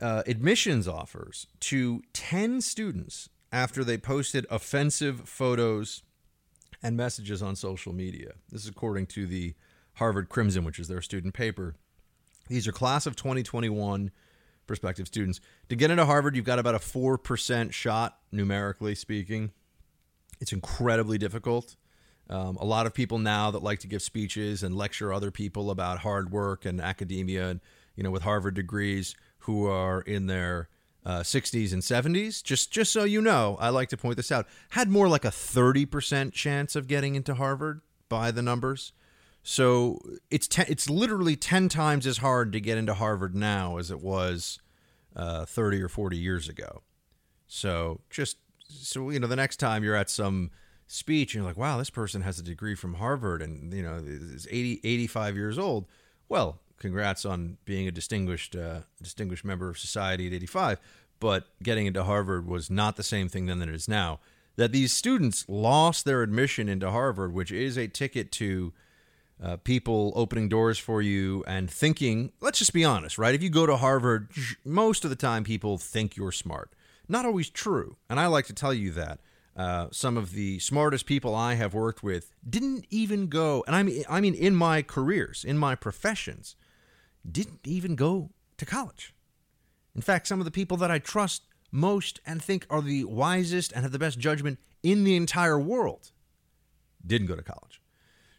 [0.00, 6.02] uh, admissions offers to 10 students after they posted offensive photos
[6.82, 8.32] and messages on social media.
[8.50, 9.54] This is according to the
[9.94, 11.76] Harvard Crimson, which is their student paper.
[12.52, 14.10] These are class of 2021
[14.66, 15.40] prospective students.
[15.70, 19.52] To get into Harvard, you've got about a 4% shot, numerically speaking.
[20.38, 21.76] It's incredibly difficult.
[22.28, 25.70] Um, a lot of people now that like to give speeches and lecture other people
[25.70, 27.60] about hard work and academia, and
[27.96, 30.68] you know, with Harvard degrees, who are in their
[31.06, 32.42] uh, 60s and 70s.
[32.42, 34.46] Just just so you know, I like to point this out.
[34.70, 38.92] Had more like a 30% chance of getting into Harvard by the numbers.
[39.42, 40.00] So
[40.30, 44.00] it's ten, it's literally 10 times as hard to get into Harvard now as it
[44.00, 44.60] was
[45.16, 46.82] uh, 30 or 40 years ago.
[47.48, 48.38] So just
[48.68, 50.50] so you know, the next time you're at some
[50.86, 54.02] speech, and you're like, wow, this person has a degree from Harvard and, you know,
[54.04, 55.86] is 80, 85 years old.
[56.28, 60.80] Well, congrats on being a distinguished, uh, distinguished member of society at 85.
[61.18, 64.20] But getting into Harvard was not the same thing then that it is now.
[64.56, 68.72] That these students lost their admission into Harvard, which is a ticket to
[69.42, 73.34] uh, people opening doors for you and thinking, let's just be honest, right?
[73.34, 74.30] If you go to Harvard,
[74.64, 76.72] most of the time people think you're smart.
[77.08, 77.96] Not always true.
[78.08, 79.20] And I like to tell you that.
[79.54, 83.82] Uh, some of the smartest people I have worked with didn't even go, and I
[83.82, 86.56] mean, I mean, in my careers, in my professions,
[87.30, 89.14] didn't even go to college.
[89.94, 93.72] In fact, some of the people that I trust most and think are the wisest
[93.72, 96.12] and have the best judgment in the entire world
[97.06, 97.80] didn't go to college.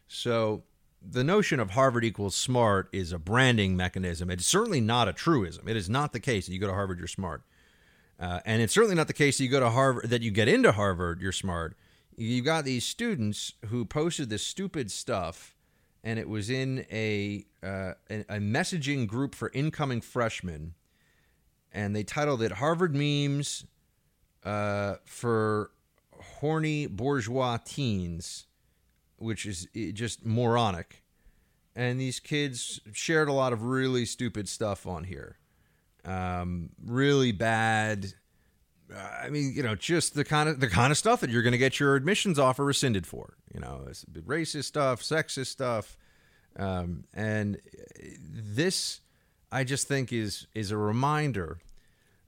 [0.08, 0.64] So
[1.08, 4.30] the notion of Harvard equals smart is a branding mechanism.
[4.30, 5.68] It's certainly not a truism.
[5.68, 7.42] It is not the case that you go to Harvard, you're smart.
[8.18, 10.48] Uh, and it's certainly not the case that you go to Harvard, that you get
[10.48, 11.76] into Harvard, you're smart.
[12.16, 15.54] You got these students who posted this stupid stuff,
[16.04, 20.74] and it was in a, uh, a messaging group for incoming freshmen,
[21.72, 23.64] and they titled it "Harvard Memes
[24.44, 25.72] uh, for
[26.12, 28.46] Horny Bourgeois Teens,"
[29.24, 31.02] which is just moronic.
[31.76, 35.38] And these kids shared a lot of really stupid stuff on here
[36.04, 38.12] um, really bad.
[38.94, 41.52] I mean, you know, just the kind of the kind of stuff that you're going
[41.52, 43.36] to get your admissions offer rescinded for.
[43.52, 45.96] You know, it's racist stuff, sexist stuff,
[46.56, 47.60] um, and
[48.20, 49.00] this,
[49.50, 51.58] I just think is is a reminder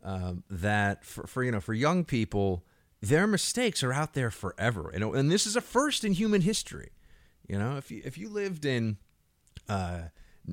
[0.03, 2.65] um, that for, for you know for young people,
[3.01, 6.91] their mistakes are out there forever, and and this is a first in human history.
[7.49, 8.97] You know, if you if you lived in,
[9.69, 10.09] uh,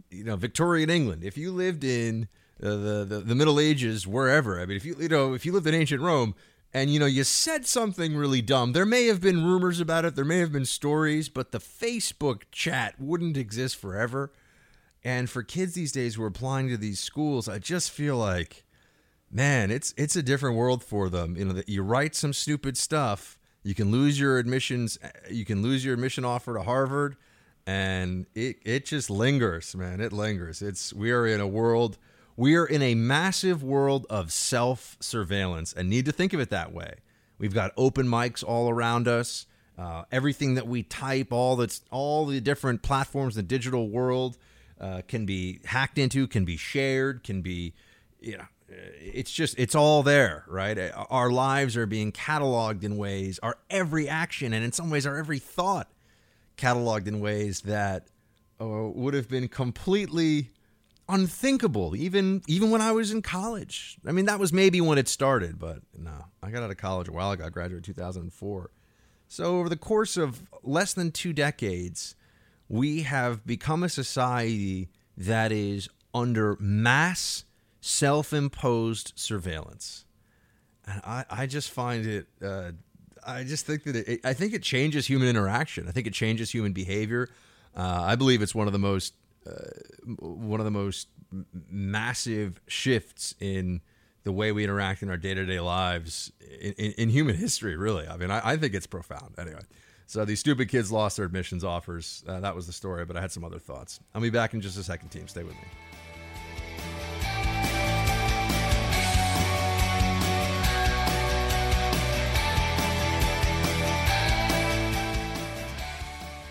[0.10, 2.28] you know, Victorian England, if you lived in
[2.60, 4.60] the, the the Middle Ages, wherever.
[4.60, 6.36] I mean, if you you know if you lived in ancient Rome
[6.74, 10.16] and you know you said something really dumb, there may have been rumors about it,
[10.16, 14.32] there may have been stories, but the Facebook chat wouldn't exist forever.
[15.04, 18.63] And for kids these days who are applying to these schools, I just feel like,
[19.34, 21.36] man, it's it's a different world for them.
[21.36, 24.98] You know, you write some stupid stuff, you can lose your admissions,
[25.30, 27.18] you can lose your admission offer to Harvard,
[27.66, 30.00] and it it just lingers, man.
[30.00, 30.62] It lingers.
[30.62, 31.98] It's we are in a world
[32.36, 36.50] we are in a massive world of self surveillance and need to think of it
[36.50, 36.96] that way.
[37.38, 39.46] We've got open mics all around us.
[39.78, 44.38] Uh, everything that we type, all that's all the different platforms, the digital world,
[44.80, 47.74] uh, can be hacked into, can be shared, can be,
[48.20, 48.46] you know,
[49.00, 50.78] it's just it's all there, right?
[51.10, 55.18] Our lives are being cataloged in ways, our every action, and in some ways, our
[55.18, 55.90] every thought,
[56.58, 58.08] cataloged in ways that
[58.62, 60.52] uh, would have been completely
[61.10, 63.98] unthinkable even even when I was in college.
[64.06, 67.08] I mean, that was maybe when it started, but no, I got out of college
[67.08, 67.46] a while ago.
[67.46, 68.72] I graduated 2004.
[69.28, 72.16] So over the course of less than two decades,
[72.70, 77.46] we have become a society that is under mass
[77.84, 80.06] self-imposed surveillance,
[80.88, 82.28] and I, I just find it.
[82.42, 82.72] Uh,
[83.26, 85.88] I just think that it, I think it changes human interaction.
[85.88, 87.30] I think it changes human behavior.
[87.76, 89.14] Uh, I believe it's one of the most
[89.46, 89.52] uh,
[90.20, 91.10] one of the most
[91.70, 93.82] massive shifts in
[94.24, 98.16] the way we interact in our day-to-day lives in, in, in human history really i
[98.16, 99.62] mean I, I, think it's profound anyway
[100.06, 103.22] so these stupid kids lost their admissions offers uh, that was the story but i
[103.22, 105.68] had some other thoughts i'll be back in just a second team stay with me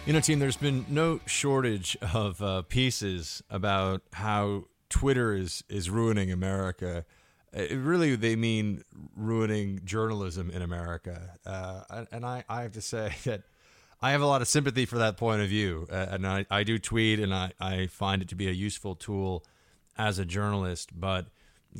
[0.05, 5.89] You know, team, there's been no shortage of uh, pieces about how Twitter is is
[5.91, 7.05] ruining America.
[7.53, 8.83] It really, they mean
[9.15, 11.35] ruining journalism in America.
[11.47, 13.43] Uh, and I, I have to say that
[14.01, 15.87] I have a lot of sympathy for that point of view.
[15.89, 18.97] Uh, and I, I do tweet, and I, I find it to be a useful
[18.97, 19.45] tool
[19.97, 20.99] as a journalist.
[20.99, 21.27] But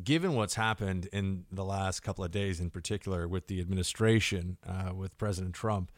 [0.05, 4.94] given what's happened in the last couple of days, in particular with the administration, uh,
[4.94, 5.90] with President Trump,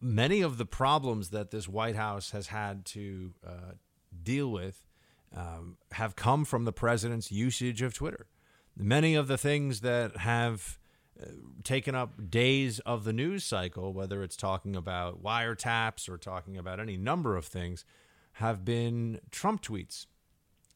[0.00, 3.72] many of the problems that this White House has had to uh,
[4.22, 4.82] deal with
[5.34, 8.26] um, have come from the president's usage of Twitter.
[8.76, 10.78] Many of the things that have
[11.20, 11.26] uh,
[11.64, 16.80] taken up days of the news cycle, whether it's talking about wiretaps or talking about
[16.80, 17.84] any number of things,
[18.34, 20.06] have been Trump tweets.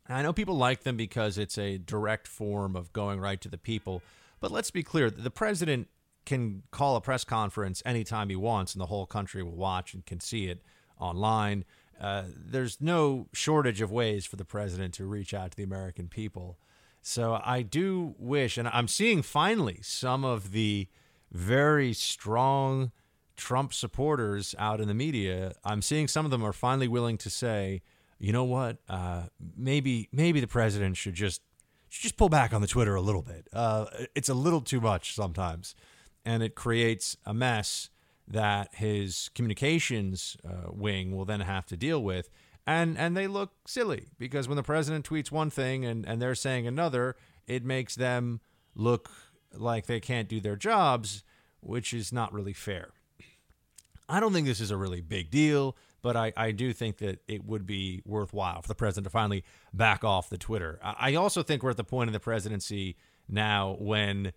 [0.08, 3.58] I know people like them because it's a direct form of going right to the
[3.58, 4.02] people.
[4.40, 5.88] But let's be clear the president
[6.24, 10.04] can call a press conference anytime he wants, and the whole country will watch and
[10.06, 10.62] can see it
[10.98, 11.64] online.
[12.00, 16.08] Uh, there's no shortage of ways for the president to reach out to the American
[16.08, 16.58] people.
[17.00, 20.88] So I do wish, and I'm seeing finally some of the
[21.32, 22.92] very strong
[23.36, 27.30] Trump supporters out in the media, I'm seeing some of them are finally willing to
[27.30, 27.82] say,
[28.18, 29.24] you know what, uh,
[29.56, 31.42] maybe maybe the president should just
[31.88, 33.48] should just pull back on the Twitter a little bit.
[33.52, 35.74] Uh, it's a little too much sometimes,
[36.24, 37.90] and it creates a mess
[38.28, 42.28] that his communications uh, wing will then have to deal with.
[42.66, 46.36] And and they look silly because when the president tweets one thing and, and they're
[46.36, 47.16] saying another,
[47.46, 48.40] it makes them
[48.74, 49.10] look
[49.52, 51.24] like they can't do their jobs,
[51.60, 52.92] which is not really fair.
[54.08, 57.20] I don't think this is a really big deal, but I, I do think that
[57.26, 60.78] it would be worthwhile for the president to finally back off the Twitter.
[60.82, 62.96] I also think we're at the point in the presidency
[63.28, 64.32] now when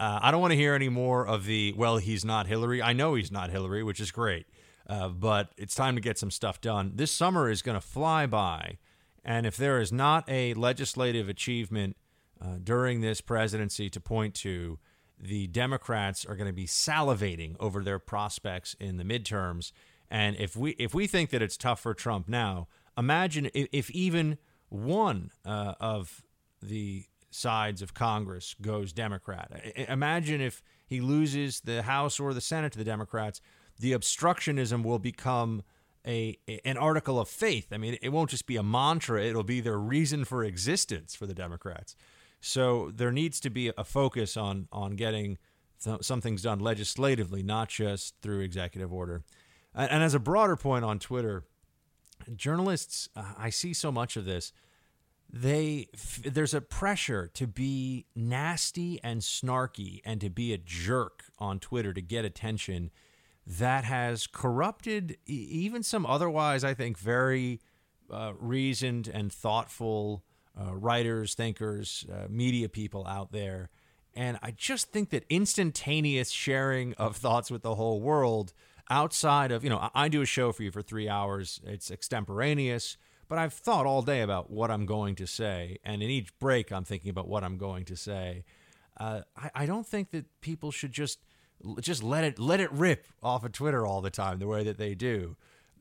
[0.00, 2.80] uh, I don't want to hear any more of the, well, he's not Hillary.
[2.82, 4.46] I know he's not Hillary, which is great,
[4.88, 6.92] uh, but it's time to get some stuff done.
[6.94, 8.78] This summer is going to fly by.
[9.22, 11.98] And if there is not a legislative achievement
[12.40, 14.78] uh, during this presidency to point to,
[15.18, 19.72] the Democrats are going to be salivating over their prospects in the midterms.
[20.10, 23.90] And if we if we think that it's tough for Trump now, imagine if, if
[23.90, 24.38] even
[24.70, 26.22] one uh, of
[26.62, 29.50] the sides of Congress goes Democrat.
[29.88, 33.40] Imagine if he loses the House or the Senate to the Democrats,
[33.78, 35.62] the obstructionism will become
[36.06, 37.68] a an article of faith.
[37.72, 41.26] I mean, it won't just be a mantra; it'll be their reason for existence for
[41.26, 41.94] the Democrats.
[42.40, 45.38] So there needs to be a focus on on getting
[45.82, 49.22] th- some things done legislatively, not just through executive order.
[49.74, 51.44] And, and as a broader point on Twitter,
[52.34, 54.52] journalists, uh, I see so much of this.
[55.32, 55.88] They
[56.24, 61.92] there's a pressure to be nasty and snarky and to be a jerk on Twitter
[61.92, 62.90] to get attention
[63.46, 67.60] that has corrupted even some otherwise, I think, very
[68.10, 70.24] uh, reasoned and thoughtful
[70.60, 73.70] uh, writers, thinkers, uh, media people out there.
[74.14, 78.52] And I just think that instantaneous sharing of thoughts with the whole world
[78.88, 82.96] outside of, you know, I do a show for you for three hours, it's extemporaneous,
[83.30, 85.78] but I've thought all day about what I'm going to say.
[85.84, 88.44] And in each break, I'm thinking about what I'm going to say.
[88.98, 91.20] Uh, I, I don't think that people should just
[91.80, 94.78] just let it let it rip off of Twitter all the time the way that
[94.78, 95.36] they do.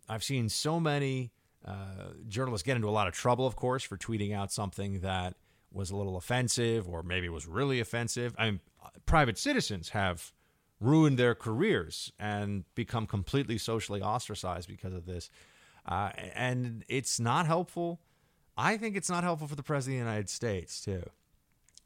[0.07, 1.31] I've seen so many
[1.65, 5.35] uh, journalists get into a lot of trouble, of course, for tweeting out something that
[5.71, 8.35] was a little offensive or maybe was really offensive.
[8.37, 8.59] I mean,
[9.07, 10.33] private citizens have
[10.79, 15.31] ruined their careers and become completely socially ostracized because of this.
[15.89, 17.99] Uh, and it's not helpful.
[18.55, 21.09] I think it's not helpful for the President of the United States, too.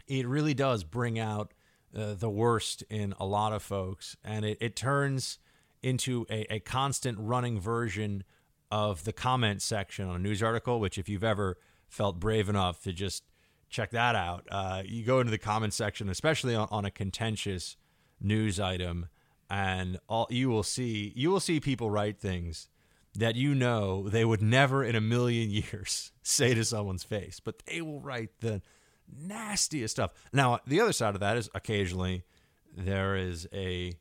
[0.08, 1.54] It really does bring out
[1.96, 5.40] uh, the worst in a lot of folks, and it, it turns
[5.82, 8.24] into a, a constant running version
[8.70, 11.58] of the comment section on a news article, which if you've ever
[11.88, 13.24] felt brave enough to just
[13.70, 17.78] check that out, uh, you go into the comment section, especially on, on a contentious
[18.20, 19.08] news item,
[19.50, 22.68] and all you will see you will see people write things
[23.16, 27.64] that you know they would never in a million years say to someone's face, but
[27.66, 28.62] they will write the
[29.16, 30.12] nastiest stuff.
[30.32, 32.24] Now, the other side of that is occasionally
[32.76, 33.94] there is a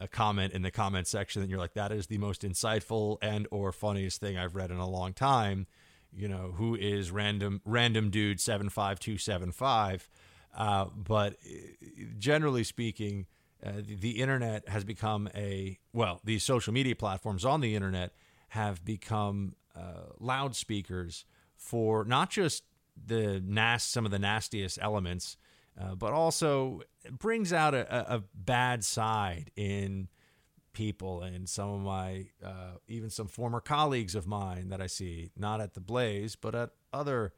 [0.00, 3.46] a comment in the comment section and you're like that is the most insightful and
[3.50, 5.66] or funniest thing I've read in a long time
[6.12, 10.08] you know who is random random dude 75275
[10.56, 11.56] uh, but uh,
[12.18, 13.26] generally speaking
[13.64, 18.12] uh, the, the, internet has become a well these social media platforms on the internet
[18.50, 21.24] have become uh, loudspeakers
[21.56, 22.64] for not just
[23.06, 25.36] the nas some of the nastiest elements
[25.80, 26.82] uh, but also
[27.18, 30.08] brings out a, a, bad side in
[30.72, 35.30] people and some of my uh, even some former colleagues of mine that I see
[35.36, 37.32] not at the Blaze but at other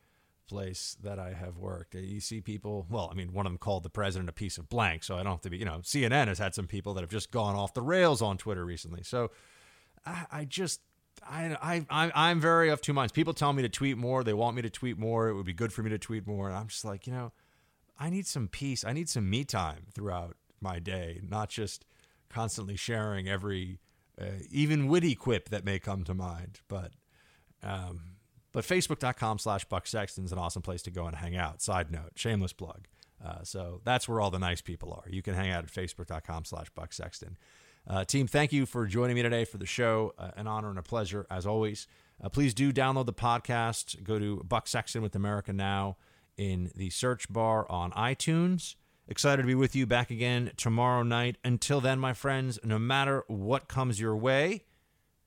[0.48, 1.94] place that I have worked.
[1.94, 2.86] You see people.
[2.90, 5.22] Well, I mean, one of them called the president a piece of blank, so I
[5.22, 5.56] don't have to be.
[5.56, 8.36] You know, CNN has had some people that have just gone off the rails on
[8.36, 9.02] Twitter recently.
[9.02, 9.30] So
[10.04, 10.80] I, I just
[11.28, 13.12] I, I, I'm very of two minds.
[13.12, 14.24] People tell me to tweet more.
[14.24, 15.28] They want me to tweet more.
[15.28, 16.48] It would be good for me to tweet more.
[16.48, 17.32] And I'm just like, you know,
[17.98, 18.84] I need some peace.
[18.84, 21.84] I need some me time throughout my day, not just
[22.28, 23.78] constantly sharing every
[24.20, 26.60] uh, even witty quip that may come to mind.
[26.68, 26.92] But
[27.62, 28.16] um,
[28.52, 31.62] but facebook.com slash Buck Sexton is an awesome place to go and hang out.
[31.62, 32.86] Side note, shameless plug.
[33.24, 35.08] Uh, so that's where all the nice people are.
[35.08, 37.38] You can hang out at facebook.com slash Buck Sexton.
[37.86, 40.14] Uh, team, thank you for joining me today for the show.
[40.16, 41.86] Uh, an honor and a pleasure, as always.
[42.22, 44.02] Uh, please do download the podcast.
[44.04, 45.96] Go to Buck Sexton with America Now
[46.36, 48.76] in the search bar on iTunes.
[49.08, 51.36] Excited to be with you back again tomorrow night.
[51.44, 54.62] Until then, my friends, no matter what comes your way,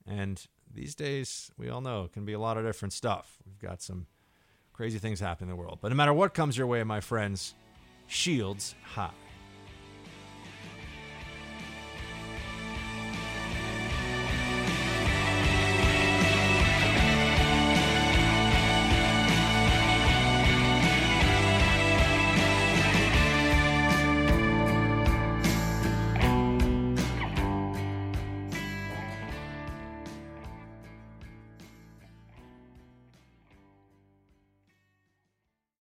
[0.08, 3.38] and these days, we all know, it can be a lot of different stuff.
[3.46, 4.08] We've got some
[4.72, 5.80] crazy things happening in the world.
[5.82, 7.54] But no matter what comes your way, my friends,
[8.08, 9.12] shields high.